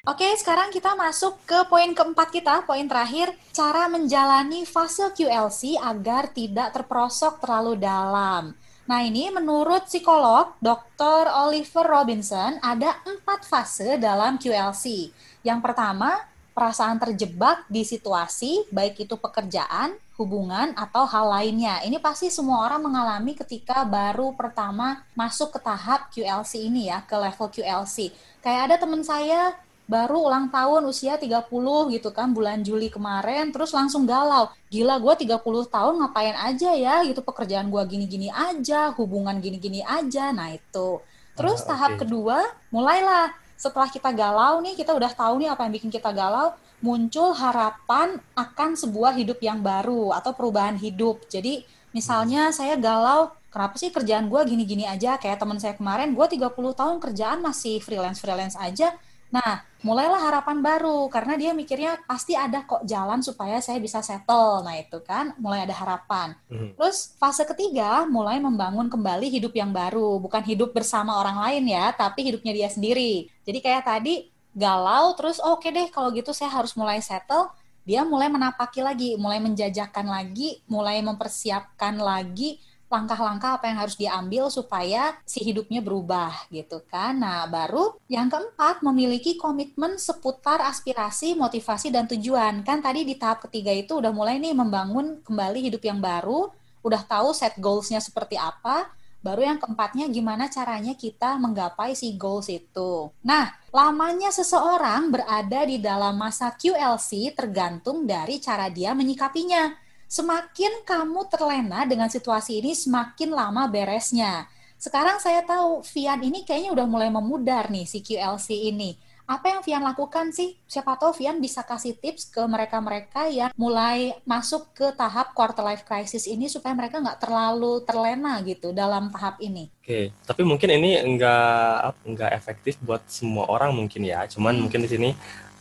Oke, 0.01 0.25
sekarang 0.33 0.73
kita 0.73 0.97
masuk 0.97 1.37
ke 1.45 1.61
poin 1.69 1.93
keempat 1.93 2.33
kita, 2.33 2.65
poin 2.65 2.89
terakhir, 2.89 3.37
cara 3.53 3.85
menjalani 3.85 4.65
fase 4.65 5.13
QLC 5.13 5.77
agar 5.77 6.25
tidak 6.33 6.73
terperosok 6.73 7.37
terlalu 7.37 7.77
dalam. 7.77 8.57
Nah, 8.89 8.99
ini 9.05 9.29
menurut 9.29 9.85
psikolog 9.85 10.57
Dr. 10.57 11.29
Oliver 11.29 11.85
Robinson 11.85 12.57
ada 12.65 12.97
empat 13.05 13.45
fase 13.45 14.01
dalam 14.01 14.41
QLC. 14.41 15.13
Yang 15.45 15.59
pertama, 15.69 16.25
perasaan 16.57 16.97
terjebak 16.97 17.69
di 17.69 17.85
situasi, 17.85 18.73
baik 18.73 19.05
itu 19.05 19.13
pekerjaan, 19.21 20.01
hubungan, 20.17 20.73
atau 20.81 21.05
hal 21.05 21.29
lainnya. 21.29 21.77
Ini 21.85 22.01
pasti 22.01 22.33
semua 22.33 22.65
orang 22.65 22.89
mengalami 22.89 23.37
ketika 23.37 23.85
baru 23.85 24.33
pertama 24.33 25.05
masuk 25.13 25.53
ke 25.53 25.59
tahap 25.61 26.09
QLC 26.09 26.73
ini 26.73 26.89
ya, 26.89 27.05
ke 27.05 27.13
level 27.13 27.53
QLC. 27.53 28.09
Kayak 28.41 28.61
ada 28.65 28.75
teman 28.81 29.05
saya 29.05 29.53
baru 29.89 30.23
ulang 30.31 30.47
tahun 30.47 30.87
usia 30.87 31.19
30 31.19 31.51
gitu 31.91 32.09
kan 32.15 32.31
bulan 32.31 32.63
Juli 32.63 32.87
kemarin 32.87 33.51
terus 33.51 33.75
langsung 33.75 34.07
galau. 34.07 34.47
Gila 34.71 34.97
gue 35.03 35.27
30 35.27 35.41
tahun 35.67 35.93
ngapain 35.99 36.35
aja 36.37 36.71
ya 36.75 37.03
gitu. 37.03 37.19
Pekerjaan 37.19 37.67
gue 37.67 37.81
gini-gini 37.89 38.31
aja 38.31 38.95
hubungan 38.95 39.37
gini-gini 39.43 39.83
aja. 39.83 40.31
Nah 40.31 40.55
itu. 40.55 41.03
Terus 41.35 41.63
Ah, 41.67 41.75
tahap 41.75 41.91
oke. 41.99 42.07
kedua 42.07 42.39
mulailah. 42.71 43.35
Setelah 43.59 43.89
kita 43.91 44.09
galau 44.15 44.63
nih 44.63 44.73
kita 44.79 44.95
udah 44.95 45.11
tahu 45.13 45.43
nih 45.43 45.49
apa 45.51 45.67
yang 45.67 45.73
bikin 45.75 45.91
kita 45.93 46.09
galau 46.15 46.55
muncul 46.81 47.35
harapan 47.37 48.17
akan 48.33 48.73
sebuah 48.73 49.13
hidup 49.13 49.37
yang 49.43 49.61
baru 49.61 50.17
atau 50.17 50.33
perubahan 50.33 50.79
hidup. 50.81 51.29
Jadi 51.29 51.61
misalnya 51.93 52.49
saya 52.49 52.73
galau 52.79 53.29
kenapa 53.53 53.75
sih 53.77 53.93
kerjaan 53.93 54.31
gue 54.31 54.41
gini-gini 54.49 54.87
aja? 54.89 55.19
Kayak 55.21 55.43
teman 55.43 55.59
saya 55.61 55.75
kemarin 55.77 56.15
gue 56.15 56.25
30 56.25 56.47
tahun 56.73 56.97
kerjaan 56.97 57.43
masih 57.43 57.83
freelance-freelance 57.83 58.57
aja 58.57 58.95
Nah, 59.31 59.63
mulailah 59.81 60.19
harapan 60.19 60.59
baru 60.59 61.07
karena 61.07 61.39
dia 61.39 61.51
mikirnya 61.55 62.03
pasti 62.03 62.35
ada 62.35 62.67
kok 62.67 62.83
jalan 62.83 63.23
supaya 63.23 63.63
saya 63.63 63.79
bisa 63.79 64.03
settle. 64.03 64.61
Nah, 64.61 64.75
itu 64.75 64.99
kan 65.01 65.31
mulai 65.39 65.63
ada 65.63 65.73
harapan. 65.73 66.35
Mhm. 66.51 66.75
Terus 66.75 67.15
fase 67.15 67.47
ketiga 67.47 68.03
mulai 68.05 68.37
membangun 68.43 68.91
kembali 68.91 69.31
hidup 69.31 69.55
yang 69.55 69.71
baru, 69.71 70.19
bukan 70.19 70.43
hidup 70.43 70.75
bersama 70.75 71.15
orang 71.17 71.39
lain 71.39 71.71
ya, 71.71 71.95
tapi 71.95 72.27
hidupnya 72.27 72.51
dia 72.51 72.69
sendiri. 72.69 73.31
Jadi 73.47 73.59
kayak 73.63 73.87
tadi 73.87 74.27
galau 74.51 75.15
terus 75.15 75.39
oke 75.39 75.63
deh 75.71 75.87
kalau 75.87 76.11
gitu 76.11 76.35
saya 76.35 76.51
harus 76.51 76.75
mulai 76.75 76.99
settle. 76.99 77.49
Dia 77.81 78.05
mulai 78.05 78.29
menapaki 78.29 78.77
lagi, 78.85 79.17
mulai 79.17 79.41
menjajakan 79.41 80.05
lagi, 80.05 80.61
mulai 80.69 81.01
mempersiapkan 81.01 81.97
lagi 81.97 82.61
langkah-langkah 82.91 83.55
apa 83.55 83.71
yang 83.71 83.79
harus 83.79 83.95
diambil 83.95 84.51
supaya 84.51 85.15
si 85.23 85.39
hidupnya 85.39 85.79
berubah 85.79 86.51
gitu 86.51 86.83
kan. 86.91 87.15
Nah, 87.23 87.47
baru 87.47 87.95
yang 88.11 88.27
keempat 88.27 88.83
memiliki 88.83 89.39
komitmen 89.39 89.95
seputar 89.95 90.59
aspirasi, 90.59 91.39
motivasi 91.39 91.87
dan 91.89 92.05
tujuan. 92.11 92.67
Kan 92.67 92.83
tadi 92.83 93.07
di 93.07 93.15
tahap 93.15 93.47
ketiga 93.47 93.71
itu 93.71 94.03
udah 94.03 94.11
mulai 94.11 94.37
nih 94.43 94.51
membangun 94.51 95.23
kembali 95.23 95.71
hidup 95.71 95.81
yang 95.87 96.03
baru, 96.03 96.51
udah 96.83 97.01
tahu 97.07 97.31
set 97.31 97.55
goals-nya 97.57 98.03
seperti 98.03 98.35
apa. 98.35 98.91
Baru 99.21 99.45
yang 99.45 99.61
keempatnya 99.61 100.09
gimana 100.09 100.49
caranya 100.49 100.97
kita 100.97 101.37
menggapai 101.37 101.93
si 101.93 102.17
goals 102.17 102.49
itu. 102.49 103.13
Nah, 103.21 103.53
lamanya 103.69 104.33
seseorang 104.33 105.13
berada 105.13 105.61
di 105.61 105.77
dalam 105.77 106.17
masa 106.17 106.49
QLC 106.49 107.37
tergantung 107.37 108.09
dari 108.09 108.41
cara 108.41 108.65
dia 108.73 108.97
menyikapinya 108.97 109.77
semakin 110.11 110.83
kamu 110.83 111.31
terlena 111.31 111.87
dengan 111.87 112.11
situasi 112.11 112.59
ini, 112.59 112.75
semakin 112.75 113.31
lama 113.31 113.63
beresnya. 113.71 114.51
Sekarang 114.75 115.23
saya 115.23 115.39
tahu 115.47 115.87
Vian 115.95 116.19
ini 116.19 116.43
kayaknya 116.43 116.75
udah 116.75 116.83
mulai 116.83 117.07
memudar 117.07 117.71
nih 117.71 117.87
si 117.87 118.03
QLC 118.03 118.75
ini. 118.75 118.99
Apa 119.23 119.47
yang 119.55 119.61
Vian 119.63 119.85
lakukan 119.87 120.35
sih? 120.35 120.59
Siapa 120.67 120.99
tahu 120.99 121.15
Vian 121.15 121.39
bisa 121.39 121.63
kasih 121.63 121.95
tips 121.95 122.27
ke 122.27 122.43
mereka-mereka 122.43 123.31
yang 123.31 123.55
mulai 123.55 124.11
masuk 124.27 124.75
ke 124.75 124.91
tahap 124.91 125.31
quarter 125.31 125.63
life 125.63 125.87
crisis 125.87 126.27
ini 126.27 126.51
supaya 126.51 126.75
mereka 126.75 126.99
nggak 126.99 127.21
terlalu 127.21 127.79
terlena 127.87 128.43
gitu 128.43 128.75
dalam 128.75 129.07
tahap 129.15 129.39
ini. 129.39 129.71
Oke, 129.79 130.11
tapi 130.27 130.43
mungkin 130.43 130.75
ini 130.75 130.99
enggak 130.99 131.95
enggak 132.03 132.31
efektif 132.35 132.75
buat 132.83 133.05
semua 133.07 133.47
orang 133.47 133.71
mungkin 133.71 134.03
ya. 134.03 134.27
Cuman 134.27 134.59
Hmm. 134.59 134.67
mungkin 134.67 134.83
di 134.83 134.89
sini 134.91 135.09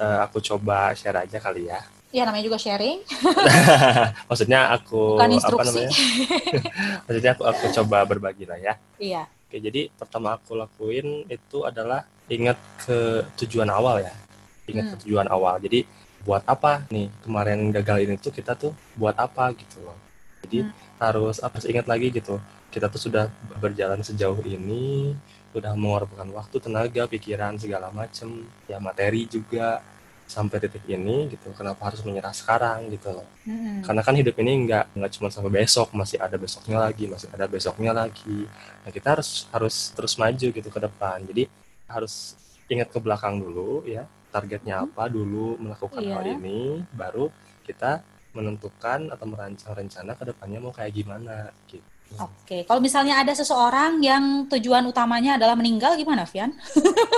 eh, 0.01 0.19
aku 0.27 0.43
coba 0.43 0.91
share 0.97 1.23
aja 1.23 1.39
kali 1.39 1.71
ya. 1.71 1.79
Ya 2.11 2.27
namanya 2.27 2.43
juga 2.43 2.59
sharing, 2.59 3.07
Maksudnya 4.29 4.75
aku 4.75 5.15
bukan 5.15 5.31
apa 5.31 5.37
instruksi. 5.39 5.67
namanya? 5.71 5.91
Maksudnya 7.07 7.31
aku 7.39 7.43
aku 7.47 7.65
coba 7.71 7.99
berbagi 8.03 8.45
lah 8.51 8.59
ya. 8.59 8.75
Iya. 8.99 9.23
Oke, 9.47 9.63
jadi 9.63 9.91
pertama 9.95 10.35
aku 10.35 10.59
lakuin 10.59 11.23
itu 11.27 11.63
adalah 11.63 12.03
ingat 12.27 12.59
ke 12.83 12.99
tujuan 13.39 13.71
awal 13.71 14.03
ya. 14.03 14.11
Ingat 14.67 14.85
ke 14.91 14.95
Hmm. 14.99 15.03
tujuan 15.07 15.27
awal. 15.31 15.63
Jadi 15.63 15.87
buat 16.21 16.43
apa 16.45 16.83
nih 16.91 17.09
kemarin 17.23 17.71
gagal 17.71 17.99
ini 18.03 18.15
tuh 18.19 18.35
kita 18.35 18.59
tuh 18.59 18.75
buat 18.99 19.15
apa 19.15 19.55
gitu 19.55 19.79
loh. 19.81 19.95
Jadi 20.43 20.67
Hmm. 20.67 20.75
harus 20.99 21.39
apa 21.39 21.63
ingat 21.63 21.87
lagi 21.87 22.11
gitu. 22.11 22.43
Kita 22.71 22.87
tuh 22.87 23.03
sudah 23.03 23.31
berjalan 23.59 24.03
sejauh 24.03 24.43
ini, 24.43 25.15
sudah 25.51 25.75
mengorbankan 25.75 26.31
waktu, 26.31 26.59
tenaga, 26.59 27.07
pikiran 27.07 27.55
segala 27.55 27.91
macem, 27.91 28.47
ya 28.67 28.79
materi 28.79 29.27
juga 29.27 29.79
sampai 30.31 30.63
titik 30.63 30.87
ini 30.87 31.27
gitu. 31.27 31.51
Kenapa 31.59 31.91
harus 31.91 32.07
menyerah 32.07 32.31
sekarang 32.31 32.87
gitu 32.95 33.11
loh. 33.11 33.27
Mm-mm. 33.43 33.83
Karena 33.83 34.03
kan 34.07 34.15
hidup 34.15 34.39
ini 34.39 34.71
nggak 34.71 34.95
nggak 34.95 35.11
cuma 35.19 35.27
sampai 35.35 35.51
besok, 35.51 35.91
masih 35.91 36.23
ada 36.23 36.39
besoknya 36.39 36.79
lagi, 36.87 37.11
masih 37.11 37.29
ada 37.35 37.51
besoknya 37.51 37.91
lagi. 37.91 38.47
Nah 38.87 38.91
kita 38.95 39.19
harus 39.19 39.51
harus 39.51 39.91
terus 39.91 40.15
maju 40.15 40.47
gitu 40.55 40.69
ke 40.71 40.81
depan. 40.81 41.19
Jadi 41.27 41.51
harus 41.91 42.39
ingat 42.71 42.95
ke 42.95 43.03
belakang 43.03 43.43
dulu 43.43 43.83
ya, 43.83 44.07
targetnya 44.31 44.87
apa 44.87 45.11
dulu 45.11 45.59
melakukan 45.59 46.07
hal 46.07 46.23
Iya. 46.23 46.39
ini, 46.39 46.79
baru 46.95 47.27
kita 47.67 47.99
menentukan 48.31 49.11
atau 49.11 49.27
merancang 49.27 49.75
rencana 49.75 50.15
ke 50.15 50.23
depannya 50.31 50.63
mau 50.63 50.71
kayak 50.71 50.95
gimana 50.95 51.51
gitu. 51.67 51.83
Oke, 52.19 52.67
kalau 52.67 52.83
misalnya 52.83 53.23
ada 53.23 53.31
seseorang 53.31 54.03
yang 54.03 54.47
tujuan 54.51 54.83
utamanya 54.83 55.39
adalah 55.39 55.55
meninggal, 55.55 55.95
gimana, 55.95 56.27
Vian? 56.27 56.51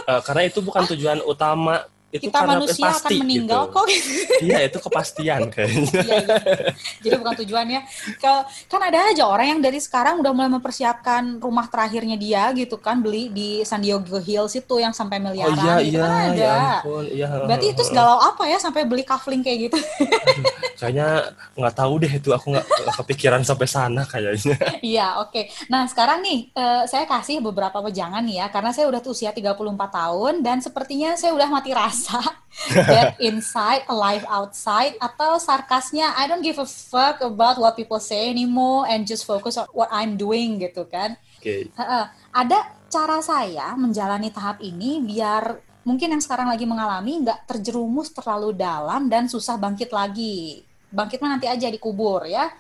Eh, 0.05 0.21
karena 0.21 0.43
itu 0.45 0.61
bukan 0.61 0.85
tujuan 0.93 1.25
utama 1.25 1.81
itu 2.13 2.29
Kita 2.29 2.45
karena 2.45 2.61
manusia 2.61 2.85
pasti 2.93 3.17
akan 3.17 3.21
meninggal 3.25 3.63
gitu. 3.65 3.73
kok. 3.73 3.85
Iya 4.45 4.59
itu 4.69 4.79
kepastian 4.85 5.41
kayaknya. 5.49 5.81
Iya, 5.97 6.17
iya. 6.21 6.37
Jadi 7.01 7.15
bukan 7.17 7.35
tujuannya. 7.41 7.81
Kalau 8.21 8.41
kan 8.69 8.81
ada 8.85 8.99
aja 9.09 9.25
orang 9.25 9.47
yang 9.57 9.61
dari 9.65 9.81
sekarang 9.81 10.21
udah 10.21 10.33
mulai 10.37 10.53
mempersiapkan 10.53 11.41
rumah 11.41 11.73
terakhirnya 11.73 12.21
dia 12.21 12.53
gitu 12.53 12.77
kan 12.77 13.01
beli 13.01 13.33
di 13.33 13.65
San 13.65 13.81
Diego 13.81 14.21
Hills 14.21 14.53
itu 14.53 14.75
yang 14.77 14.93
sampai 14.93 15.25
Oh 15.25 15.33
miliaran 15.33 15.57
iya 15.57 15.75
gitu 15.81 15.97
iya 15.97 16.03
kan 16.05 16.13
ada. 16.13 16.37
ya 16.37 16.57
ampun 16.85 17.05
iya. 17.09 17.29
Berarti 17.49 17.67
itu 17.73 17.83
segalau 17.83 18.19
apa 18.21 18.45
ya 18.45 18.59
sampai 18.61 18.85
beli 18.85 19.09
kafling 19.09 19.41
kayak 19.41 19.73
gitu? 19.73 19.79
Kayaknya 20.83 21.31
nggak 21.55 21.77
tahu 21.79 22.03
deh 22.03 22.11
itu 22.11 22.35
aku 22.35 22.59
nggak 22.59 22.67
kepikiran 22.99 23.47
sampai 23.47 23.71
sana 23.71 24.03
kayaknya. 24.03 24.59
Iya, 24.83 25.23
oke. 25.23 25.47
Nah, 25.71 25.87
sekarang 25.87 26.27
nih 26.27 26.51
eh, 26.51 26.83
saya 26.91 27.07
kasih 27.07 27.39
beberapa 27.39 27.79
wejangan 27.79 28.19
nih 28.27 28.43
ya 28.43 28.47
karena 28.51 28.75
saya 28.75 28.91
udah 28.91 28.99
usia 29.07 29.31
34 29.31 29.63
tahun 29.79 30.35
dan 30.43 30.59
sepertinya 30.59 31.15
saya 31.15 31.31
udah 31.39 31.47
mati 31.47 31.71
rasa. 31.71 32.19
Dead 32.75 33.15
inside, 33.23 33.87
alive 33.87 34.27
outside 34.27 34.99
atau 34.99 35.39
sarkasnya 35.39 36.19
I 36.19 36.27
don't 36.27 36.43
give 36.43 36.59
a 36.59 36.67
fuck 36.67 37.23
about 37.23 37.63
what 37.63 37.79
people 37.79 38.03
say 38.03 38.27
anymore 38.27 38.91
and 38.91 39.07
just 39.07 39.23
focus 39.23 39.55
on 39.55 39.71
what 39.71 39.89
I'm 39.95 40.19
doing 40.19 40.59
gitu 40.59 40.91
kan. 40.91 41.15
Oke. 41.39 41.71
Heeh. 41.71 42.05
Ada 42.35 42.59
cara 42.91 43.23
saya 43.23 43.79
menjalani 43.79 44.35
tahap 44.35 44.59
ini 44.59 44.99
biar 44.99 45.63
mungkin 45.87 46.15
yang 46.15 46.23
sekarang 46.23 46.51
lagi 46.51 46.67
mengalami 46.67 47.23
nggak 47.23 47.47
terjerumus 47.47 48.11
terlalu 48.15 48.55
dalam 48.55 49.07
dan 49.07 49.31
susah 49.31 49.59
bangkit 49.59 49.91
lagi. 49.95 50.67
Bangkit 50.93 51.19
mah 51.25 51.37
nanti 51.37 51.49
aja 51.49 51.73
dikubur 51.73 52.29
ya. 52.29 52.53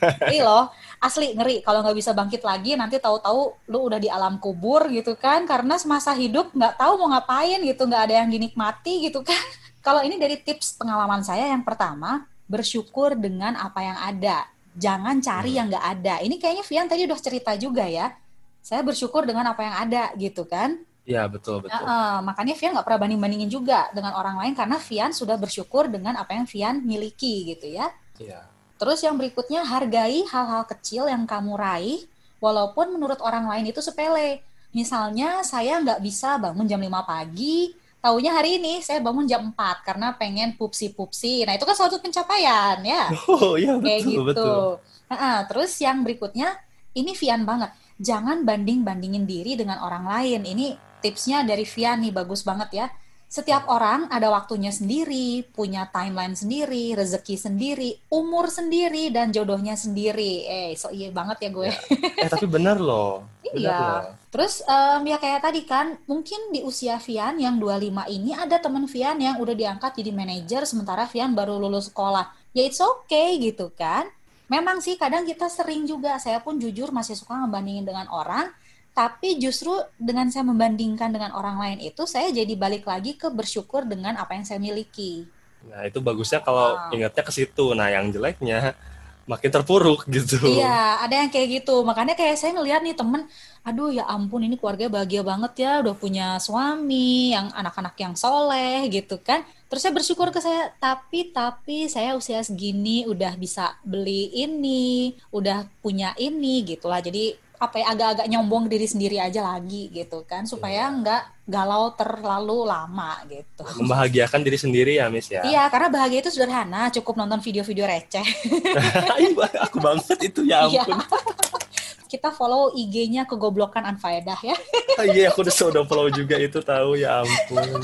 Ngeri 0.00 0.40
loh, 0.40 0.72
asli 1.00 1.36
ngeri 1.36 1.60
kalau 1.60 1.84
nggak 1.84 1.96
bisa 1.96 2.16
bangkit 2.16 2.40
lagi 2.44 2.76
nanti 2.76 2.96
tahu-tahu 2.96 3.56
lu 3.68 3.78
udah 3.88 4.00
di 4.00 4.08
alam 4.08 4.40
kubur 4.40 4.88
gitu 4.88 5.16
kan 5.16 5.44
karena 5.44 5.76
semasa 5.76 6.12
hidup 6.16 6.52
nggak 6.52 6.80
tahu 6.80 7.00
mau 7.00 7.12
ngapain 7.12 7.60
gitu 7.60 7.84
nggak 7.84 8.02
ada 8.08 8.14
yang 8.24 8.28
dinikmati 8.32 9.08
gitu 9.08 9.20
kan. 9.20 9.36
Kalau 9.84 10.00
ini 10.00 10.16
dari 10.16 10.40
tips 10.40 10.80
pengalaman 10.80 11.20
saya 11.20 11.52
yang 11.52 11.60
pertama 11.60 12.24
bersyukur 12.48 13.12
dengan 13.20 13.52
apa 13.56 13.80
yang 13.84 13.98
ada, 14.00 14.48
jangan 14.76 15.20
cari 15.20 15.60
yang 15.60 15.68
nggak 15.68 15.86
ada. 16.00 16.14
Ini 16.24 16.40
kayaknya 16.40 16.64
Vian 16.64 16.88
tadi 16.88 17.04
udah 17.04 17.20
cerita 17.20 17.52
juga 17.60 17.84
ya. 17.84 18.16
Saya 18.64 18.80
bersyukur 18.80 19.28
dengan 19.28 19.44
apa 19.52 19.60
yang 19.60 19.76
ada 19.76 20.08
gitu 20.16 20.48
kan. 20.48 20.80
Iya 21.04 21.28
betul 21.28 21.60
betul. 21.60 21.84
Uh, 21.84 22.24
makanya 22.24 22.56
Vian 22.56 22.72
nggak 22.72 22.86
pernah 22.88 23.00
banding-bandingin 23.04 23.50
juga 23.52 23.92
dengan 23.92 24.16
orang 24.16 24.40
lain 24.40 24.56
karena 24.56 24.80
Vian 24.80 25.12
sudah 25.12 25.36
bersyukur 25.36 25.92
dengan 25.92 26.16
apa 26.16 26.32
yang 26.32 26.48
Vian 26.48 26.80
miliki 26.80 27.52
gitu 27.52 27.68
ya. 27.68 27.92
Iya. 28.16 28.48
Terus 28.80 29.04
yang 29.04 29.20
berikutnya 29.20 29.68
hargai 29.68 30.24
hal-hal 30.24 30.64
kecil 30.64 31.06
yang 31.06 31.28
kamu 31.28 31.60
raih 31.60 32.08
walaupun 32.40 32.96
menurut 32.96 33.20
orang 33.20 33.44
lain 33.48 33.68
itu 33.68 33.84
sepele. 33.84 34.40
Misalnya 34.72 35.44
saya 35.46 35.78
nggak 35.78 36.00
bisa 36.02 36.40
bangun 36.40 36.66
jam 36.66 36.82
5 36.82 36.90
pagi, 37.06 37.70
taunya 38.02 38.34
hari 38.34 38.58
ini 38.58 38.82
saya 38.82 38.98
bangun 38.98 39.28
jam 39.28 39.52
4 39.52 39.86
karena 39.86 40.16
pengen 40.16 40.56
pupsi-pupsi. 40.56 41.44
Nah 41.46 41.54
itu 41.54 41.64
kan 41.68 41.76
suatu 41.76 42.00
pencapaian 42.00 42.80
ya. 42.80 43.12
Oh 43.30 43.54
iya 43.60 43.76
betul 43.76 43.86
Kayak 43.86 44.00
gitu. 44.08 44.22
betul. 44.24 44.64
Nah, 45.04 45.40
terus 45.46 45.72
yang 45.78 46.00
berikutnya 46.00 46.48
ini 46.96 47.12
Vian 47.12 47.44
banget. 47.44 47.70
Jangan 48.00 48.42
banding-bandingin 48.42 49.24
diri 49.28 49.54
dengan 49.54 49.78
orang 49.84 50.08
lain. 50.10 50.42
Ini 50.42 50.66
tipsnya 51.04 51.44
dari 51.44 51.68
Vian 51.68 52.00
nih 52.00 52.16
bagus 52.16 52.40
banget 52.40 52.70
ya. 52.72 52.86
Setiap 53.28 53.66
orang 53.66 54.06
ada 54.14 54.30
waktunya 54.30 54.70
sendiri, 54.70 55.42
punya 55.50 55.90
timeline 55.90 56.38
sendiri, 56.38 56.94
rezeki 56.94 57.34
sendiri, 57.34 57.90
umur 58.06 58.46
sendiri, 58.46 59.10
dan 59.10 59.34
jodohnya 59.34 59.74
sendiri. 59.74 60.46
Eh, 60.46 60.70
so 60.78 60.86
iya 60.94 61.10
banget 61.10 61.42
ya 61.42 61.50
gue. 61.50 61.66
Eh 62.14 62.30
tapi 62.30 62.46
bener 62.46 62.78
loh. 62.78 63.26
Bener 63.42 63.58
Iya. 63.58 63.74
loh. 63.74 64.02
Terus 64.30 64.62
em, 64.62 65.02
ya 65.10 65.18
kayak 65.18 65.40
tadi 65.42 65.66
kan, 65.66 65.98
mungkin 66.06 66.54
di 66.54 66.62
usia 66.62 67.02
Vian 67.02 67.34
yang 67.38 67.58
25 67.58 68.06
ini 68.06 68.34
ada 68.34 68.62
teman 68.62 68.86
Vian 68.86 69.18
yang 69.18 69.42
udah 69.42 69.54
diangkat 69.54 69.98
jadi 69.98 70.10
manajer 70.14 70.62
sementara 70.62 71.02
Vian 71.10 71.34
baru 71.34 71.58
lulus 71.58 71.90
sekolah. 71.90 72.30
Ya 72.54 72.62
it's 72.62 72.78
okay 72.78 73.34
gitu 73.42 73.74
kan. 73.74 74.06
Memang 74.46 74.78
sih 74.78 74.94
kadang 74.94 75.26
kita 75.26 75.50
sering 75.50 75.90
juga, 75.90 76.22
saya 76.22 76.38
pun 76.38 76.54
jujur 76.62 76.94
masih 76.94 77.18
suka 77.18 77.34
ngebandingin 77.34 77.82
dengan 77.82 78.06
orang, 78.14 78.46
tapi 78.94 79.42
justru 79.42 79.74
dengan 79.98 80.30
saya 80.30 80.46
membandingkan 80.46 81.10
dengan 81.10 81.34
orang 81.34 81.58
lain 81.58 81.78
itu, 81.82 82.06
saya 82.06 82.30
jadi 82.30 82.54
balik 82.54 82.86
lagi 82.86 83.18
ke 83.18 83.26
bersyukur 83.28 83.82
dengan 83.84 84.14
apa 84.14 84.38
yang 84.38 84.46
saya 84.46 84.62
miliki. 84.62 85.26
Nah 85.66 85.82
itu 85.82 85.98
bagusnya 85.98 86.38
kalau 86.40 86.78
Ah. 86.78 86.94
ingatnya 86.94 87.26
ke 87.26 87.32
situ. 87.34 87.74
Nah 87.74 87.90
yang 87.90 88.14
jeleknya 88.14 88.78
makin 89.24 89.48
terpuruk 89.50 90.04
gitu. 90.14 90.36
Iya, 90.44 91.00
ada 91.00 91.14
yang 91.24 91.32
kayak 91.32 91.64
gitu. 91.64 91.80
Makanya 91.82 92.12
kayak 92.14 92.36
saya 92.36 92.52
ngeliat 92.54 92.84
nih 92.84 92.92
temen, 92.92 93.24
aduh 93.64 93.88
ya 93.88 94.04
ampun 94.04 94.44
ini 94.44 94.60
keluarga 94.60 94.86
bahagia 94.92 95.24
banget 95.24 95.52
ya, 95.64 95.80
udah 95.80 95.96
punya 95.96 96.36
suami, 96.38 97.32
yang 97.32 97.48
anak-anak 97.56 97.96
yang 97.96 98.14
soleh 98.14 98.84
gitu 98.92 99.16
kan. 99.24 99.40
Terus 99.72 99.80
saya 99.80 99.96
bersyukur 99.96 100.28
ke 100.30 100.38
saya, 100.44 100.70
tapi 100.76 101.32
tapi 101.32 101.88
saya 101.88 102.14
usia 102.14 102.44
segini 102.44 103.08
udah 103.08 103.32
bisa 103.34 103.74
beli 103.82 104.28
ini, 104.36 105.16
udah 105.32 105.66
punya 105.80 106.12
ini 106.20 106.60
gitulah. 106.62 107.00
Jadi 107.00 107.34
apa 107.64 107.80
ya 107.80 107.86
agak-agak 107.92 108.26
nyombong 108.28 108.68
diri 108.68 108.84
sendiri 108.84 109.16
aja 109.16 109.40
lagi 109.40 109.88
gitu 109.88 110.22
kan, 110.24 110.44
supaya 110.44 110.88
Iya. 110.88 110.96
nggak 111.00 111.22
galau 111.44 111.92
terlalu 111.92 112.64
lama 112.64 113.20
gitu. 113.28 113.64
Membahagiakan 113.80 114.40
diri 114.40 114.56
sendiri 114.56 114.92
ya 115.00 115.08
Miss 115.08 115.28
ya. 115.28 115.44
Iya, 115.44 115.68
karena 115.68 115.88
bahagia 115.88 116.20
itu 116.20 116.30
sederhana, 116.32 116.88
cukup 116.92 117.20
nonton 117.20 117.40
video-video 117.40 117.84
receh. 117.84 118.24
Aku 119.68 119.78
banget 119.80 120.18
itu 120.24 120.44
ya 120.44 120.64
Iya. 120.68 120.84
ampun. 120.84 121.00
Kita 122.14 122.30
follow 122.30 122.70
IG-nya 122.78 123.26
kegoblokan 123.26 123.82
Anfaedah 123.82 124.38
ya. 124.38 124.54
Iya 125.10 125.34
aku 125.34 125.42
udah 125.42 125.50
sudah 125.50 125.82
follow 125.82 126.06
juga 126.14 126.38
itu 126.38 126.62
tahu 126.62 126.94
ya 126.94 127.26
ampun. 127.26 127.82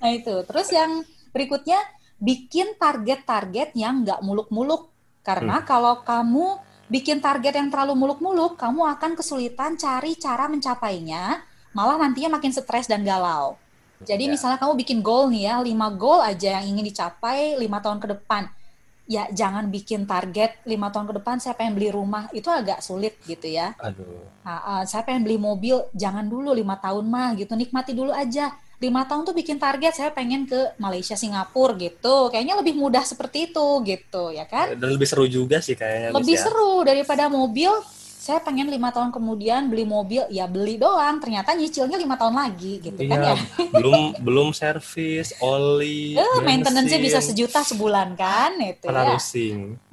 Nah 0.00 0.10
itu. 0.10 0.32
Terus 0.48 0.68
yang 0.72 1.04
berikutnya 1.28 1.76
bikin 2.16 2.80
target-target 2.80 3.76
yang 3.76 4.00
nggak 4.00 4.24
muluk-muluk. 4.24 4.88
Karena 5.20 5.60
kalau 5.60 6.00
kamu 6.00 6.56
bikin 6.86 7.18
target 7.18 7.54
yang 7.58 7.68
terlalu 7.70 7.98
muluk-muluk, 7.98 8.54
kamu 8.54 8.86
akan 8.98 9.18
kesulitan 9.18 9.74
cari 9.74 10.14
cara 10.14 10.46
mencapainya, 10.46 11.42
malah 11.74 11.98
nantinya 11.98 12.38
makin 12.38 12.54
stres 12.54 12.86
dan 12.86 13.02
galau. 13.02 13.58
Jadi 14.04 14.28
Ya. 14.28 14.32
misalnya 14.32 14.58
kamu 14.60 14.76
bikin 14.76 14.98
goal 15.00 15.32
nih 15.32 15.48
ya, 15.48 15.54
5 15.64 15.88
goal 15.96 16.20
aja 16.20 16.60
yang 16.60 16.76
ingin 16.76 16.84
dicapai 16.92 17.56
5 17.56 17.80
tahun 17.80 17.98
ke 17.98 18.08
depan. 18.12 18.48
Ya 19.06 19.30
jangan 19.30 19.70
bikin 19.70 20.02
target 20.04 20.58
5 20.66 20.90
tahun 20.90 21.06
ke 21.06 21.14
depan 21.22 21.38
saya 21.38 21.54
pengen 21.54 21.78
beli 21.78 21.94
rumah, 21.94 22.26
itu 22.34 22.50
agak 22.50 22.82
sulit 22.82 23.14
gitu 23.24 23.46
ya. 23.46 23.72
Aduh. 23.78 24.26
Nah, 24.42 24.58
uh, 24.66 24.82
saya 24.82 25.06
pengen 25.06 25.22
beli 25.22 25.38
mobil, 25.38 25.78
jangan 25.94 26.26
dulu 26.26 26.50
lima 26.50 26.74
tahun 26.78 27.06
mah 27.06 27.38
gitu, 27.38 27.54
nikmati 27.54 27.94
dulu 27.94 28.10
aja. 28.10 28.50
Lima 28.76 29.08
tahun 29.08 29.24
tuh 29.24 29.32
bikin 29.32 29.56
target, 29.56 29.96
saya 29.96 30.12
pengen 30.12 30.44
ke 30.44 30.76
Malaysia, 30.76 31.16
Singapura 31.16 31.72
gitu. 31.80 32.28
Kayaknya 32.28 32.60
lebih 32.60 32.76
mudah 32.76 33.00
seperti 33.08 33.48
itu 33.48 33.66
gitu, 33.88 34.28
ya 34.36 34.44
kan? 34.44 34.76
Dan 34.76 34.92
lebih 34.92 35.08
seru 35.08 35.24
juga 35.24 35.64
sih 35.64 35.72
kayaknya 35.72 36.12
Lebih 36.12 36.36
ya. 36.36 36.44
seru 36.44 36.84
daripada 36.84 37.32
mobil. 37.32 37.72
Saya 38.26 38.42
pengen 38.42 38.66
lima 38.66 38.90
tahun 38.90 39.14
kemudian 39.14 39.70
beli 39.70 39.86
mobil, 39.86 40.26
ya 40.34 40.50
beli 40.50 40.76
doang. 40.76 41.22
Ternyata 41.22 41.54
nyicilnya 41.54 41.94
lima 41.94 42.18
tahun 42.18 42.34
lagi 42.34 42.82
gitu 42.82 43.00
kan 43.06 43.22
Iya, 43.22 43.32
ya. 43.32 43.34
belum 43.70 44.02
belum 44.18 44.48
servis, 44.50 45.30
oli, 45.38 46.18
Eh, 46.18 46.42
maintenance-nya 46.42 46.98
bisa 46.98 47.22
sejuta 47.22 47.62
sebulan 47.62 48.18
kan, 48.18 48.58
itu 48.58 48.90
ya. 48.90 49.14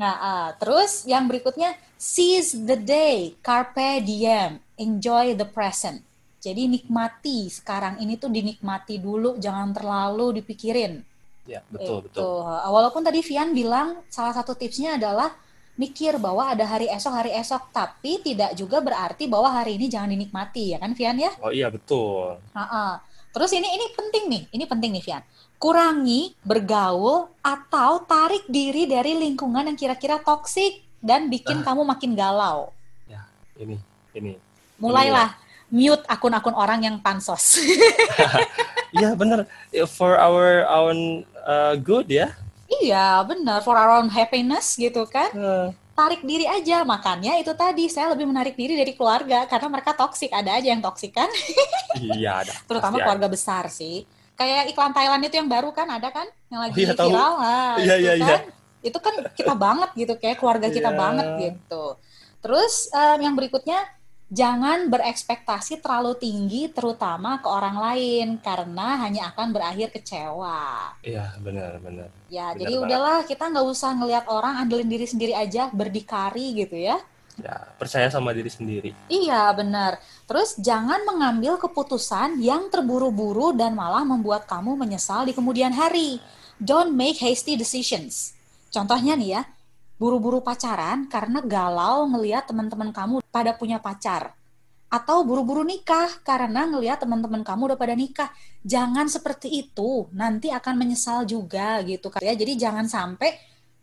Nah, 0.02 0.14
ah, 0.18 0.48
terus 0.58 1.06
yang 1.06 1.30
berikutnya 1.30 1.78
seize 1.94 2.58
the 2.58 2.76
day, 2.76 3.38
carpe 3.46 4.02
diem, 4.02 4.58
enjoy 4.82 5.38
the 5.38 5.46
present. 5.46 6.02
Jadi 6.44 6.68
nikmati 6.68 7.48
sekarang 7.48 8.04
ini 8.04 8.20
tuh 8.20 8.28
dinikmati 8.28 9.00
dulu, 9.00 9.40
jangan 9.40 9.72
terlalu 9.72 10.44
dipikirin. 10.44 11.00
Ya, 11.48 11.64
betul 11.72 12.04
Itu. 12.04 12.12
betul. 12.12 12.44
Walaupun 12.44 13.00
tadi 13.00 13.24
Vian 13.24 13.56
bilang 13.56 14.04
salah 14.12 14.36
satu 14.36 14.52
tipsnya 14.52 15.00
adalah 15.00 15.32
mikir 15.80 16.20
bahwa 16.20 16.52
ada 16.52 16.68
hari 16.68 16.92
esok 16.92 17.14
hari 17.16 17.32
esok, 17.32 17.72
tapi 17.72 18.20
tidak 18.20 18.60
juga 18.60 18.84
berarti 18.84 19.32
bahwa 19.32 19.56
hari 19.56 19.80
ini 19.80 19.88
jangan 19.88 20.12
dinikmati 20.12 20.76
ya 20.76 20.84
kan 20.84 20.92
Vian 20.92 21.16
ya? 21.16 21.32
Oh 21.40 21.48
iya 21.48 21.72
betul. 21.72 22.36
Ha-ha. 22.52 23.00
Terus 23.32 23.52
ini 23.56 23.66
ini 23.66 23.86
penting 23.96 24.24
nih, 24.28 24.44
ini 24.52 24.64
penting 24.68 24.92
nih 25.00 25.04
Vian. 25.04 25.24
Kurangi 25.56 26.36
bergaul 26.44 27.32
atau 27.40 28.04
tarik 28.04 28.44
diri 28.52 28.84
dari 28.84 29.16
lingkungan 29.16 29.64
yang 29.64 29.80
kira-kira 29.80 30.20
toksik 30.20 30.84
dan 31.00 31.32
bikin 31.32 31.64
kamu 31.64 31.88
makin 31.88 32.20
galau. 32.20 32.76
Ini 33.56 33.80
ini. 34.18 34.34
Mulailah 34.82 35.43
mute 35.74 36.06
akun-akun 36.06 36.54
orang 36.54 36.86
yang 36.86 36.96
pansos. 37.02 37.58
Iya 38.94 39.18
bener. 39.18 39.50
For 39.90 40.14
our 40.16 40.70
own 40.70 41.26
uh, 41.42 41.74
good 41.74 42.06
ya. 42.06 42.30
iya, 42.72 43.26
benar. 43.26 43.62
For 43.62 43.74
our 43.74 43.98
own 43.98 44.10
happiness 44.10 44.78
gitu 44.78 45.10
kan. 45.10 45.34
Eh, 45.34 45.68
Tarik 45.94 46.22
diri 46.22 46.46
aja. 46.46 46.86
Makanya 46.86 47.38
itu 47.38 47.50
tadi 47.54 47.90
saya 47.90 48.14
lebih 48.14 48.26
menarik 48.26 48.54
diri 48.54 48.78
dari 48.78 48.94
keluarga 48.94 49.50
karena 49.50 49.66
mereka 49.70 49.98
toksik. 49.98 50.30
Ada 50.30 50.62
aja 50.62 50.68
yang 50.70 50.82
toksik 50.82 51.10
kan. 51.10 51.26
iya 51.98 52.46
ada. 52.46 52.54
Terutama 52.70 52.94
Pasti 52.94 53.02
ada. 53.02 53.06
keluarga 53.10 53.28
besar 53.30 53.64
sih. 53.70 54.06
Kayak 54.34 54.70
iklan 54.70 54.94
Thailand 54.94 55.22
itu 55.22 55.36
yang 55.38 55.50
baru 55.50 55.74
kan 55.74 55.90
ada 55.90 56.10
kan? 56.10 56.30
Yang 56.50 56.60
lagi 56.62 56.74
Oh 56.74 56.82
iya, 56.82 56.94
viral. 56.94 57.34
Nah, 57.34 57.74
Iya, 57.78 57.96
itu 57.98 58.04
iya, 58.06 58.14
iya. 58.14 58.26
kan. 58.30 58.42
Itu 58.86 58.98
kan 59.02 59.14
kita 59.34 59.54
banget 59.58 59.90
gitu 59.96 60.14
kayak 60.18 60.38
keluarga 60.38 60.68
kita 60.70 60.90
Iya. 60.94 60.98
banget 61.02 61.28
gitu. 61.42 61.84
Terus 62.42 62.74
em, 62.90 63.20
yang 63.22 63.34
berikutnya 63.34 63.82
jangan 64.34 64.90
berekspektasi 64.90 65.78
terlalu 65.78 66.18
tinggi 66.18 66.66
terutama 66.74 67.38
ke 67.38 67.46
orang 67.46 67.78
lain 67.78 68.28
karena 68.42 69.06
hanya 69.06 69.30
akan 69.30 69.54
berakhir 69.54 69.94
kecewa. 69.94 70.98
Iya 71.06 71.38
benar 71.38 71.78
benar. 71.78 72.10
Ya, 72.34 72.50
Benar 72.52 72.58
jadi 72.66 72.74
banget. 72.74 72.86
udahlah 72.90 73.18
kita 73.30 73.44
nggak 73.54 73.68
usah 73.70 73.92
ngelihat 73.94 74.26
orang 74.26 74.54
andelin 74.58 74.90
diri 74.90 75.06
sendiri 75.06 75.34
aja, 75.38 75.70
berdikari 75.70 76.58
gitu 76.58 76.74
ya. 76.74 76.98
Ya 77.38 77.66
percaya 77.78 78.10
sama 78.14 78.30
diri 78.34 78.50
sendiri. 78.50 78.90
Iya, 79.10 79.54
benar. 79.58 79.98
Terus 80.30 80.54
jangan 80.58 81.02
mengambil 81.06 81.58
keputusan 81.58 82.38
yang 82.42 82.70
terburu-buru 82.70 83.54
dan 83.58 83.74
malah 83.74 84.06
membuat 84.06 84.46
kamu 84.46 84.78
menyesal 84.78 85.26
di 85.26 85.34
kemudian 85.34 85.74
hari. 85.74 86.22
Don't 86.62 86.94
make 86.94 87.18
hasty 87.22 87.58
decisions. 87.58 88.38
Contohnya 88.70 89.18
nih 89.18 89.30
ya, 89.38 89.42
buru-buru 90.04 90.44
pacaran 90.44 91.08
karena 91.08 91.40
galau 91.40 92.04
ngelihat 92.12 92.44
teman-teman 92.52 92.92
kamu 92.92 93.24
pada 93.32 93.56
punya 93.56 93.80
pacar. 93.80 94.36
Atau 94.92 95.24
buru-buru 95.24 95.64
nikah 95.64 96.12
karena 96.28 96.68
ngelihat 96.68 97.00
teman-teman 97.00 97.40
kamu 97.40 97.72
udah 97.72 97.80
pada 97.80 97.96
nikah. 97.96 98.28
Jangan 98.68 99.08
seperti 99.08 99.64
itu, 99.64 100.12
nanti 100.12 100.52
akan 100.52 100.76
menyesal 100.76 101.24
juga 101.24 101.80
gitu 101.88 102.12
kan 102.12 102.20
ya. 102.20 102.36
Jadi 102.36 102.60
jangan 102.60 102.84
sampai 102.84 103.32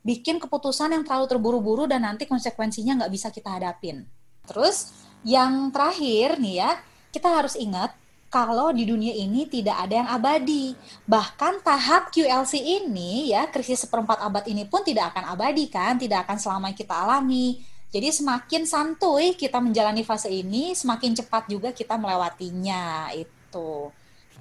bikin 0.04 0.36
keputusan 0.36 0.92
yang 0.92 1.08
terlalu 1.08 1.24
terburu-buru 1.24 1.88
dan 1.88 2.04
nanti 2.04 2.28
konsekuensinya 2.28 3.00
nggak 3.00 3.12
bisa 3.16 3.32
kita 3.32 3.56
hadapin. 3.56 4.04
Terus 4.44 4.92
yang 5.24 5.72
terakhir 5.72 6.36
nih 6.36 6.54
ya, 6.60 6.70
kita 7.16 7.32
harus 7.32 7.56
ingat 7.56 7.96
kalau 8.30 8.70
di 8.70 8.86
dunia 8.86 9.10
ini 9.10 9.44
tidak 9.50 9.76
ada 9.84 9.94
yang 10.06 10.08
abadi. 10.08 10.78
Bahkan 11.04 11.66
tahap 11.66 12.14
QLC 12.14 12.62
ini 12.62 13.34
ya, 13.34 13.50
krisis 13.50 13.82
seperempat 13.84 14.22
abad 14.22 14.46
ini 14.46 14.62
pun 14.70 14.86
tidak 14.86 15.10
akan 15.12 15.34
abadi 15.34 15.66
kan, 15.66 15.98
tidak 15.98 16.24
akan 16.24 16.38
selama 16.38 16.70
kita 16.70 16.94
alami. 16.94 17.58
Jadi 17.90 18.14
semakin 18.14 18.62
santuy 18.70 19.34
kita 19.34 19.58
menjalani 19.58 20.06
fase 20.06 20.30
ini, 20.30 20.78
semakin 20.78 21.18
cepat 21.18 21.50
juga 21.50 21.74
kita 21.74 21.98
melewatinya 21.98 23.10
itu. 23.18 23.90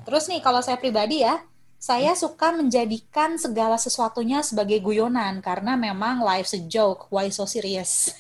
Terus 0.06 0.30
nih 0.30 0.38
kalau 0.46 0.62
saya 0.62 0.78
pribadi 0.78 1.26
ya, 1.26 1.42
saya 1.82 2.14
suka 2.14 2.54
menjadikan 2.54 3.42
segala 3.42 3.82
sesuatunya 3.82 4.46
sebagai 4.46 4.78
guyonan 4.86 5.42
karena 5.42 5.74
memang 5.74 6.22
life's 6.22 6.54
a 6.54 6.62
joke, 6.62 7.10
why 7.10 7.26
so 7.34 7.50
serious? 7.50 8.14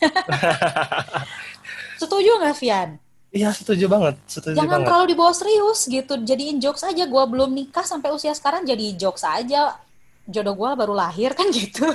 Setuju 2.01 2.41
nggak, 2.41 2.57
Vian? 2.57 2.89
Iya 3.29 3.53
setuju 3.53 3.85
banget, 3.85 4.17
setuju 4.25 4.57
Jangan 4.57 4.81
banget. 4.81 4.87
terlalu 4.89 5.05
dibawa 5.13 5.33
serius 5.37 5.85
gitu, 5.85 6.13
jadiin 6.17 6.57
jokes 6.57 6.81
aja. 6.81 7.05
Gua 7.05 7.29
belum 7.29 7.53
nikah 7.53 7.85
sampai 7.85 8.09
usia 8.09 8.33
sekarang 8.33 8.65
jadi 8.65 8.97
jokes 8.97 9.21
aja. 9.21 9.77
Jodoh 10.29 10.53
gua 10.53 10.73
baru 10.73 10.93
lahir 10.97 11.33
kan 11.37 11.49
gitu. 11.53 11.85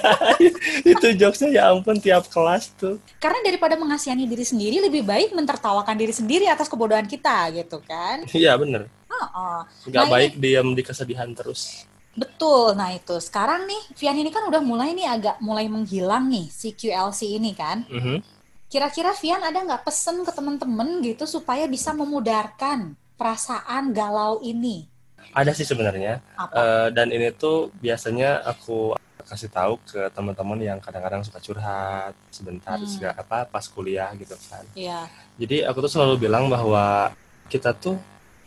itu 0.92 1.06
jokesnya 1.16 1.48
ya 1.52 1.62
ampun 1.72 1.96
tiap 1.96 2.28
kelas 2.28 2.72
tuh. 2.76 3.00
Karena 3.20 3.40
daripada 3.44 3.76
mengasihani 3.76 4.24
diri 4.28 4.44
sendiri, 4.44 4.80
lebih 4.80 5.04
baik 5.04 5.32
mentertawakan 5.32 5.96
diri 5.96 6.12
sendiri 6.12 6.44
atas 6.48 6.68
kebodohan 6.68 7.08
kita 7.08 7.52
gitu 7.56 7.80
kan. 7.84 8.24
Iya 8.32 8.56
bener. 8.56 8.88
Oh, 9.10 9.60
Nggak 9.84 10.04
Nah, 10.08 10.12
baik 10.12 10.32
diam 10.40 10.72
di 10.72 10.82
kesedihan 10.84 11.28
terus. 11.36 11.84
Betul. 12.16 12.74
Nah 12.74 12.96
itu 12.96 13.16
sekarang 13.20 13.68
nih, 13.68 13.82
Vian 13.96 14.16
ini 14.16 14.32
kan 14.32 14.44
udah 14.48 14.60
mulai 14.64 14.96
nih 14.96 15.06
agak 15.06 15.36
mulai 15.40 15.68
menghilang 15.68 16.26
nih 16.28 16.48
si 16.48 16.72
QLC 16.72 17.36
ini 17.36 17.52
kan. 17.52 17.84
Mhm. 17.88 18.39
Kira-kira 18.70 19.10
Vian 19.18 19.42
ada 19.42 19.58
nggak 19.66 19.82
pesen 19.82 20.22
ke 20.22 20.30
temen-temen 20.30 21.02
gitu 21.02 21.26
supaya 21.26 21.66
bisa 21.66 21.90
memudarkan 21.90 22.94
perasaan 23.18 23.90
galau 23.90 24.38
ini? 24.46 24.86
Ada 25.34 25.50
sih 25.58 25.66
sebenarnya. 25.66 26.22
Apa? 26.38 26.54
Eh, 26.54 26.88
dan 26.94 27.10
ini 27.10 27.34
tuh 27.34 27.74
biasanya 27.82 28.46
aku 28.46 28.94
kasih 29.26 29.50
tahu 29.50 29.74
ke 29.90 30.06
teman-teman 30.14 30.58
yang 30.62 30.78
kadang-kadang 30.78 31.26
suka 31.26 31.42
curhat 31.42 32.14
sebentar 32.30 32.78
Hmm. 32.78 32.86
segala- 32.86 33.18
apa 33.18 33.42
pas 33.42 33.66
kuliah 33.66 34.10
gitu 34.14 34.38
kan. 34.46 34.62
Iya. 34.78 35.10
Jadi 35.34 35.66
aku 35.66 35.82
tuh 35.82 35.90
selalu 35.90 36.30
bilang 36.30 36.46
bahwa 36.46 37.10
kita 37.50 37.74
tuh 37.74 37.98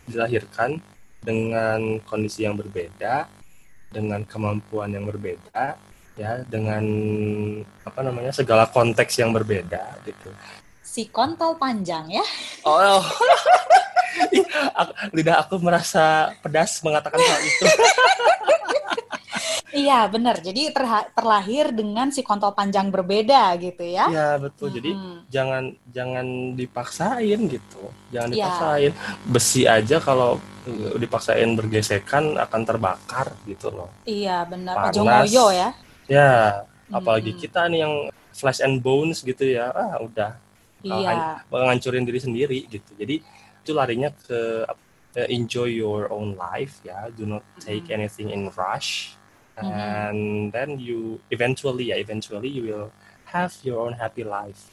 dilahirkan 0.07 0.79
dengan 1.19 1.99
kondisi 2.07 2.47
yang 2.47 2.55
berbeda, 2.55 3.27
dengan 3.91 4.23
kemampuan 4.23 4.87
yang 4.87 5.03
berbeda, 5.03 5.75
ya, 6.13 6.41
dengan 6.45 6.83
apa 7.81 7.99
namanya 8.01 8.31
segala 8.31 8.65
konteks 8.65 9.17
yang 9.17 9.31
berbeda 9.31 10.01
gitu. 10.03 10.29
Si 10.83 11.09
kontol 11.09 11.57
panjang 11.57 12.05
ya. 12.11 12.25
Oh, 12.63 13.01
aku- 14.79 14.95
lidah 15.11 15.41
aku 15.41 15.57
merasa 15.57 16.29
pedas 16.39 16.81
mengatakan 16.81 17.17
hal 17.19 17.41
itu. 17.41 17.65
Iya 19.73 20.05
benar. 20.05 20.37
Jadi 20.37 20.69
terha- 20.69 21.09
terlahir 21.17 21.73
dengan 21.73 22.13
si 22.13 22.21
kontol 22.21 22.53
panjang 22.53 22.93
berbeda 22.93 23.57
gitu 23.57 23.81
ya. 23.81 24.05
Iya 24.05 24.29
betul. 24.37 24.69
Jadi 24.69 24.93
Mm-mm. 24.93 25.25
jangan 25.33 25.63
jangan 25.89 26.25
dipaksain 26.53 27.39
gitu. 27.49 27.89
Jangan 28.13 28.29
Iya. 28.29 28.37
dipaksain. 28.37 28.91
Besi 29.25 29.65
aja 29.65 29.97
kalau 29.97 30.37
uh, 30.69 30.93
dipaksain 30.93 31.57
bergesekan 31.57 32.37
akan 32.37 32.61
terbakar 32.61 33.33
gitu 33.49 33.73
loh. 33.73 33.89
Iya 34.05 34.45
benar. 34.45 34.93
Ngoyo 34.93 35.49
ya. 35.49 35.73
Ya, 36.07 36.63
apalagi 36.91 37.31
Mm-mm. 37.31 37.41
kita 37.43 37.67
nih 37.71 37.79
yang 37.87 37.93
flesh 38.35 38.59
and 38.59 38.83
bones 38.83 39.23
gitu 39.23 39.43
ya. 39.47 39.71
Ah, 39.71 39.97
udah 40.03 40.31
Iya. 40.83 41.39
ngancurin 41.47 42.03
diri 42.03 42.19
sendiri 42.19 42.59
gitu. 42.67 42.91
Jadi 42.99 43.23
itu 43.63 43.71
larinya 43.71 44.11
ke 44.11 44.67
uh, 45.15 45.27
enjoy 45.31 45.71
your 45.71 46.11
own 46.11 46.35
life 46.35 46.83
ya. 46.83 47.07
Do 47.13 47.23
not 47.23 47.43
take 47.63 47.87
Mm-mm. 47.87 47.95
anything 48.03 48.29
in 48.35 48.51
rush. 48.51 49.15
Mhm. 49.55 49.69
And 49.69 50.19
then 50.51 50.81
you 50.81 51.21
eventually 51.29 51.93
ya, 51.93 51.95
eventually 52.01 52.49
you 52.49 52.63
will 52.67 52.87
have 53.31 53.53
your 53.63 53.79
own 53.79 53.93
happy 53.95 54.25
life. 54.25 54.67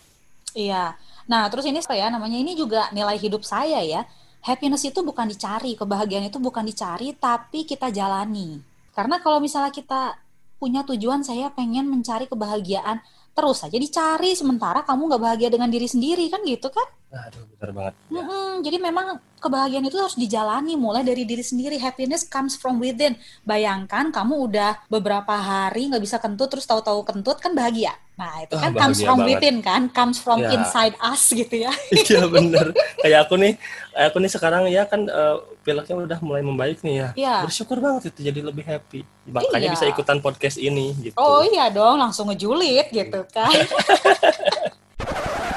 Iya. 0.56 0.98
Nah, 1.30 1.46
terus 1.46 1.62
ini 1.68 1.78
saya 1.84 2.10
namanya 2.10 2.34
ini 2.40 2.58
juga 2.58 2.90
nilai 2.90 3.14
hidup 3.20 3.46
saya 3.46 3.84
ya. 3.86 4.02
Happiness 4.40 4.82
itu 4.88 5.04
bukan 5.04 5.28
dicari, 5.28 5.76
kebahagiaan 5.76 6.32
itu 6.32 6.40
bukan 6.40 6.64
dicari, 6.64 7.12
tapi 7.12 7.68
kita 7.68 7.92
jalani. 7.92 8.58
Karena 8.96 9.20
kalau 9.20 9.36
misalnya 9.38 9.68
kita 9.70 10.16
punya 10.60 10.84
tujuan 10.84 11.24
saya 11.24 11.48
pengen 11.48 11.88
mencari 11.88 12.28
kebahagiaan, 12.28 13.00
terus 13.32 13.64
saja 13.64 13.80
dicari 13.80 14.36
sementara 14.36 14.84
kamu 14.84 15.08
nggak 15.08 15.22
bahagia 15.24 15.48
dengan 15.48 15.72
diri 15.72 15.88
sendiri 15.88 16.28
kan 16.28 16.44
gitu 16.44 16.68
kan? 16.68 16.84
Aduh, 17.10 17.42
benar 17.58 17.70
banget. 17.74 17.94
Ya. 17.96 18.22
Mm-mm, 18.22 18.50
jadi 18.62 18.76
memang 18.78 19.06
kebahagiaan 19.42 19.82
itu 19.88 19.98
harus 19.98 20.14
dijalani 20.14 20.78
mulai 20.78 21.02
dari 21.02 21.26
diri 21.26 21.42
sendiri. 21.42 21.74
Happiness 21.80 22.22
comes 22.22 22.54
from 22.54 22.78
within. 22.78 23.18
Bayangkan 23.42 24.14
kamu 24.14 24.46
udah 24.46 24.86
beberapa 24.86 25.34
hari 25.34 25.90
nggak 25.90 26.04
bisa 26.04 26.22
kentut 26.22 26.52
terus 26.52 26.68
tahu-tahu 26.70 27.02
kentut 27.02 27.42
kan 27.42 27.50
bahagia. 27.56 27.96
Nah 28.20 28.44
itu 28.44 28.52
kan 28.52 28.76
comes 28.76 29.00
from 29.00 29.18
banget. 29.18 29.40
within 29.40 29.56
kan, 29.60 29.82
comes 29.88 30.20
from 30.20 30.38
Ya. 30.38 30.52
inside 30.52 30.92
us 31.00 31.24
gitu 31.26 31.56
ya. 31.56 31.72
Iya 32.04 32.28
bener. 32.28 32.76
Kayak 33.00 33.24
aku 33.24 33.34
nih, 33.34 33.56
aku 33.90 34.20
nih 34.20 34.28
sekarang 34.28 34.68
ya 34.68 34.84
kan 34.84 35.08
eh, 35.08 35.36
pileknya 35.60 35.96
udah 35.96 36.18
mulai 36.20 36.44
membaik 36.44 36.84
nih 36.84 36.94
ya. 36.94 37.08
Iya. 37.16 37.34
Bersyukur 37.48 37.80
banget 37.80 38.12
itu 38.12 38.20
jadi 38.22 38.40
lebih 38.42 38.60
happy. 38.62 39.00
Makanya 39.24 39.66
Iya. 39.66 39.74
bisa 39.74 39.88
ikutan 39.88 40.20
podcast 40.20 40.60
ini 40.60 40.92
gitu. 41.00 41.16
Oh 41.16 41.40
iya 41.40 41.72
dong, 41.72 41.96
langsung 41.96 42.28
ngejulit 42.28 42.92
gitu 42.92 43.24
kan. 43.26 43.48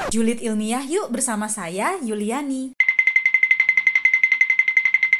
Julit 0.08 0.40
ilmiah 0.40 0.80
yuk 0.80 1.10
bersama 1.10 1.44
saya 1.46 1.98
Yuliani. 2.00 2.72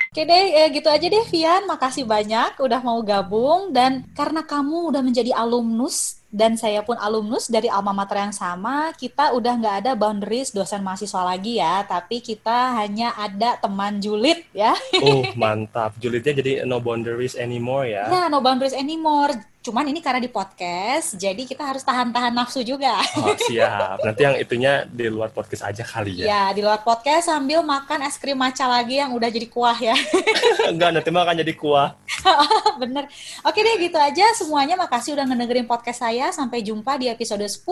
Oke 0.09 0.22
deh, 0.22 0.47
eh, 0.55 0.70
gitu 0.70 0.86
aja 0.86 1.03
deh 1.03 1.26
Vian. 1.26 1.66
Makasih 1.66 2.07
banyak 2.07 2.55
udah 2.57 2.80
mau 2.80 3.03
gabung 3.03 3.74
dan 3.74 4.07
karena 4.14 4.47
kamu 4.47 4.95
udah 4.95 5.03
menjadi 5.03 5.34
alumnus 5.34 6.22
dan 6.35 6.59
saya 6.59 6.82
pun 6.82 6.99
alumnus 6.99 7.47
dari 7.47 7.70
alma 7.70 7.95
mater 7.95 8.18
yang 8.18 8.35
sama, 8.35 8.91
kita 8.99 9.30
udah 9.39 9.55
nggak 9.55 9.76
ada 9.87 9.93
boundaries 9.95 10.51
dosen 10.51 10.82
mahasiswa 10.82 11.22
lagi 11.22 11.62
ya, 11.62 11.87
tapi 11.87 12.18
kita 12.18 12.74
hanya 12.74 13.14
ada 13.14 13.55
teman 13.62 14.03
julit 14.03 14.43
ya. 14.51 14.74
Oh 14.99 15.22
mantap. 15.39 15.95
Julitnya 16.03 16.35
jadi 16.35 16.53
no 16.66 16.82
boundaries 16.82 17.39
anymore 17.39 17.87
ya. 17.87 18.11
Ya, 18.11 18.22
no 18.26 18.43
boundaries 18.43 18.74
anymore. 18.74 19.53
Cuman 19.64 19.88
ini 19.88 20.04
karena 20.04 20.20
di 20.20 20.28
podcast, 20.28 21.16
jadi 21.16 21.40
kita 21.48 21.64
harus 21.64 21.80
tahan-tahan 21.80 22.36
nafsu 22.36 22.60
juga. 22.60 23.00
Oh 23.16 23.32
siap. 23.48 23.96
Nanti 24.04 24.20
yang 24.20 24.36
itunya 24.36 24.84
di 24.84 25.08
luar 25.08 25.32
podcast 25.32 25.64
aja 25.64 25.80
kali 25.80 26.20
ya. 26.20 26.24
Ya, 26.28 26.42
di 26.52 26.60
luar 26.60 26.84
podcast 26.84 27.32
sambil 27.32 27.64
makan 27.64 28.04
es 28.04 28.20
krim 28.20 28.36
matcha 28.36 28.68
lagi 28.68 29.00
yang 29.00 29.16
udah 29.16 29.32
jadi 29.32 29.48
kuah 29.48 29.72
ya. 29.80 29.96
Enggak, 30.68 31.00
nanti 31.00 31.08
mah 31.08 31.24
akan 31.24 31.40
jadi 31.40 31.56
kuah. 31.56 31.96
Bener. 32.84 33.08
Oke 33.40 33.64
deh, 33.64 33.80
gitu 33.80 33.96
aja. 33.96 34.36
Semuanya 34.36 34.76
makasih 34.76 35.16
udah 35.16 35.24
ngedengerin 35.24 35.64
podcast 35.64 36.04
saya. 36.04 36.28
Sampai 36.28 36.60
jumpa 36.60 37.00
di 37.00 37.08
episode 37.08 37.48
10. 37.48 37.64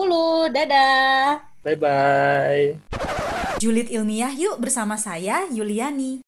Dadah! 0.49 1.45
Bye-bye. 1.61 2.89
Julit 3.61 3.93
ilmiah 3.93 4.33
yuk 4.33 4.57
bersama 4.57 4.97
saya, 4.97 5.45
Yuliani. 5.53 6.25